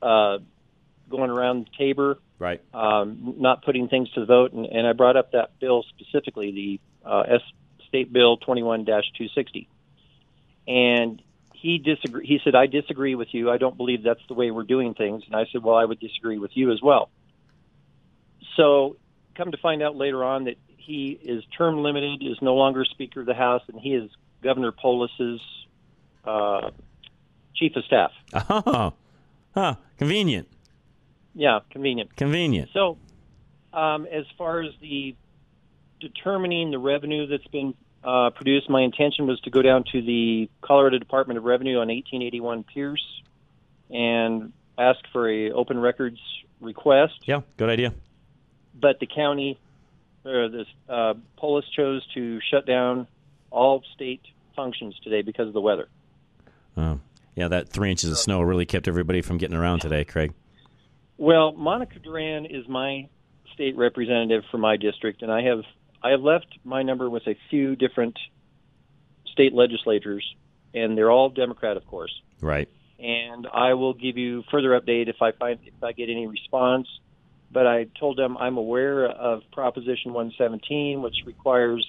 uh, 0.00 0.38
going 1.10 1.30
around 1.30 1.68
Tabor, 1.78 2.18
right? 2.38 2.60
Um, 2.72 3.34
not 3.38 3.64
putting 3.64 3.88
things 3.88 4.10
to 4.12 4.20
the 4.20 4.26
vote, 4.26 4.52
and, 4.52 4.66
and 4.66 4.86
I 4.86 4.92
brought 4.92 5.16
up 5.16 5.32
that 5.32 5.58
bill 5.60 5.84
specifically, 5.96 6.80
the 7.04 7.08
uh, 7.08 7.20
S 7.20 7.40
State 7.88 8.12
Bill 8.12 8.38
21-260, 8.38 9.66
and 10.66 11.22
he 11.52 11.78
disagree. 11.78 12.26
He 12.26 12.40
said, 12.42 12.54
"I 12.54 12.66
disagree 12.66 13.14
with 13.14 13.28
you. 13.32 13.50
I 13.50 13.58
don't 13.58 13.76
believe 13.76 14.02
that's 14.02 14.26
the 14.28 14.34
way 14.34 14.50
we're 14.50 14.64
doing 14.64 14.94
things." 14.94 15.22
And 15.26 15.36
I 15.36 15.44
said, 15.52 15.62
"Well, 15.62 15.76
I 15.76 15.84
would 15.84 16.00
disagree 16.00 16.38
with 16.38 16.52
you 16.54 16.72
as 16.72 16.80
well." 16.82 17.10
So, 18.56 18.96
come 19.36 19.52
to 19.52 19.58
find 19.58 19.82
out 19.82 19.96
later 19.96 20.24
on 20.24 20.44
that 20.44 20.56
he 20.76 21.10
is 21.22 21.44
term 21.56 21.82
limited, 21.82 22.22
is 22.22 22.38
no 22.42 22.54
longer 22.54 22.84
Speaker 22.84 23.20
of 23.20 23.26
the 23.26 23.34
House, 23.34 23.62
and 23.68 23.80
he 23.80 23.94
is 23.94 24.10
Governor 24.42 24.72
Polis's 24.72 25.40
uh, 26.24 26.70
chief 27.62 27.76
of 27.76 27.84
staff. 27.84 28.10
Oh, 28.34 28.92
huh. 29.54 29.74
Convenient. 29.98 30.48
Yeah, 31.34 31.60
convenient. 31.70 32.16
Convenient. 32.16 32.70
So, 32.72 32.98
um, 33.72 34.06
as 34.06 34.24
far 34.36 34.62
as 34.62 34.72
the 34.80 35.14
determining 36.00 36.70
the 36.70 36.78
revenue 36.78 37.26
that's 37.26 37.46
been 37.48 37.74
uh, 38.02 38.30
produced, 38.30 38.68
my 38.68 38.80
intention 38.80 39.26
was 39.26 39.38
to 39.40 39.50
go 39.50 39.62
down 39.62 39.84
to 39.92 40.02
the 40.02 40.48
Colorado 40.62 40.98
Department 40.98 41.38
of 41.38 41.44
Revenue 41.44 41.74
on 41.74 41.88
1881 41.88 42.64
Pierce 42.64 43.22
and 43.90 44.52
ask 44.78 45.00
for 45.12 45.28
a 45.28 45.50
open 45.52 45.78
records 45.78 46.18
request. 46.60 47.14
Yeah, 47.26 47.42
good 47.58 47.68
idea. 47.68 47.94
But 48.74 48.98
the 48.98 49.06
county, 49.06 49.58
or 50.24 50.48
this 50.48 50.66
uh, 50.88 51.14
Polis 51.36 51.66
chose 51.76 52.04
to 52.14 52.40
shut 52.50 52.66
down 52.66 53.06
all 53.50 53.82
state 53.94 54.22
functions 54.56 54.98
today 55.04 55.22
because 55.22 55.46
of 55.48 55.52
the 55.52 55.60
weather. 55.60 55.88
Oh, 56.76 56.98
yeah, 57.34 57.48
that 57.48 57.68
three 57.68 57.90
inches 57.90 58.10
of 58.10 58.18
snow 58.18 58.42
really 58.42 58.66
kept 58.66 58.88
everybody 58.88 59.22
from 59.22 59.38
getting 59.38 59.56
around 59.56 59.80
today, 59.80 60.04
Craig. 60.04 60.32
Well, 61.16 61.52
Monica 61.52 61.98
Duran 61.98 62.46
is 62.46 62.68
my 62.68 63.08
state 63.54 63.76
representative 63.76 64.44
for 64.50 64.58
my 64.58 64.76
district, 64.76 65.22
and 65.22 65.30
I 65.30 65.42
have 65.42 65.62
I 66.02 66.10
have 66.10 66.20
left 66.20 66.46
my 66.64 66.82
number 66.82 67.08
with 67.08 67.26
a 67.26 67.36
few 67.48 67.76
different 67.76 68.18
state 69.32 69.52
legislators, 69.52 70.24
and 70.74 70.98
they're 70.98 71.10
all 71.10 71.30
Democrat, 71.30 71.76
of 71.76 71.86
course. 71.86 72.12
Right. 72.40 72.68
And 72.98 73.46
I 73.52 73.74
will 73.74 73.94
give 73.94 74.16
you 74.16 74.42
further 74.50 74.78
update 74.78 75.08
if 75.08 75.22
I 75.22 75.32
find 75.32 75.58
if 75.64 75.82
I 75.82 75.92
get 75.92 76.10
any 76.10 76.26
response. 76.26 76.88
But 77.50 77.66
I 77.66 77.84
told 78.00 78.16
them 78.18 78.36
I'm 78.38 78.56
aware 78.56 79.06
of 79.06 79.42
Proposition 79.52 80.12
117, 80.12 81.02
which 81.02 81.16
requires 81.26 81.86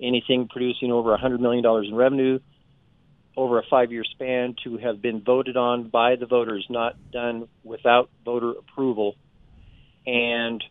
anything 0.00 0.48
producing 0.48 0.90
over 0.90 1.16
$100 1.16 1.40
million 1.40 1.64
in 1.84 1.94
revenue 1.94 2.38
over 3.36 3.58
a 3.58 3.62
five 3.68 3.90
year 3.92 4.04
span 4.04 4.54
to 4.64 4.78
have 4.78 5.02
been 5.02 5.22
voted 5.22 5.56
on 5.56 5.88
by 5.88 6.16
the 6.16 6.26
voters, 6.26 6.66
not 6.70 6.96
done 7.10 7.48
without 7.62 8.10
voter 8.24 8.50
approval. 8.50 9.16
And 10.06 10.62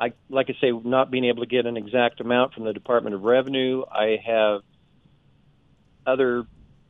I, 0.00 0.12
like 0.28 0.48
I 0.48 0.54
say, 0.60 0.70
not 0.72 1.10
being 1.10 1.24
able 1.26 1.42
to 1.42 1.48
get 1.48 1.66
an 1.66 1.76
exact 1.76 2.20
amount 2.20 2.54
from 2.54 2.64
the 2.64 2.72
Department 2.72 3.14
of 3.14 3.22
Revenue. 3.22 3.82
I 3.90 4.16
have 4.24 4.62
other 6.06 6.44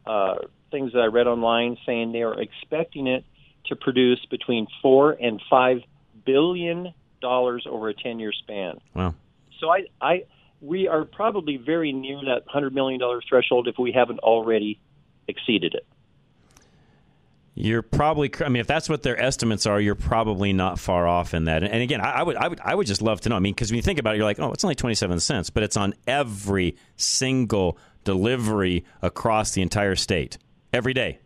uh, 0.06 0.34
things 0.70 0.92
that 0.92 1.00
I 1.00 1.06
read 1.06 1.26
online 1.26 1.76
saying 1.84 2.12
they 2.12 2.22
are 2.22 2.40
expecting 2.40 3.06
it 3.06 3.24
to 3.66 3.76
produce 3.76 4.24
between 4.30 4.66
four 4.80 5.12
and 5.12 5.42
five 5.50 5.78
billion 6.24 6.94
dollars 7.20 7.66
over 7.68 7.88
a 7.88 7.94
ten 7.94 8.20
year 8.20 8.32
span. 8.32 8.78
Wow. 8.94 9.14
So 9.58 9.70
I, 9.70 9.86
I, 10.00 10.24
we 10.60 10.88
are 10.88 11.04
probably 11.04 11.56
very 11.56 11.92
near 11.92 12.20
that 12.26 12.44
hundred 12.46 12.74
million 12.74 13.00
dollar 13.00 13.20
threshold 13.28 13.66
if 13.68 13.76
we 13.78 13.92
haven't 13.92 14.20
already 14.20 14.80
exceeded 15.30 15.74
it. 15.74 15.86
You're 17.54 17.82
probably, 17.82 18.30
I 18.40 18.48
mean, 18.48 18.60
if 18.60 18.66
that's 18.66 18.88
what 18.88 19.02
their 19.02 19.20
estimates 19.20 19.66
are, 19.66 19.80
you're 19.80 19.94
probably 19.94 20.52
not 20.52 20.78
far 20.78 21.06
off 21.06 21.34
in 21.34 21.44
that. 21.44 21.62
And 21.62 21.82
again, 21.82 22.00
I 22.00 22.22
would, 22.22 22.36
I 22.36 22.48
would, 22.48 22.60
I 22.60 22.74
would 22.74 22.86
just 22.86 23.02
love 23.02 23.20
to 23.22 23.28
know. 23.28 23.36
I 23.36 23.40
mean, 23.40 23.52
because 23.52 23.70
when 23.70 23.76
you 23.76 23.82
think 23.82 23.98
about 23.98 24.14
it, 24.14 24.18
you're 24.18 24.24
like, 24.24 24.38
oh, 24.38 24.52
it's 24.52 24.64
only 24.64 24.76
27 24.76 25.20
cents, 25.20 25.50
but 25.50 25.62
it's 25.62 25.76
on 25.76 25.94
every 26.06 26.76
single 26.96 27.76
delivery 28.04 28.84
across 29.02 29.52
the 29.52 29.62
entire 29.62 29.96
state 29.96 30.38
every 30.72 30.94
day. 30.94 31.18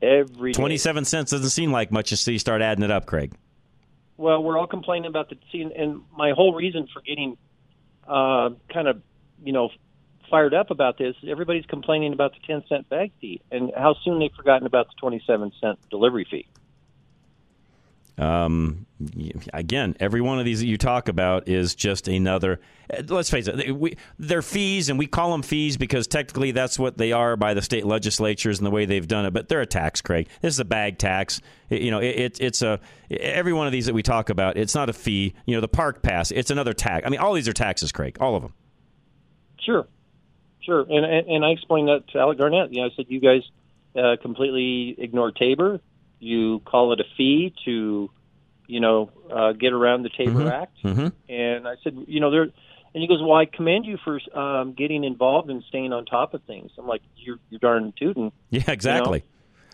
Every 0.00 0.52
day. 0.52 0.56
27 0.56 1.04
cents 1.04 1.30
doesn't 1.32 1.50
seem 1.50 1.70
like 1.70 1.92
much 1.92 2.12
until 2.12 2.32
you 2.32 2.38
start 2.38 2.62
adding 2.62 2.84
it 2.84 2.90
up, 2.90 3.06
Craig. 3.06 3.32
Well, 4.16 4.42
we're 4.42 4.58
all 4.58 4.66
complaining 4.66 5.08
about 5.08 5.28
the 5.28 5.36
scene, 5.50 5.72
and 5.76 6.02
my 6.16 6.32
whole 6.32 6.54
reason 6.54 6.86
for 6.92 7.02
getting 7.02 7.36
uh, 8.06 8.50
kind 8.72 8.88
of, 8.88 9.02
you 9.42 9.52
know, 9.52 9.70
fired 10.32 10.54
up 10.54 10.70
about 10.70 10.96
this. 10.98 11.14
Everybody's 11.28 11.66
complaining 11.66 12.12
about 12.14 12.32
the 12.32 12.40
10 12.46 12.64
cent 12.68 12.88
bag 12.88 13.12
fee 13.20 13.42
and 13.52 13.70
how 13.76 13.94
soon 14.02 14.18
they've 14.18 14.32
forgotten 14.34 14.66
about 14.66 14.86
the 14.88 14.94
27 14.98 15.52
cent 15.60 15.78
delivery 15.90 16.26
fee. 16.28 16.46
Um, 18.18 18.86
again, 19.52 19.96
every 19.98 20.20
one 20.20 20.38
of 20.38 20.44
these 20.44 20.60
that 20.60 20.66
you 20.66 20.76
talk 20.76 21.08
about 21.08 21.48
is 21.48 21.74
just 21.74 22.08
another. 22.08 22.60
eh, 22.90 23.02
Let's 23.08 23.30
face 23.30 23.48
it, 23.48 23.72
we, 23.76 23.96
they're 24.18 24.42
fees, 24.42 24.88
and 24.90 24.98
we 24.98 25.06
call 25.06 25.32
them 25.32 25.42
fees 25.42 25.76
because 25.76 26.06
technically 26.06 26.50
that's 26.52 26.78
what 26.78 26.98
they 26.98 27.12
are 27.12 27.36
by 27.36 27.54
the 27.54 27.62
state 27.62 27.86
legislatures 27.86 28.58
and 28.58 28.66
the 28.66 28.70
way 28.70 28.84
they've 28.84 29.08
done 29.08 29.24
it. 29.26 29.32
But 29.32 29.48
they're 29.48 29.62
a 29.62 29.66
tax, 29.66 30.00
Craig. 30.02 30.28
This 30.42 30.54
is 30.54 30.60
a 30.60 30.64
bag 30.64 30.98
tax. 30.98 31.40
It- 31.70 31.82
you 31.82 31.90
know, 31.90 32.00
it, 32.00 32.16
it, 32.18 32.40
it's 32.40 32.62
a 32.62 32.80
every 33.10 33.52
one 33.54 33.66
of 33.66 33.72
these 33.72 33.86
that 33.86 33.94
we 33.94 34.02
talk 34.02 34.28
about. 34.30 34.56
It's 34.56 34.74
not 34.74 34.88
a 34.88 34.92
fee. 34.94 35.34
You 35.46 35.54
know, 35.56 35.60
the 35.62 35.68
park 35.68 36.02
pass. 36.02 36.30
It's 36.30 36.50
another 36.50 36.74
tax. 36.74 37.06
I 37.06 37.10
mean, 37.10 37.20
all 37.20 37.32
these 37.34 37.48
are 37.48 37.52
taxes, 37.54 37.92
Craig. 37.92 38.18
All 38.20 38.36
of 38.36 38.42
them. 38.42 38.52
Sure, 39.58 39.86
sure. 40.62 40.80
And 40.80 41.04
and, 41.04 41.26
and 41.28 41.44
I 41.44 41.50
explained 41.50 41.88
that 41.88 42.08
to 42.12 42.18
Alec 42.18 42.38
Garnett. 42.38 42.72
You 42.72 42.80
know, 42.82 42.86
I 42.86 42.90
said 42.96 43.06
you 43.08 43.20
guys 43.20 43.42
uh, 43.96 44.16
completely 44.22 44.94
ignore 44.98 45.30
Tabor. 45.32 45.80
You 46.18 46.60
call 46.60 46.92
it 46.92 47.00
a 47.00 47.04
fee 47.16 47.52
to, 47.64 48.08
you 48.68 48.80
know, 48.80 49.10
uh, 49.30 49.52
get 49.52 49.72
around 49.72 50.02
the 50.04 50.08
Tabor 50.10 50.40
Mhm. 50.44 50.50
Act. 50.52 50.76
Mm-hmm. 50.84 51.08
And 51.32 51.66
I 51.68 51.74
said, 51.82 51.96
you 52.06 52.20
know, 52.20 52.30
there. 52.30 52.42
And 52.94 53.00
he 53.00 53.08
goes, 53.08 53.20
"Well, 53.22 53.32
I 53.34 53.46
commend 53.46 53.86
you 53.86 53.96
for 54.04 54.20
um, 54.38 54.74
getting 54.74 55.02
involved 55.04 55.48
and 55.50 55.62
staying 55.64 55.92
on 55.94 56.04
top 56.04 56.34
of 56.34 56.42
things." 56.44 56.70
I'm 56.78 56.86
like, 56.86 57.00
"You're 57.16 57.38
you're 57.50 57.58
darn 57.58 57.92
tootin'." 57.98 58.32
Yeah, 58.50 58.62
exactly. 58.68 59.20
You 59.20 59.24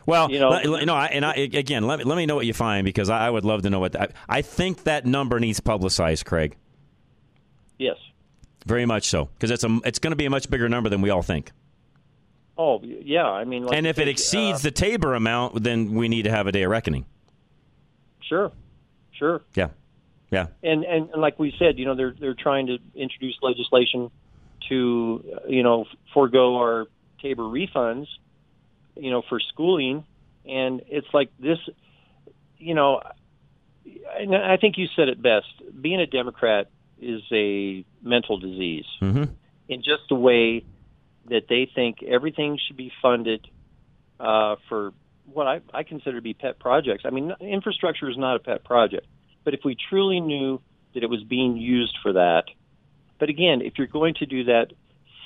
Well, 0.07 0.31
You 0.31 0.39
know- 0.39 0.51
let- 0.51 0.67
let- 0.67 0.87
no, 0.87 0.95
I, 0.95 1.07
and 1.07 1.25
I, 1.27 1.35
again, 1.35 1.85
let 1.87 1.99
me 1.99 2.05
let 2.05 2.17
me 2.17 2.27
know 2.27 2.37
what 2.37 2.47
you 2.47 2.55
find 2.55 2.85
because 2.85 3.11
I, 3.11 3.27
I 3.27 3.31
would 3.31 3.45
love 3.45 3.63
to 3.63 3.71
know 3.71 3.81
what 3.81 3.95
I, 4.01 4.09
I 4.29 4.43
think 4.43 4.85
that 4.85 5.05
number 5.05 5.41
needs 5.41 5.59
publicized, 5.61 6.25
Craig. 6.27 6.57
Yes. 7.79 7.97
Very 8.69 8.85
much 8.85 9.09
so 9.09 9.31
because 9.35 9.51
it's 9.51 9.65
a 9.65 9.81
it's 9.83 9.99
going 9.99 10.11
to 10.11 10.17
be 10.17 10.27
a 10.27 10.31
much 10.31 10.51
bigger 10.51 10.69
number 10.69 10.91
than 10.91 11.01
we 11.01 11.09
all 11.09 11.23
think. 11.23 11.53
Oh, 12.59 12.83
yeah. 12.83 13.25
I 13.25 13.45
mean, 13.45 13.65
like 13.65 13.75
and 13.75 13.87
if 13.87 13.99
it 13.99 14.09
exceeds 14.09 14.61
uh, 14.61 14.65
the 14.65 14.71
Tabor 14.71 15.15
amount, 15.15 15.63
then 15.63 15.95
we 15.95 16.07
need 16.09 16.25
to 16.25 16.31
have 16.31 16.47
a 16.47 16.53
day 16.53 16.65
of 16.65 16.71
reckoning. 16.71 17.07
sure, 18.21 18.53
sure. 19.13 19.41
Yeah, 19.55 19.71
yeah. 20.31 20.49
and, 20.63 20.85
and 20.85 21.09
and 21.09 21.23
like 21.23 21.39
we 21.39 21.55
said, 21.59 21.79
you 21.79 21.87
know, 21.87 21.95
they're 21.95 22.15
they're 22.21 22.35
trying 22.35 22.67
to 22.67 22.77
introduce 22.95 23.39
legislation 23.41 24.11
to 24.69 25.25
uh, 25.35 25.49
you 25.49 25.63
know 25.63 25.87
forego 26.13 26.57
our 26.57 26.89
Tabor 27.23 27.45
refunds, 27.45 28.07
you 28.97 29.11
know, 29.11 29.23
for 29.31 29.41
schooling, 29.41 30.05
and 30.45 30.83
it's 30.89 31.09
like 31.15 31.31
this, 31.41 31.59
you 32.59 32.75
know, 32.75 33.01
and 34.19 34.37
I 34.37 34.59
think 34.59 34.77
you 34.77 34.89
said 34.95 35.09
it 35.09 35.23
best. 35.23 35.47
Being 35.81 36.01
a 36.01 36.07
Democrat 36.07 36.69
is 37.01 37.23
a 37.33 37.85
mental 38.03 38.39
disease 38.39 38.85
Mm-hmm. 39.01 39.25
in 39.69 39.79
just 39.83 40.03
the 40.09 40.15
way 40.15 40.65
that 41.29 41.43
they 41.49 41.71
think 41.75 42.03
everything 42.03 42.59
should 42.67 42.77
be 42.77 42.91
funded 43.03 43.47
uh, 44.19 44.57
for 44.69 44.93
what 45.33 45.47
I, 45.47 45.61
I 45.75 45.83
consider 45.83 46.17
to 46.17 46.23
be 46.23 46.35
pet 46.35 46.59
projects. 46.59 47.05
I 47.07 47.11
mean, 47.11 47.33
infrastructure 47.41 48.09
is 48.09 48.17
not 48.17 48.37
a 48.37 48.39
pet 48.39 48.65
project, 48.65 49.07
but 49.45 49.55
if 49.55 49.61
we 49.65 49.77
truly 49.89 50.21
knew 50.21 50.61
that 50.95 51.03
it 51.03 51.11
was 51.11 51.23
being 51.25 51.57
used 51.57 51.97
for 52.03 52.15
that, 52.15 52.45
but 53.19 53.29
again, 53.29 53.61
if 53.61 53.75
you're 53.77 53.87
going 53.87 54.15
to 54.15 54.27
do 54.27 54.45
that, 54.45 54.69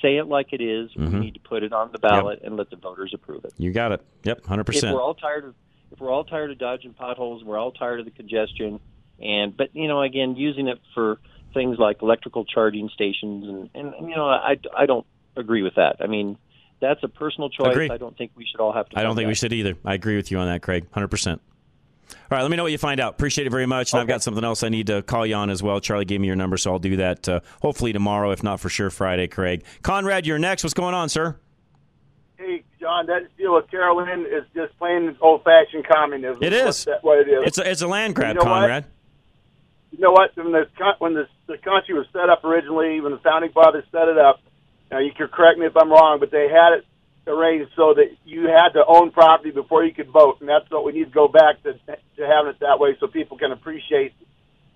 say 0.01 0.17
it 0.17 0.27
like 0.27 0.51
it 0.51 0.59
is. 0.61 0.91
Mhm. 0.91 1.13
We 1.13 1.19
need 1.19 1.33
to 1.35 1.39
put 1.39 1.63
it 1.63 1.71
on 1.71 1.91
the 1.93 1.99
ballot 1.99 2.41
and 2.43 2.57
let 2.57 2.69
the 2.69 2.75
voters 2.75 3.13
approve 3.13 3.45
it. 3.45 3.53
You 3.57 3.71
got 3.71 3.93
it. 3.93 4.01
Yep, 4.25 4.45
hundred 4.45 4.61
If 4.61 4.65
percent. 4.75 4.93
we're 4.93 5.01
all 5.01 5.13
tired 5.13 5.45
of 5.45 5.55
if 5.91 6.01
we're 6.01 6.11
all 6.11 6.23
tired 6.25 6.51
of 6.51 6.57
dodging 6.57 6.93
potholes, 6.93 7.43
we're 7.43 7.57
all 7.57 7.71
tired 7.71 7.99
of 7.99 8.05
the 8.05 8.11
congestion, 8.11 8.79
and 9.21 9.55
but 9.55 9.73
you 9.73 9.87
know, 9.87 10.01
again, 10.01 10.35
using 10.35 10.67
it 10.67 10.79
for 10.93 11.19
things 11.53 11.77
like 11.79 12.01
electrical 12.01 12.45
charging 12.45 12.89
stations, 12.89 13.47
and 13.47 13.69
and 13.73 14.09
you 14.09 14.15
know, 14.15 14.27
I 14.27 14.57
I 14.75 14.85
don't 14.85 15.05
agree 15.35 15.61
with 15.61 15.75
that. 15.75 15.97
I 15.99 16.07
mean, 16.07 16.37
that's 16.79 17.03
a 17.03 17.07
personal 17.07 17.49
choice. 17.49 17.71
Agree. 17.71 17.89
I 17.89 17.97
don't 17.97 18.17
think 18.17 18.31
we 18.35 18.45
should 18.45 18.59
all 18.59 18.73
have 18.73 18.89
to. 18.89 18.99
I 18.99 19.03
don't 19.03 19.15
think 19.15 19.25
that. 19.25 19.29
we 19.29 19.35
should 19.35 19.53
either. 19.53 19.75
I 19.85 19.93
agree 19.93 20.15
with 20.15 20.31
you 20.31 20.39
on 20.39 20.47
that, 20.47 20.61
Craig. 20.61 20.85
Hundred 20.91 21.09
percent. 21.09 21.41
All 22.09 22.37
right, 22.37 22.41
let 22.41 22.51
me 22.51 22.57
know 22.57 22.63
what 22.63 22.71
you 22.71 22.77
find 22.77 22.99
out. 22.99 23.13
Appreciate 23.13 23.47
it 23.47 23.49
very 23.49 23.65
much. 23.65 23.93
And 23.93 24.01
I've 24.01 24.07
got 24.07 24.21
something 24.21 24.43
else 24.43 24.61
I 24.63 24.69
need 24.69 24.87
to 24.87 25.01
call 25.01 25.25
you 25.25 25.35
on 25.35 25.49
as 25.49 25.63
well. 25.63 25.79
Charlie 25.79 26.05
gave 26.05 26.19
me 26.19 26.27
your 26.27 26.35
number, 26.35 26.57
so 26.57 26.71
I'll 26.71 26.79
do 26.79 26.97
that 26.97 27.27
uh, 27.27 27.39
hopefully 27.61 27.93
tomorrow, 27.93 28.31
if 28.31 28.43
not 28.43 28.59
for 28.59 28.69
sure 28.69 28.89
Friday, 28.89 29.27
Craig. 29.27 29.63
Conrad, 29.81 30.27
you're 30.27 30.37
next. 30.39 30.63
What's 30.63 30.73
going 30.73 30.93
on, 30.93 31.09
sir? 31.09 31.37
Hey, 32.37 32.63
John, 32.79 33.05
that 33.07 33.35
deal 33.37 33.55
with 33.55 33.71
Carolyn 33.71 34.25
is 34.29 34.43
just 34.53 34.77
plain 34.77 35.15
old-fashioned 35.21 35.87
communism. 35.87 36.43
It 36.43 36.53
is. 36.53 36.65
What's 36.65 36.85
that, 36.85 37.03
what 37.03 37.19
it 37.19 37.29
is. 37.29 37.43
It's 37.45 37.57
a, 37.57 37.71
it's 37.71 37.81
a 37.81 37.87
land 37.87 38.15
grab, 38.15 38.35
You 38.35 38.43
know 38.43 38.51
what? 38.51 38.85
You 39.93 39.99
know 39.99 40.11
what? 40.11 40.35
When 40.35 40.51
the 40.51 40.65
when 40.97 41.13
the, 41.13 41.27
the 41.45 41.57
country 41.59 41.93
was 41.93 42.07
set 42.11 42.27
up 42.27 42.43
originally, 42.43 42.99
when 42.99 43.11
the 43.11 43.19
founding 43.19 43.51
fathers 43.51 43.85
set 43.91 44.07
it 44.07 44.17
up, 44.17 44.41
now 44.89 44.97
you 44.97 45.11
can 45.11 45.27
correct 45.27 45.59
me 45.59 45.67
if 45.67 45.77
I'm 45.77 45.91
wrong, 45.91 46.19
but 46.19 46.31
they 46.31 46.49
had 46.49 46.79
it 46.79 46.85
arranged 47.27 47.71
so 47.75 47.93
that 47.93 48.07
you 48.25 48.47
had 48.47 48.69
to 48.69 48.83
own 48.87 49.11
property 49.11 49.51
before 49.51 49.85
you 49.85 49.93
could 49.93 50.09
vote, 50.09 50.37
and 50.39 50.49
that's 50.49 50.69
what 50.71 50.83
we 50.83 50.93
need 50.93 51.05
to 51.05 51.11
go 51.11 51.27
back 51.27 51.61
to 51.61 51.73
to 51.73 52.27
having 52.27 52.49
it 52.49 52.59
that 52.61 52.79
way, 52.79 52.97
so 52.99 53.05
people 53.05 53.37
can 53.37 53.51
appreciate 53.51 54.13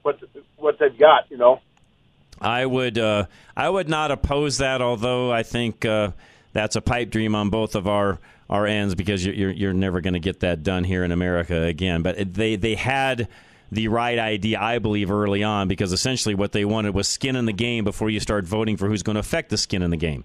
what 0.03 0.20
what 0.55 0.78
they've 0.80 0.97
got. 0.99 1.32
You 1.32 1.38
know. 1.38 1.61
I 2.39 2.68
would 2.68 2.99
uh, 2.99 3.26
I 3.55 3.68
would 3.68 3.89
not 3.89 4.11
oppose 4.11 4.59
that, 4.59 4.84
although 4.84 5.32
I 5.32 5.41
think 5.41 5.84
uh, 5.84 6.11
that's 6.53 6.76
a 6.76 6.82
pipe 6.82 7.09
dream 7.09 7.34
on 7.34 7.49
both 7.49 7.74
of 7.74 7.88
our 7.88 8.20
our 8.51 8.68
ends 8.68 8.93
because 8.93 9.26
you're 9.26 9.34
you're, 9.34 9.51
you're 9.51 9.74
never 9.74 9.99
going 9.99 10.13
to 10.13 10.20
get 10.20 10.41
that 10.41 10.61
done 10.61 10.84
here 10.84 11.03
in 11.03 11.11
America 11.11 11.63
again. 11.63 12.03
But 12.03 12.36
they 12.36 12.55
they 12.55 12.76
had 12.76 13.28
the 13.72 13.88
right 13.88 14.18
idea, 14.18 14.59
I 14.59 14.80
believe, 14.80 15.11
early 15.11 15.43
on 15.43 15.68
because 15.68 15.91
essentially 15.91 16.36
what 16.36 16.51
they 16.51 16.65
wanted 16.65 16.93
was 16.93 17.07
skin 17.07 17.36
in 17.36 17.45
the 17.45 17.53
game 17.53 17.84
before 17.84 18.09
you 18.09 18.20
start 18.20 18.45
voting 18.45 18.78
for 18.78 18.88
who's 18.88 19.03
going 19.03 19.15
to 19.15 19.20
affect 19.20 19.49
the 19.49 19.57
skin 19.57 19.82
in 19.82 19.89
the 19.89 19.97
game. 19.97 20.24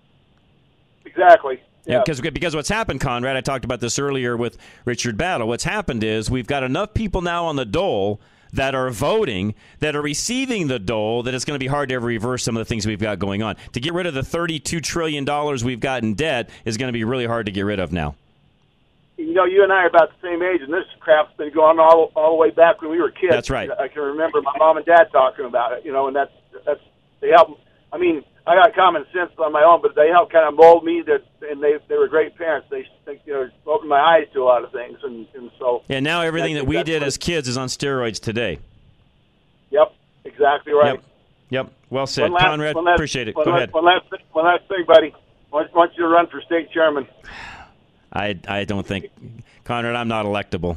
Exactly. 1.04 1.60
Yeah, 1.84 2.00
because 2.04 2.20
because 2.20 2.54
what's 2.54 2.68
happened, 2.68 3.00
Conrad, 3.00 3.36
I 3.36 3.40
talked 3.40 3.64
about 3.64 3.80
this 3.80 3.98
earlier 3.98 4.36
with 4.36 4.56
Richard 4.84 5.16
Battle. 5.16 5.48
What's 5.48 5.64
happened 5.64 6.04
is 6.04 6.30
we've 6.30 6.46
got 6.46 6.62
enough 6.62 6.94
people 6.94 7.22
now 7.22 7.46
on 7.46 7.56
the 7.56 7.64
dole 7.64 8.20
that 8.52 8.74
are 8.74 8.90
voting, 8.90 9.54
that 9.80 9.96
are 9.96 10.02
receiving 10.02 10.68
the 10.68 10.78
dole, 10.78 11.24
that 11.24 11.34
it's 11.34 11.44
going 11.44 11.58
to 11.58 11.62
be 11.62 11.66
hard 11.66 11.88
to 11.88 11.96
ever 11.96 12.06
reverse 12.06 12.44
some 12.44 12.56
of 12.56 12.60
the 12.60 12.66
things 12.66 12.86
we've 12.86 13.00
got 13.00 13.18
going 13.18 13.42
on. 13.42 13.56
To 13.72 13.80
get 13.80 13.94
rid 13.94 14.06
of 14.06 14.14
the 14.14 14.22
thirty-two 14.22 14.80
trillion 14.80 15.24
dollars 15.24 15.64
we've 15.64 15.80
got 15.80 16.04
in 16.04 16.14
debt 16.14 16.50
is 16.64 16.76
going 16.76 16.88
to 16.88 16.92
be 16.92 17.02
really 17.02 17.26
hard 17.26 17.46
to 17.46 17.52
get 17.52 17.62
rid 17.62 17.80
of 17.80 17.92
now. 17.92 18.14
You 19.22 19.34
know, 19.34 19.44
you 19.44 19.62
and 19.62 19.72
I 19.72 19.84
are 19.84 19.88
about 19.88 20.10
the 20.10 20.28
same 20.28 20.42
age, 20.42 20.60
and 20.62 20.72
this 20.72 20.84
crap's 21.00 21.34
been 21.36 21.52
going 21.52 21.78
all 21.78 22.12
all 22.14 22.30
the 22.30 22.36
way 22.36 22.50
back 22.50 22.82
when 22.82 22.90
we 22.90 23.00
were 23.00 23.10
kids. 23.10 23.30
That's 23.30 23.50
right. 23.50 23.70
I 23.70 23.88
can 23.88 24.02
remember 24.02 24.42
my 24.42 24.52
mom 24.58 24.76
and 24.76 24.86
dad 24.86 25.08
talking 25.12 25.44
about 25.44 25.72
it. 25.72 25.84
You 25.84 25.92
know, 25.92 26.06
and 26.06 26.16
that's 26.16 26.32
that's 26.66 26.80
they 27.20 27.28
help. 27.28 27.58
I 27.92 27.98
mean, 27.98 28.24
I 28.46 28.54
got 28.56 28.74
common 28.74 29.04
sense 29.12 29.30
on 29.38 29.52
my 29.52 29.62
own, 29.62 29.82
but 29.82 29.94
they 29.94 30.08
helped 30.08 30.32
kind 30.32 30.48
of 30.48 30.54
mold 30.54 30.84
me. 30.84 31.02
That 31.06 31.22
and 31.48 31.62
they 31.62 31.74
they 31.88 31.96
were 31.96 32.08
great 32.08 32.36
parents. 32.36 32.68
They 32.70 32.86
you 33.24 33.32
know 33.32 33.48
opened 33.66 33.90
my 33.90 34.00
eyes 34.00 34.26
to 34.32 34.42
a 34.42 34.44
lot 34.44 34.64
of 34.64 34.72
things, 34.72 34.98
and 35.02 35.26
and 35.34 35.50
so. 35.58 35.82
Yeah, 35.88 36.00
now 36.00 36.22
everything 36.22 36.54
that 36.54 36.66
we 36.66 36.82
did 36.82 37.02
as 37.02 37.16
kids 37.16 37.48
is 37.48 37.56
on 37.56 37.68
steroids 37.68 38.20
today. 38.20 38.58
Yep, 39.70 39.94
exactly 40.24 40.72
right. 40.72 40.94
Yep. 40.94 41.04
Yep. 41.50 41.72
Well 41.90 42.06
said. 42.06 42.24
One 42.24 42.32
last- 42.32 42.44
Conrad, 42.44 42.76
last- 42.76 42.94
appreciate 42.94 43.28
it. 43.28 43.34
Go 43.34 43.42
last, 43.42 43.48
ahead. 43.48 43.72
One 43.72 43.84
last, 43.84 44.10
thing- 44.10 44.20
one 44.32 44.44
last 44.46 44.68
thing, 44.68 44.84
buddy. 44.86 45.14
I 45.52 45.66
want 45.74 45.92
you 45.96 46.04
to 46.04 46.08
run 46.08 46.26
for 46.28 46.40
state 46.40 46.70
chairman. 46.72 47.06
I, 48.12 48.38
I 48.46 48.64
don't 48.64 48.86
think, 48.86 49.06
Conrad, 49.64 49.96
I'm 49.96 50.08
not 50.08 50.26
electable. 50.26 50.76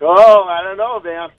Oh, 0.00 0.44
I 0.44 0.62
don't 0.62 0.76
know, 0.76 1.00
man. 1.00 1.30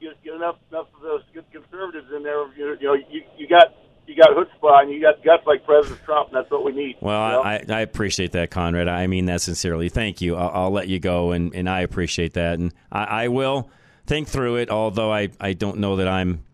You 0.00 0.12
get 0.22 0.34
enough 0.34 0.56
enough 0.70 0.88
of 0.94 1.02
those 1.02 1.22
good 1.32 1.44
conservatives 1.50 2.12
in 2.14 2.22
there. 2.22 2.46
You, 2.54 2.76
you 2.80 2.86
know, 2.86 2.94
you 2.94 3.22
you 3.38 3.48
got 3.48 3.74
you 4.06 4.14
got 4.14 4.28
chutzpah 4.30 4.82
and 4.82 4.90
you 4.90 5.00
got 5.00 5.22
guts 5.24 5.46
like 5.46 5.64
President 5.64 6.02
Trump, 6.04 6.28
and 6.28 6.36
that's 6.36 6.50
what 6.50 6.64
we 6.64 6.72
need. 6.72 6.96
Well, 7.00 7.26
you 7.26 7.32
know? 7.32 7.42
I, 7.42 7.78
I 7.78 7.80
appreciate 7.80 8.32
that, 8.32 8.50
Conrad. 8.50 8.88
I 8.88 9.06
mean 9.06 9.26
that 9.26 9.40
sincerely. 9.40 9.88
Thank 9.88 10.20
you. 10.20 10.36
I'll, 10.36 10.64
I'll 10.64 10.70
let 10.70 10.88
you 10.88 10.98
go, 10.98 11.32
and, 11.32 11.54
and 11.54 11.68
I 11.68 11.80
appreciate 11.80 12.34
that. 12.34 12.58
And 12.58 12.72
I, 12.92 13.04
I 13.04 13.28
will 13.28 13.70
think 14.06 14.28
through 14.28 14.56
it, 14.56 14.70
although 14.70 15.12
I, 15.12 15.30
I 15.40 15.54
don't 15.54 15.78
know 15.78 15.96
that 15.96 16.08
I'm 16.08 16.44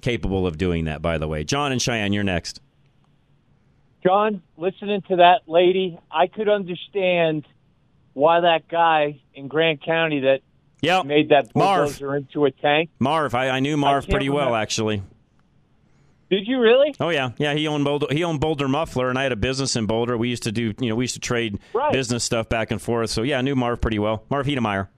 capable 0.00 0.46
of 0.46 0.56
doing 0.56 0.84
that, 0.84 1.02
by 1.02 1.18
the 1.18 1.28
way. 1.28 1.44
John 1.44 1.72
and 1.72 1.82
Cheyenne, 1.82 2.12
you're 2.12 2.24
next. 2.24 2.60
John, 4.02 4.42
listening 4.56 5.02
to 5.08 5.16
that 5.16 5.42
lady, 5.46 5.98
I 6.10 6.26
could 6.26 6.48
understand 6.48 7.46
why 8.14 8.40
that 8.40 8.68
guy 8.68 9.20
in 9.34 9.48
Grand 9.48 9.82
County 9.82 10.20
that 10.20 10.40
yep. 10.80 11.06
made 11.06 11.28
that 11.30 11.54
Marv. 11.54 11.86
bulldozer 11.86 12.16
into 12.16 12.44
a 12.44 12.50
tank. 12.50 12.90
Marv, 12.98 13.34
I, 13.34 13.48
I 13.48 13.60
knew 13.60 13.76
Marv 13.76 14.04
can't 14.04 14.10
pretty 14.10 14.28
well, 14.28 14.54
actually. 14.54 15.02
Did 16.30 16.46
you 16.46 16.60
really? 16.60 16.94
Oh 16.98 17.10
yeah, 17.10 17.32
yeah. 17.36 17.52
He 17.52 17.68
owned 17.68 17.84
Boulder. 17.84 18.06
He 18.10 18.24
owned 18.24 18.40
Boulder 18.40 18.66
Muffler, 18.66 19.10
and 19.10 19.18
I 19.18 19.22
had 19.22 19.32
a 19.32 19.36
business 19.36 19.76
in 19.76 19.84
Boulder. 19.84 20.16
We 20.16 20.30
used 20.30 20.44
to 20.44 20.52
do, 20.52 20.72
you 20.80 20.88
know, 20.88 20.94
we 20.96 21.04
used 21.04 21.12
to 21.14 21.20
trade 21.20 21.58
Right. 21.74 21.92
business 21.92 22.24
stuff 22.24 22.48
back 22.48 22.70
and 22.70 22.80
forth. 22.80 23.10
So 23.10 23.22
yeah, 23.22 23.36
I 23.36 23.42
knew 23.42 23.54
Marv 23.54 23.82
pretty 23.82 23.98
well. 23.98 24.24
Marv 24.30 24.46
Heemeyer. 24.46 24.88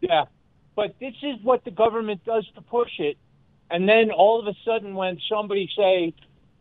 Yeah. 0.00 0.24
But 0.74 0.94
this 1.00 1.14
is 1.22 1.42
what 1.42 1.64
the 1.64 1.70
government 1.70 2.24
does 2.24 2.48
to 2.54 2.62
push 2.62 2.98
it. 2.98 3.18
And 3.70 3.86
then 3.86 4.10
all 4.10 4.40
of 4.40 4.46
a 4.46 4.54
sudden, 4.64 4.94
when 4.94 5.18
somebody, 5.28 5.68
say, 5.76 6.14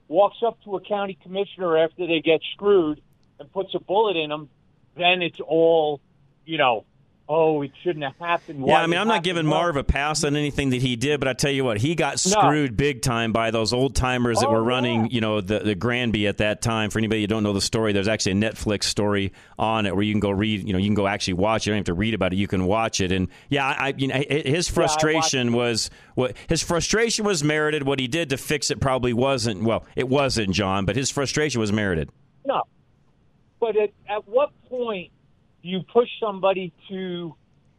walks 0.08 0.38
up 0.46 0.58
to 0.64 0.76
a 0.76 0.82
county 0.82 1.18
commissioner 1.22 1.78
after 1.78 2.08
they 2.08 2.22
get 2.22 2.42
screwed 2.54 3.02
and 3.40 3.52
puts 3.52 3.74
a 3.76 3.80
bullet 3.80 4.16
in 4.18 4.30
them, 4.30 4.50
then 4.96 5.22
it's 5.22 5.40
all, 5.40 6.02
you 6.46 6.58
know, 6.58 6.86
oh, 7.30 7.62
it 7.62 7.72
shouldn't 7.84 8.06
have 8.06 8.18
happened. 8.20 8.62
Why 8.62 8.74
Yeah, 8.74 8.84
I 8.84 8.88
mean, 8.88 9.00
I'm 9.00 9.08
not 9.08 9.24
giving 9.24 9.46
Marv 9.46 9.76
a 9.76 9.84
pass 9.84 10.24
on 10.24 10.36
anything 10.36 10.70
that 10.70 10.82
he 10.82 10.96
did, 10.96 11.20
but 11.20 11.28
I 11.28 11.34
tell 11.34 11.52
you 11.52 11.64
what, 11.64 11.78
he 11.78 11.96
got 11.96 12.20
screwed 12.20 12.78
big 12.78 13.02
time 13.02 13.32
by 13.32 13.52
those 13.52 13.74
old 13.74 13.96
timers 13.96 14.40
that 14.40 14.48
Oh, 14.48 14.52
were 14.52 14.64
running, 14.64 15.10
you 15.12 15.20
know, 15.20 15.42
the 15.42 15.60
the 15.60 15.76
Granby 15.76 16.28
at 16.28 16.38
that 16.38 16.62
time. 16.62 16.90
For 16.90 17.00
anybody 17.00 17.22
who 17.22 17.28
don't 17.28 17.44
know 17.44 17.54
the 17.54 17.62
story, 17.62 17.92
there's 17.92 18.08
actually 18.08 18.34
a 18.34 18.36
Netflix 18.36 18.84
story 18.84 19.34
on 19.60 19.86
it 19.86 19.96
where 19.96 20.04
you 20.04 20.14
can 20.14 20.20
go 20.20 20.30
read, 20.30 20.66
you 20.66 20.74
know, 20.74 20.80
you 20.80 20.88
can 20.88 20.96
go 20.96 21.08
actually 21.08 21.34
watch 21.34 21.66
it. 21.66 21.70
You 21.70 21.74
don't 21.74 21.80
have 21.80 21.86
to 21.86 21.94
read 21.94 22.14
about 22.14 22.34
it; 22.34 22.38
you 22.38 22.48
can 22.48 22.66
watch 22.66 23.02
it. 23.02 23.12
And 23.12 23.28
yeah, 23.50 23.66
I, 23.66 23.94
you 23.98 24.08
know, 24.08 24.24
his 24.30 24.70
frustration 24.70 25.54
was 25.54 25.90
what 26.16 26.36
his 26.48 26.64
frustration 26.64 27.26
was 27.26 27.44
merited. 27.44 27.84
What 27.84 28.00
he 28.00 28.08
did 28.08 28.30
to 28.30 28.38
fix 28.38 28.72
it 28.72 28.80
probably 28.80 29.14
wasn't. 29.14 29.64
Well, 29.64 29.86
it 29.96 30.08
wasn't, 30.08 30.52
John, 30.52 30.86
but 30.86 30.96
his 30.96 31.10
frustration 31.10 31.60
was 31.60 31.74
merited. 31.74 32.10
No. 32.46 32.64
But 33.60 33.76
at, 33.76 33.90
at 34.08 34.28
what 34.28 34.52
point 34.70 35.12
you 35.68 35.84
push 35.94 36.10
somebody 36.20 36.74
to 36.90 37.36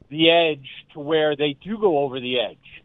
the 0.08 0.30
edge 0.30 0.68
to 0.92 1.00
where 1.00 1.36
they 1.36 1.56
do 1.62 1.78
go 1.78 1.98
over 1.98 2.20
the 2.20 2.40
edge? 2.40 2.82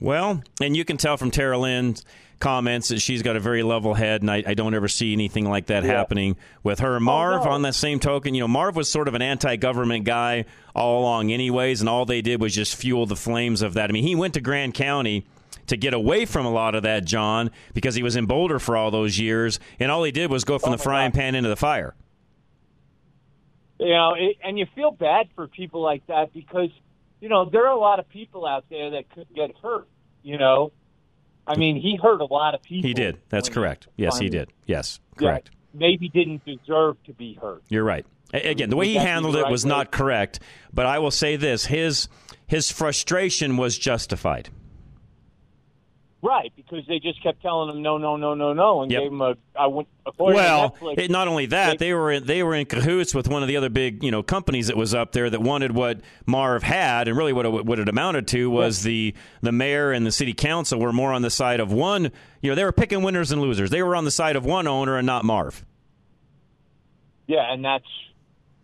Well, 0.00 0.42
and 0.60 0.76
you 0.76 0.84
can 0.84 0.96
tell 0.96 1.16
from 1.16 1.30
Tara 1.30 1.58
Lynn's 1.58 2.04
comments 2.42 2.88
that 2.88 3.00
she's 3.00 3.22
got 3.22 3.36
a 3.36 3.40
very 3.40 3.62
level 3.62 3.94
head, 3.94 4.20
and 4.20 4.30
I, 4.30 4.42
I 4.44 4.54
don't 4.54 4.74
ever 4.74 4.88
see 4.88 5.12
anything 5.12 5.48
like 5.48 5.66
that 5.66 5.84
happening 5.84 6.36
with 6.64 6.80
her. 6.80 6.96
Oh, 6.96 7.00
Marv, 7.00 7.46
on 7.46 7.62
that 7.62 7.76
same 7.76 8.00
token, 8.00 8.34
you 8.34 8.40
know, 8.40 8.48
Marv 8.48 8.74
was 8.74 8.90
sort 8.90 9.06
of 9.06 9.14
an 9.14 9.22
anti 9.22 9.54
government 9.56 10.04
guy 10.04 10.46
all 10.74 11.00
along, 11.00 11.30
anyways, 11.30 11.80
and 11.80 11.88
all 11.88 12.04
they 12.04 12.20
did 12.20 12.40
was 12.40 12.52
just 12.52 12.74
fuel 12.74 13.06
the 13.06 13.14
flames 13.14 13.62
of 13.62 13.74
that. 13.74 13.90
I 13.90 13.92
mean, 13.92 14.02
he 14.02 14.16
went 14.16 14.34
to 14.34 14.40
Grand 14.40 14.74
County 14.74 15.24
to 15.68 15.76
get 15.76 15.94
away 15.94 16.24
from 16.24 16.44
a 16.44 16.50
lot 16.50 16.74
of 16.74 16.82
that, 16.82 17.04
John, 17.04 17.52
because 17.74 17.94
he 17.94 18.02
was 18.02 18.16
in 18.16 18.26
Boulder 18.26 18.58
for 18.58 18.76
all 18.76 18.90
those 18.90 19.20
years, 19.20 19.60
and 19.78 19.92
all 19.92 20.02
he 20.02 20.10
did 20.10 20.28
was 20.28 20.42
go 20.42 20.58
from 20.58 20.70
oh, 20.70 20.76
the 20.76 20.82
frying 20.82 21.12
pan 21.12 21.36
into 21.36 21.48
the 21.48 21.56
fire. 21.56 21.94
You 23.82 23.94
know, 23.94 24.14
it, 24.16 24.36
and 24.44 24.58
you 24.58 24.66
feel 24.74 24.90
bad 24.90 25.28
for 25.34 25.48
people 25.48 25.82
like 25.82 26.06
that 26.06 26.32
because, 26.32 26.70
you 27.20 27.28
know, 27.28 27.44
there 27.44 27.66
are 27.66 27.72
a 27.72 27.80
lot 27.80 27.98
of 27.98 28.08
people 28.08 28.46
out 28.46 28.64
there 28.70 28.90
that 28.90 29.10
could 29.10 29.26
get 29.34 29.50
hurt, 29.62 29.88
you 30.22 30.38
know. 30.38 30.72
I 31.46 31.56
mean, 31.56 31.76
he 31.76 31.98
hurt 32.00 32.20
a 32.20 32.24
lot 32.24 32.54
of 32.54 32.62
people. 32.62 32.88
He 32.88 32.94
did. 32.94 33.18
That's 33.28 33.48
correct. 33.48 33.88
Yes, 33.96 34.18
he 34.18 34.28
did. 34.28 34.52
Yes, 34.66 35.00
correct. 35.16 35.50
Maybe 35.74 36.08
didn't 36.08 36.44
deserve 36.44 37.02
to 37.04 37.12
be 37.12 37.34
hurt. 37.34 37.62
You're 37.68 37.84
right. 37.84 38.06
Again, 38.32 38.70
the 38.70 38.76
way 38.76 38.86
he 38.88 38.94
Would 38.94 39.00
that 39.00 39.04
be 39.04 39.08
handled 39.08 39.36
it 39.36 39.48
was 39.48 39.64
not 39.64 39.90
correct, 39.90 40.40
but 40.72 40.86
I 40.86 41.00
will 41.00 41.10
say 41.10 41.36
this: 41.36 41.66
his 41.66 42.08
his 42.46 42.70
frustration 42.70 43.56
was 43.56 43.76
justified. 43.76 44.50
Right, 46.24 46.52
because 46.54 46.86
they 46.86 47.00
just 47.00 47.20
kept 47.20 47.42
telling 47.42 47.68
him 47.74 47.82
no, 47.82 47.98
no, 47.98 48.16
no, 48.16 48.34
no, 48.34 48.52
no, 48.52 48.82
and 48.82 48.92
Yep. 48.92 49.00
gave 49.02 49.10
him 49.10 49.20
a. 49.20 49.34
I 49.58 49.66
went 49.66 49.88
well, 50.16 50.70
Netflix. 50.70 50.98
it, 50.98 51.10
not 51.10 51.26
only 51.26 51.46
that, 51.46 51.80
they 51.80 51.92
were 51.92 52.12
in, 52.12 52.24
they 52.26 52.44
were 52.44 52.54
in 52.54 52.64
cahoots 52.64 53.12
with 53.12 53.26
one 53.26 53.42
of 53.42 53.48
the 53.48 53.56
other 53.56 53.68
big 53.68 54.04
you 54.04 54.12
know 54.12 54.22
companies 54.22 54.68
that 54.68 54.76
was 54.76 54.94
up 54.94 55.10
there 55.10 55.28
that 55.28 55.42
wanted 55.42 55.72
what 55.72 56.00
Marv 56.24 56.62
had, 56.62 57.08
and 57.08 57.16
really 57.16 57.32
what 57.32 57.44
it, 57.44 57.66
what 57.66 57.80
it 57.80 57.88
amounted 57.88 58.28
to 58.28 58.48
was 58.48 58.84
the 58.84 59.14
the 59.40 59.50
mayor 59.50 59.90
and 59.90 60.06
the 60.06 60.12
city 60.12 60.32
council 60.32 60.78
were 60.78 60.92
more 60.92 61.12
on 61.12 61.22
the 61.22 61.30
side 61.30 61.58
of 61.58 61.72
one. 61.72 62.12
You 62.40 62.50
know, 62.50 62.54
they 62.54 62.64
were 62.64 62.70
picking 62.72 63.02
winners 63.02 63.32
and 63.32 63.40
losers. 63.42 63.70
They 63.70 63.82
were 63.82 63.96
on 63.96 64.04
the 64.04 64.12
side 64.12 64.36
of 64.36 64.44
one 64.44 64.68
owner 64.68 64.96
and 64.96 65.06
not 65.06 65.24
Marv. 65.24 65.64
Yeah, 67.26 67.52
and 67.52 67.64
that's 67.64 67.84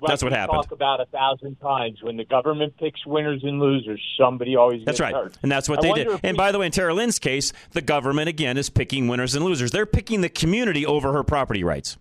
That's 0.01 0.23
like 0.23 0.31
what 0.31 0.33
we 0.33 0.39
happened. 0.39 0.63
Talk 0.63 0.73
about 0.73 1.01
a 1.01 1.07
thousand 1.07 1.57
times 1.57 2.03
when 2.03 2.17
the 2.17 2.25
government 2.25 2.77
picks 2.77 3.05
winners 3.05 3.43
and 3.43 3.59
losers, 3.59 4.01
somebody 4.19 4.55
always 4.55 4.85
That's 4.85 4.99
gets 4.99 5.13
right. 5.13 5.15
hurt. 5.15 5.39
And 5.43 5.51
that's 5.51 5.69
what 5.69 5.81
I 5.81 5.89
they 5.89 6.05
did. 6.05 6.21
And 6.23 6.37
by 6.37 6.53
the 6.53 6.59
way, 6.59 6.67
in 6.67 6.73
Tara 6.73 6.95
Lynn's 6.95 7.19
case, 7.19 7.53
the 7.73 7.83
government, 7.83 8.29
again, 8.29 8.57
is 8.57 8.71
picking 8.71 9.09
winners 9.09 9.35
and 9.35 9.45
losers. 9.45 9.73
They're 9.73 9.87
picking 9.87 10.21
the 10.21 10.29
community 10.29 10.87
over 10.87 11.13
her 11.13 11.25
property 11.25 11.65
rights. 11.65 11.97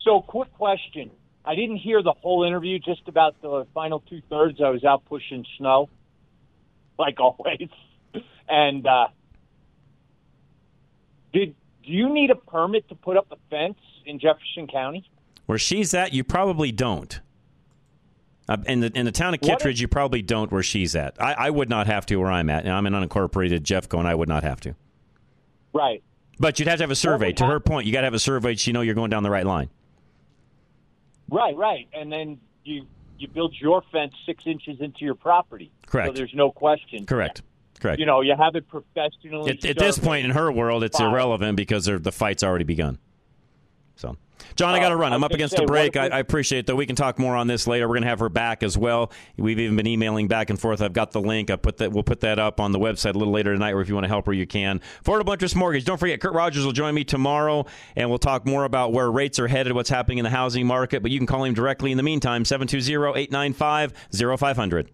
So, 0.00 0.20
quick 0.20 0.52
question. 0.52 1.10
I 1.44 1.54
didn't 1.54 1.76
hear 1.76 2.02
the 2.02 2.12
whole 2.12 2.44
interview, 2.44 2.78
just 2.78 3.06
about 3.06 3.40
the 3.40 3.66
final 3.72 4.00
two 4.00 4.22
thirds. 4.28 4.60
I 4.60 4.70
was 4.70 4.84
out 4.84 5.04
pushing 5.04 5.44
snow, 5.58 5.88
like 6.98 7.20
always. 7.20 7.68
And 8.48 8.86
uh, 8.86 9.08
did 11.32 11.54
do 11.84 11.92
you 11.92 12.12
need 12.12 12.30
a 12.30 12.34
permit 12.34 12.88
to 12.88 12.94
put 12.94 13.16
up 13.16 13.26
a 13.30 13.36
fence 13.50 13.78
in 14.06 14.18
Jefferson 14.18 14.66
County? 14.66 15.08
Where 15.46 15.58
she's 15.58 15.92
at, 15.94 16.12
you 16.12 16.24
probably 16.24 16.72
don't. 16.72 17.20
Uh, 18.48 18.58
in 18.66 18.80
the 18.80 18.92
in 18.94 19.06
the 19.06 19.12
town 19.12 19.34
of 19.34 19.40
What 19.40 19.52
if- 19.52 19.58
Kittredge, 19.58 19.80
you 19.80 19.88
probably 19.88 20.22
don't 20.22 20.52
where 20.52 20.62
she's 20.62 20.94
at. 20.94 21.20
I, 21.20 21.32
I 21.34 21.50
would 21.50 21.70
not 21.70 21.86
have 21.86 22.04
to 22.06 22.16
where 22.16 22.30
I'm 22.30 22.50
at. 22.50 22.64
Now, 22.64 22.76
I'm 22.76 22.86
an 22.86 22.92
unincorporated 22.92 23.60
Jeffco, 23.60 23.98
and 23.98 24.06
I 24.06 24.14
would 24.14 24.28
not 24.28 24.42
have 24.42 24.60
to. 24.62 24.74
Right. 25.72 26.02
But 26.38 26.58
you'd 26.58 26.68
have 26.68 26.78
to 26.78 26.82
have 26.82 26.90
a 26.90 26.96
survey. 26.96 27.32
To 27.32 27.46
her 27.46 27.60
point, 27.60 27.86
you 27.86 27.92
got 27.92 28.00
to 28.00 28.06
have 28.06 28.14
a 28.14 28.18
survey 28.18 28.54
so 28.56 28.68
you 28.68 28.72
know 28.72 28.80
you're 28.80 28.94
going 28.94 29.10
down 29.10 29.22
the 29.22 29.30
right 29.30 29.46
line. 29.46 29.70
Right, 31.30 31.56
right. 31.56 31.88
And 31.92 32.12
then 32.12 32.38
you 32.64 32.86
you 33.18 33.28
build 33.28 33.54
your 33.58 33.82
fence 33.92 34.12
six 34.26 34.46
inches 34.46 34.80
into 34.80 35.04
your 35.04 35.14
property. 35.14 35.70
Correct. 35.86 36.08
So 36.08 36.12
there's 36.12 36.34
no 36.34 36.50
question. 36.50 37.06
Correct. 37.06 37.42
Correct. 37.80 38.00
You 38.00 38.06
know, 38.06 38.20
you 38.20 38.34
have 38.36 38.56
it 38.56 38.68
professionally. 38.68 39.52
At, 39.52 39.64
at 39.64 39.78
this 39.78 39.98
point 39.98 40.24
in 40.24 40.32
her 40.32 40.50
world, 40.50 40.84
it's 40.84 40.98
irrelevant 40.98 41.56
because 41.56 41.84
the 41.86 42.12
fight's 42.12 42.42
already 42.42 42.64
begun. 42.64 42.98
So, 43.96 44.16
John, 44.56 44.74
I 44.74 44.78
got 44.78 44.90
to 44.90 44.94
Uh, 44.94 44.98
run. 44.98 45.12
I 45.12 45.16
I'm 45.16 45.24
up 45.24 45.32
against 45.32 45.56
say, 45.56 45.64
a 45.64 45.66
break. 45.66 45.96
I, 45.96 46.06
we- 46.06 46.12
I 46.12 46.18
appreciate 46.20 46.66
that. 46.66 46.76
We 46.76 46.86
can 46.86 46.96
talk 46.96 47.18
more 47.18 47.34
on 47.34 47.46
this 47.46 47.66
later. 47.66 47.88
We're 47.88 47.94
going 47.94 48.02
to 48.02 48.08
have 48.08 48.20
her 48.20 48.28
back 48.28 48.62
as 48.62 48.76
well. 48.78 49.10
We've 49.36 49.58
even 49.58 49.76
been 49.76 49.86
emailing 49.86 50.28
back 50.28 50.50
and 50.50 50.60
forth. 50.60 50.80
I've 50.82 50.92
got 50.92 51.12
the 51.12 51.20
link. 51.20 51.50
I 51.50 51.56
put 51.56 51.78
that. 51.78 51.92
We'll 51.92 52.02
put 52.04 52.20
that 52.20 52.38
up 52.38 52.60
on 52.60 52.72
the 52.72 52.78
website 52.78 53.14
a 53.14 53.18
little 53.18 53.32
later 53.32 53.52
tonight, 53.52 53.72
or 53.72 53.80
if 53.80 53.88
you 53.88 53.94
want 53.94 54.04
to 54.04 54.08
help 54.08 54.26
her, 54.26 54.32
you 54.32 54.46
can. 54.46 54.80
Affordable 55.04 55.32
Interest 55.32 55.56
Mortgage. 55.56 55.84
Don't 55.84 55.98
forget, 55.98 56.20
Kurt 56.20 56.34
Rogers 56.34 56.64
will 56.64 56.72
join 56.72 56.94
me 56.94 57.04
tomorrow, 57.04 57.66
and 57.96 58.08
we'll 58.08 58.18
talk 58.18 58.46
more 58.46 58.64
about 58.64 58.92
where 58.92 59.10
rates 59.10 59.38
are 59.38 59.48
headed, 59.48 59.72
what's 59.72 59.90
happening 59.90 60.18
in 60.18 60.24
the 60.24 60.30
housing 60.30 60.66
market. 60.66 61.02
But 61.02 61.10
you 61.10 61.18
can 61.18 61.26
call 61.26 61.44
him 61.44 61.54
directly 61.54 61.90
in 61.90 61.96
the 61.96 62.02
meantime, 62.02 62.44
720-895-0500. 62.44 64.88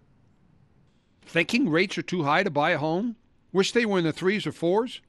Thinking 1.25 1.69
rates 1.69 1.97
are 1.97 2.01
too 2.01 2.23
high 2.23 2.43
to 2.43 2.49
buy 2.49 2.71
a 2.71 2.77
home? 2.77 3.15
Wish 3.53 3.71
they 3.73 3.85
were 3.85 3.99
in 3.99 4.05
the 4.05 4.13
threes 4.13 4.47
or 4.47 4.51
fours? 4.51 5.01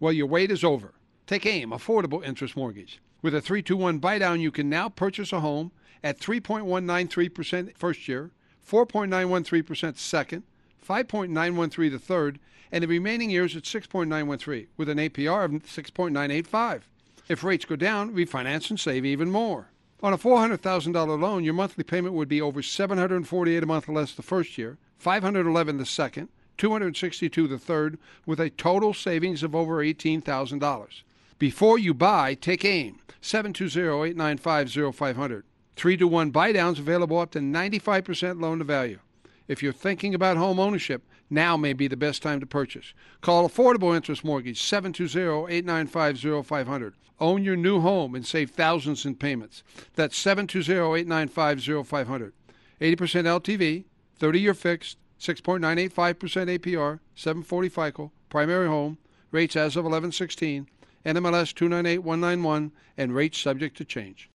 Well, 0.00 0.12
your 0.12 0.26
wait 0.26 0.50
is 0.50 0.64
over. 0.64 0.94
Take 1.26 1.46
AIM, 1.46 1.70
Affordable 1.70 2.24
Interest 2.24 2.56
Mortgage. 2.56 3.00
With 3.24 3.34
a 3.34 3.40
321 3.40 4.00
buy 4.00 4.18
down, 4.18 4.42
you 4.42 4.50
can 4.50 4.68
now 4.68 4.90
purchase 4.90 5.32
a 5.32 5.40
home 5.40 5.72
at 6.02 6.20
3.193% 6.20 7.74
first 7.74 8.06
year, 8.06 8.32
4.913% 8.68 9.96
second, 9.96 10.42
5.913 10.86 11.90
the 11.90 11.98
third, 11.98 12.38
and 12.70 12.84
the 12.84 12.86
remaining 12.86 13.30
years 13.30 13.56
at 13.56 13.62
6.913 13.62 14.66
with 14.76 14.90
an 14.90 14.98
APR 14.98 15.46
of 15.46 15.52
6.985. 15.52 16.82
If 17.26 17.42
rates 17.42 17.64
go 17.64 17.76
down, 17.76 18.14
refinance 18.14 18.68
and 18.68 18.78
save 18.78 19.06
even 19.06 19.30
more. 19.30 19.68
On 20.02 20.12
a 20.12 20.18
$400,000 20.18 21.18
loan, 21.18 21.44
your 21.44 21.54
monthly 21.54 21.82
payment 21.82 22.14
would 22.14 22.28
be 22.28 22.42
over 22.42 22.60
748 22.60 23.62
a 23.62 23.64
month 23.64 23.88
less 23.88 24.12
the 24.12 24.20
first 24.20 24.58
year, 24.58 24.76
511 24.98 25.78
the 25.78 25.86
second, 25.86 26.28
262 26.58 27.48
the 27.48 27.58
third, 27.58 27.96
with 28.26 28.38
a 28.38 28.50
total 28.50 28.92
savings 28.92 29.42
of 29.42 29.54
over 29.54 29.78
$18,000. 29.78 31.02
Before 31.38 31.78
you 31.78 31.94
buy, 31.94 32.34
take 32.34 32.64
aim. 32.64 32.98
720-895-0500. 33.20 35.42
3 35.76 35.96
to 35.96 36.06
1 36.06 36.30
buy 36.30 36.52
downs 36.52 36.78
available 36.78 37.18
up 37.18 37.32
to 37.32 37.40
95% 37.40 38.40
loan 38.40 38.58
to 38.58 38.64
value. 38.64 39.00
If 39.48 39.60
you're 39.62 39.72
thinking 39.72 40.14
about 40.14 40.36
home 40.36 40.60
ownership, 40.60 41.02
now 41.28 41.56
may 41.56 41.72
be 41.72 41.88
the 41.88 41.96
best 41.96 42.22
time 42.22 42.38
to 42.40 42.46
purchase. 42.46 42.94
Call 43.20 43.48
Affordable 43.48 43.96
Interest 43.96 44.24
Mortgage 44.24 44.62
720-895-0500. 44.62 46.92
Own 47.20 47.44
your 47.44 47.56
new 47.56 47.80
home 47.80 48.14
and 48.14 48.24
save 48.26 48.50
thousands 48.50 49.04
in 49.04 49.16
payments. 49.16 49.64
That's 49.94 50.16
720-895-0500. 50.22 52.32
80% 52.80 52.80
LTV, 52.80 53.84
30-year 54.20 54.54
fixed, 54.54 54.98
6.985% 55.20 56.58
APR, 56.58 57.00
740 57.14 57.68
FICO, 57.68 58.10
primary 58.28 58.66
home, 58.68 58.98
rates 59.30 59.54
as 59.56 59.76
of 59.76 59.84
1116, 59.84 60.68
NMLS 61.04 61.54
298191, 61.54 62.72
and 62.96 63.14
rates 63.14 63.38
subject 63.38 63.76
to 63.78 63.84
change. 63.84 64.30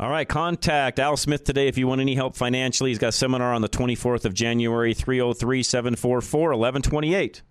All 0.00 0.10
right, 0.10 0.28
contact 0.28 1.00
Al 1.00 1.16
Smith 1.16 1.42
today 1.42 1.66
if 1.66 1.76
you 1.76 1.88
want 1.88 2.00
any 2.00 2.14
help 2.14 2.36
financially. 2.36 2.90
He's 2.90 2.98
got 2.98 3.08
a 3.08 3.12
seminar 3.12 3.52
on 3.52 3.62
the 3.62 3.68
24th 3.68 4.24
of 4.24 4.32
January, 4.32 4.94
303 4.94 5.62
744 5.62 6.40
1128. 6.50 7.42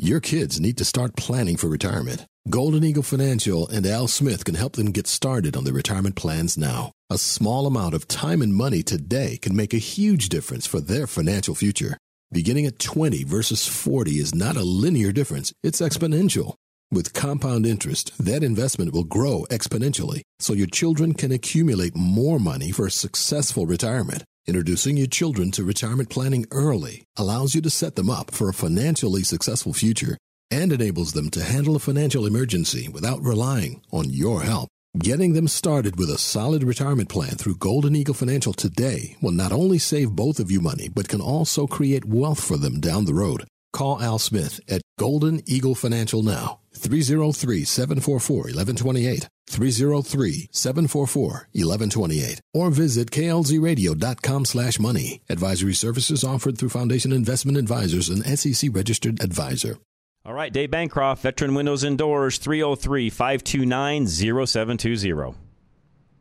Your 0.00 0.20
kids 0.20 0.60
need 0.60 0.78
to 0.78 0.84
start 0.84 1.16
planning 1.16 1.56
for 1.58 1.68
retirement. 1.68 2.24
Golden 2.48 2.84
Eagle 2.84 3.02
Financial 3.02 3.68
and 3.68 3.84
Al 3.84 4.08
Smith 4.08 4.46
can 4.46 4.54
help 4.54 4.74
them 4.74 4.92
get 4.92 5.06
started 5.06 5.56
on 5.56 5.64
their 5.64 5.74
retirement 5.74 6.16
plans 6.16 6.56
now. 6.56 6.92
A 7.10 7.18
small 7.18 7.66
amount 7.66 7.92
of 7.94 8.08
time 8.08 8.40
and 8.40 8.54
money 8.54 8.82
today 8.82 9.36
can 9.36 9.54
make 9.54 9.74
a 9.74 9.78
huge 9.78 10.30
difference 10.30 10.66
for 10.66 10.80
their 10.80 11.06
financial 11.06 11.54
future. 11.54 11.98
Beginning 12.32 12.64
at 12.64 12.78
20 12.78 13.24
versus 13.24 13.66
40 13.66 14.12
is 14.12 14.34
not 14.34 14.56
a 14.56 14.62
linear 14.62 15.12
difference, 15.12 15.52
it's 15.62 15.82
exponential. 15.82 16.54
With 16.90 17.12
compound 17.12 17.66
interest, 17.66 18.12
that 18.18 18.42
investment 18.42 18.94
will 18.94 19.04
grow 19.04 19.44
exponentially 19.50 20.22
so 20.38 20.54
your 20.54 20.66
children 20.66 21.12
can 21.12 21.30
accumulate 21.30 21.94
more 21.94 22.40
money 22.40 22.70
for 22.70 22.86
a 22.86 22.90
successful 22.90 23.66
retirement. 23.66 24.24
Introducing 24.46 24.96
your 24.96 25.06
children 25.06 25.50
to 25.50 25.64
retirement 25.64 26.08
planning 26.08 26.46
early 26.50 27.04
allows 27.18 27.54
you 27.54 27.60
to 27.60 27.68
set 27.68 27.96
them 27.96 28.08
up 28.08 28.30
for 28.30 28.48
a 28.48 28.54
financially 28.54 29.22
successful 29.22 29.74
future 29.74 30.16
and 30.50 30.72
enables 30.72 31.12
them 31.12 31.28
to 31.30 31.44
handle 31.44 31.76
a 31.76 31.78
financial 31.78 32.24
emergency 32.24 32.88
without 32.88 33.22
relying 33.22 33.82
on 33.92 34.08
your 34.08 34.44
help. 34.44 34.70
Getting 34.98 35.34
them 35.34 35.46
started 35.46 35.98
with 35.98 36.08
a 36.08 36.16
solid 36.16 36.64
retirement 36.64 37.10
plan 37.10 37.36
through 37.36 37.56
Golden 37.56 37.94
Eagle 37.94 38.14
Financial 38.14 38.54
today 38.54 39.14
will 39.20 39.32
not 39.32 39.52
only 39.52 39.78
save 39.78 40.12
both 40.12 40.40
of 40.40 40.50
you 40.50 40.62
money, 40.62 40.88
but 40.88 41.10
can 41.10 41.20
also 41.20 41.66
create 41.66 42.06
wealth 42.06 42.42
for 42.42 42.56
them 42.56 42.80
down 42.80 43.04
the 43.04 43.12
road. 43.12 43.44
Call 43.72 44.00
Al 44.00 44.18
Smith 44.18 44.60
at 44.68 44.82
Golden 44.98 45.42
Eagle 45.46 45.74
Financial 45.74 46.22
now. 46.22 46.60
303 46.74 47.64
744 47.64 48.36
1128. 48.36 49.28
303 49.48 50.48
744 50.50 51.24
1128. 51.52 52.40
Or 52.54 52.70
visit 52.70 53.10
klzradio.com 53.10 54.44
slash 54.44 54.78
money. 54.78 55.20
Advisory 55.28 55.74
services 55.74 56.24
offered 56.24 56.58
through 56.58 56.68
Foundation 56.70 57.12
Investment 57.12 57.58
Advisors, 57.58 58.08
an 58.08 58.22
SEC 58.36 58.70
registered 58.72 59.22
advisor. 59.22 59.78
All 60.24 60.34
right, 60.34 60.52
Dave 60.52 60.70
Bancroft, 60.70 61.22
Veteran 61.22 61.54
Windows 61.54 61.84
and 61.84 61.96
Doors, 61.96 62.38
303 62.38 63.08
529 63.08 64.06
0720. 64.06 65.34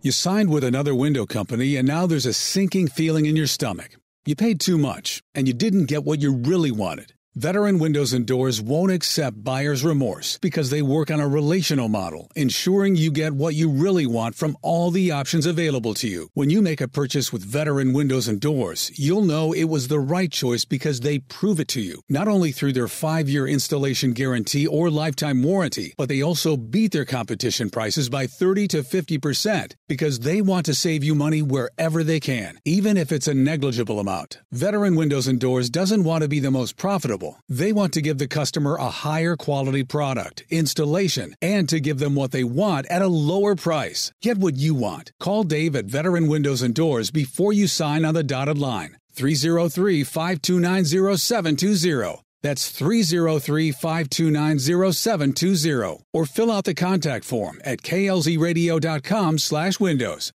You 0.01 0.11
signed 0.11 0.49
with 0.49 0.63
another 0.63 0.95
window 0.95 1.25
company, 1.25 1.75
and 1.75 1.87
now 1.87 2.05
there's 2.05 2.25
a 2.25 2.33
sinking 2.33 2.87
feeling 2.87 3.25
in 3.25 3.35
your 3.35 3.47
stomach. 3.47 3.97
You 4.25 4.35
paid 4.35 4.59
too 4.61 4.77
much, 4.77 5.21
and 5.33 5.47
you 5.47 5.53
didn't 5.53 5.85
get 5.85 6.03
what 6.03 6.21
you 6.21 6.33
really 6.33 6.71
wanted. 6.71 7.13
Veteran 7.37 7.77
Windows 7.77 8.13
and 8.13 8.25
Doors 8.25 8.59
won't 8.59 8.91
accept 8.91 9.43
buyer's 9.43 9.85
remorse 9.85 10.39
because 10.41 10.71
they 10.71 10.81
work 10.81 11.11
on 11.11 11.19
a 11.19 11.27
relational 11.27 11.87
model, 11.87 12.31
ensuring 12.35 12.95
you 12.95 13.11
get 13.11 13.31
what 13.31 13.53
you 13.53 13.69
really 13.69 14.07
want 14.07 14.33
from 14.33 14.57
all 14.63 14.89
the 14.89 15.11
options 15.11 15.45
available 15.45 15.93
to 15.93 16.07
you. 16.07 16.29
When 16.33 16.49
you 16.49 16.63
make 16.63 16.81
a 16.81 16.87
purchase 16.87 17.31
with 17.31 17.43
Veteran 17.45 17.93
Windows 17.93 18.27
and 18.27 18.41
Doors, 18.41 18.91
you'll 18.95 19.21
know 19.21 19.53
it 19.53 19.65
was 19.65 19.87
the 19.87 19.99
right 19.99 20.31
choice 20.31 20.65
because 20.65 21.01
they 21.01 21.19
prove 21.19 21.59
it 21.59 21.67
to 21.67 21.79
you, 21.79 22.01
not 22.09 22.27
only 22.27 22.51
through 22.51 22.73
their 22.73 22.87
five 22.87 23.29
year 23.29 23.47
installation 23.47 24.13
guarantee 24.13 24.65
or 24.65 24.89
lifetime 24.89 25.43
warranty, 25.43 25.93
but 25.95 26.09
they 26.09 26.23
also 26.23 26.57
beat 26.57 26.91
their 26.91 27.05
competition 27.05 27.69
prices 27.69 28.09
by 28.09 28.25
30 28.25 28.67
to 28.69 28.77
50% 28.81 29.75
because 29.87 30.21
they 30.21 30.41
want 30.41 30.65
to 30.65 30.73
save 30.73 31.03
you 31.03 31.13
money 31.13 31.43
wherever 31.43 32.03
they 32.03 32.19
can, 32.19 32.57
even 32.65 32.97
if 32.97 33.11
it's 33.11 33.27
a 33.27 33.35
negligible 33.35 33.99
amount. 33.99 34.39
Veteran 34.51 34.95
Windows 34.95 35.27
and 35.27 35.39
Doors 35.39 35.69
doesn't 35.69 36.03
want 36.03 36.23
to 36.23 36.27
be 36.27 36.39
the 36.39 36.49
most 36.49 36.77
profitable 36.77 37.26
they 37.49 37.71
want 37.71 37.93
to 37.93 38.01
give 38.01 38.17
the 38.17 38.27
customer 38.27 38.75
a 38.75 38.89
higher 38.89 39.35
quality 39.35 39.83
product, 39.83 40.43
installation, 40.49 41.35
and 41.41 41.67
to 41.69 41.79
give 41.79 41.99
them 41.99 42.15
what 42.15 42.31
they 42.31 42.43
want 42.43 42.85
at 42.87 43.01
a 43.01 43.07
lower 43.07 43.55
price. 43.55 44.11
Get 44.21 44.37
what 44.37 44.55
you 44.55 44.73
want. 44.75 45.11
Call 45.19 45.43
Dave 45.43 45.75
at 45.75 45.85
Veteran 45.85 46.27
Windows 46.27 46.61
and 46.61 46.73
Doors 46.73 47.11
before 47.11 47.53
you 47.53 47.67
sign 47.67 48.05
on 48.05 48.13
the 48.13 48.23
dotted 48.23 48.57
line. 48.57 48.97
303 49.13 50.03
529 50.03 50.85
0720. 51.17 52.23
That's 52.43 52.69
303 52.69 53.71
529 53.71 54.59
0720. 54.93 56.03
Or 56.13 56.25
fill 56.25 56.51
out 56.51 56.65
the 56.65 56.75
contact 56.75 57.25
form 57.25 57.59
at 57.63 57.81
klzradio.com 57.81 59.37
slash 59.39 59.79
windows. 59.79 60.31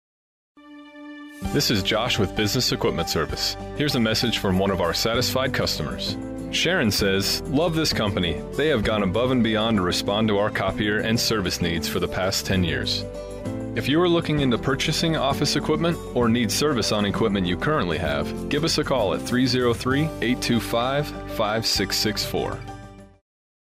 This 1.50 1.70
is 1.70 1.82
Josh 1.82 2.18
with 2.18 2.34
Business 2.34 2.72
Equipment 2.72 3.10
Service. 3.10 3.58
Here's 3.76 3.94
a 3.94 4.00
message 4.00 4.38
from 4.38 4.58
one 4.58 4.70
of 4.70 4.80
our 4.80 4.94
satisfied 4.94 5.52
customers. 5.52 6.16
Sharon 6.50 6.90
says, 6.90 7.42
Love 7.42 7.74
this 7.74 7.92
company. 7.92 8.40
They 8.56 8.68
have 8.68 8.84
gone 8.84 9.02
above 9.02 9.32
and 9.32 9.42
beyond 9.42 9.76
to 9.76 9.82
respond 9.82 10.28
to 10.28 10.38
our 10.38 10.50
copier 10.50 11.00
and 11.00 11.20
service 11.20 11.60
needs 11.60 11.86
for 11.86 12.00
the 12.00 12.08
past 12.08 12.46
10 12.46 12.64
years. 12.64 13.04
If 13.76 13.86
you 13.86 14.00
are 14.00 14.08
looking 14.08 14.40
into 14.40 14.56
purchasing 14.56 15.14
office 15.16 15.54
equipment 15.54 15.98
or 16.14 16.26
need 16.26 16.50
service 16.50 16.90
on 16.90 17.04
equipment 17.04 17.46
you 17.46 17.58
currently 17.58 17.98
have, 17.98 18.48
give 18.48 18.64
us 18.64 18.78
a 18.78 18.84
call 18.84 19.12
at 19.12 19.20
303 19.20 20.04
825 20.04 21.06
5664. 21.08 22.58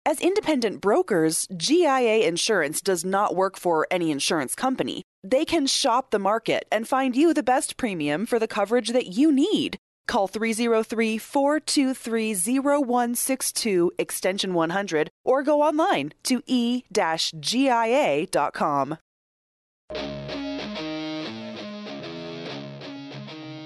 As 0.06 0.22
independent 0.22 0.80
brokers, 0.80 1.46
GIA 1.58 2.26
Insurance 2.26 2.80
does 2.82 3.04
not 3.04 3.36
work 3.36 3.58
for 3.58 3.86
any 3.92 4.12
insurance 4.12 4.56
company. 4.56 5.04
They 5.24 5.45
can 5.45 5.67
shop 5.67 6.11
the 6.11 6.19
market 6.19 6.65
and 6.72 6.88
find 6.88 7.15
you 7.15 7.34
the 7.34 7.43
best 7.43 7.78
premium 7.78 8.26
for 8.26 8.39
the 8.39 8.47
coverage 8.47 8.89
that 8.89 9.07
you 9.07 9.32
need. 9.32 9.78
Call 10.07 10.28
303 10.28 11.17
423 11.17 12.59
0162 12.59 13.91
extension 13.97 14.53
100 14.53 15.09
or 15.24 15.43
go 15.43 15.61
online 15.61 16.13
to 16.24 16.41
e 16.47 16.84
GIA.com. 17.39 18.97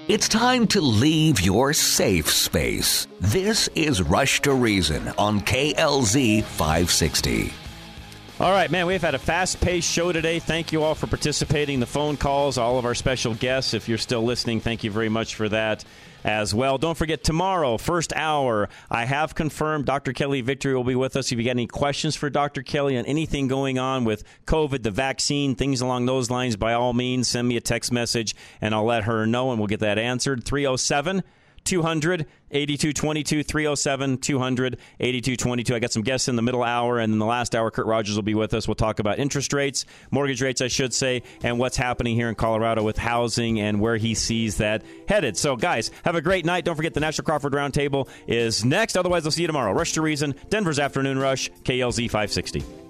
It's 0.08 0.28
time 0.28 0.68
to 0.68 0.80
leave 0.80 1.40
your 1.40 1.72
safe 1.72 2.30
space. 2.30 3.08
This 3.20 3.68
is 3.74 4.02
Rush 4.02 4.40
to 4.42 4.54
Reason 4.54 5.08
on 5.18 5.40
KLZ 5.40 6.44
560. 6.44 7.65
All 8.38 8.52
right, 8.52 8.70
man, 8.70 8.86
we've 8.86 9.00
had 9.00 9.14
a 9.14 9.18
fast 9.18 9.62
paced 9.62 9.90
show 9.90 10.12
today. 10.12 10.40
Thank 10.40 10.70
you 10.70 10.82
all 10.82 10.94
for 10.94 11.06
participating. 11.06 11.80
The 11.80 11.86
phone 11.86 12.18
calls, 12.18 12.58
all 12.58 12.78
of 12.78 12.84
our 12.84 12.94
special 12.94 13.32
guests. 13.32 13.72
If 13.72 13.88
you're 13.88 13.96
still 13.96 14.24
listening, 14.24 14.60
thank 14.60 14.84
you 14.84 14.90
very 14.90 15.08
much 15.08 15.36
for 15.36 15.48
that 15.48 15.86
as 16.22 16.54
well. 16.54 16.76
Don't 16.76 16.98
forget, 16.98 17.24
tomorrow, 17.24 17.78
first 17.78 18.12
hour, 18.14 18.68
I 18.90 19.06
have 19.06 19.34
confirmed 19.34 19.86
Dr. 19.86 20.12
Kelly 20.12 20.42
Victory 20.42 20.74
will 20.74 20.84
be 20.84 20.94
with 20.94 21.16
us. 21.16 21.32
If 21.32 21.38
you 21.38 21.46
got 21.46 21.52
any 21.52 21.66
questions 21.66 22.14
for 22.14 22.28
Dr. 22.28 22.62
Kelly 22.62 22.98
on 22.98 23.06
anything 23.06 23.48
going 23.48 23.78
on 23.78 24.04
with 24.04 24.22
COVID, 24.44 24.82
the 24.82 24.90
vaccine, 24.90 25.54
things 25.54 25.80
along 25.80 26.04
those 26.04 26.30
lines, 26.30 26.56
by 26.56 26.74
all 26.74 26.92
means, 26.92 27.28
send 27.28 27.48
me 27.48 27.56
a 27.56 27.62
text 27.62 27.90
message 27.90 28.36
and 28.60 28.74
I'll 28.74 28.84
let 28.84 29.04
her 29.04 29.26
know 29.26 29.50
and 29.50 29.58
we'll 29.58 29.66
get 29.66 29.80
that 29.80 29.98
answered. 29.98 30.44
307 30.44 31.22
200 31.66 32.26
8222 32.50 33.42
307 33.42 34.18
200 34.18 34.78
8222. 35.00 35.74
I 35.74 35.78
got 35.78 35.92
some 35.92 36.02
guests 36.02 36.28
in 36.28 36.36
the 36.36 36.42
middle 36.42 36.62
hour, 36.62 36.98
and 36.98 37.12
in 37.12 37.18
the 37.18 37.26
last 37.26 37.54
hour, 37.54 37.70
Kurt 37.70 37.86
Rogers 37.86 38.14
will 38.16 38.22
be 38.22 38.34
with 38.34 38.54
us. 38.54 38.66
We'll 38.68 38.76
talk 38.76 38.98
about 38.98 39.18
interest 39.18 39.52
rates, 39.52 39.84
mortgage 40.10 40.40
rates, 40.42 40.62
I 40.62 40.68
should 40.68 40.94
say, 40.94 41.22
and 41.42 41.58
what's 41.58 41.76
happening 41.76 42.14
here 42.14 42.28
in 42.28 42.34
Colorado 42.34 42.82
with 42.82 42.96
housing 42.96 43.60
and 43.60 43.80
where 43.80 43.96
he 43.96 44.14
sees 44.14 44.58
that 44.58 44.82
headed. 45.08 45.36
So, 45.36 45.56
guys, 45.56 45.90
have 46.04 46.14
a 46.14 46.22
great 46.22 46.44
night. 46.44 46.64
Don't 46.64 46.76
forget 46.76 46.94
the 46.94 47.00
National 47.00 47.24
Crawford 47.24 47.52
Roundtable 47.52 48.08
is 48.26 48.64
next. 48.64 48.96
Otherwise, 48.96 49.26
I'll 49.26 49.32
see 49.32 49.42
you 49.42 49.48
tomorrow. 49.48 49.72
Rush 49.72 49.92
to 49.92 50.02
Reason, 50.02 50.34
Denver's 50.48 50.78
Afternoon 50.78 51.18
Rush, 51.18 51.50
KLZ 51.64 52.08
560. 52.10 52.85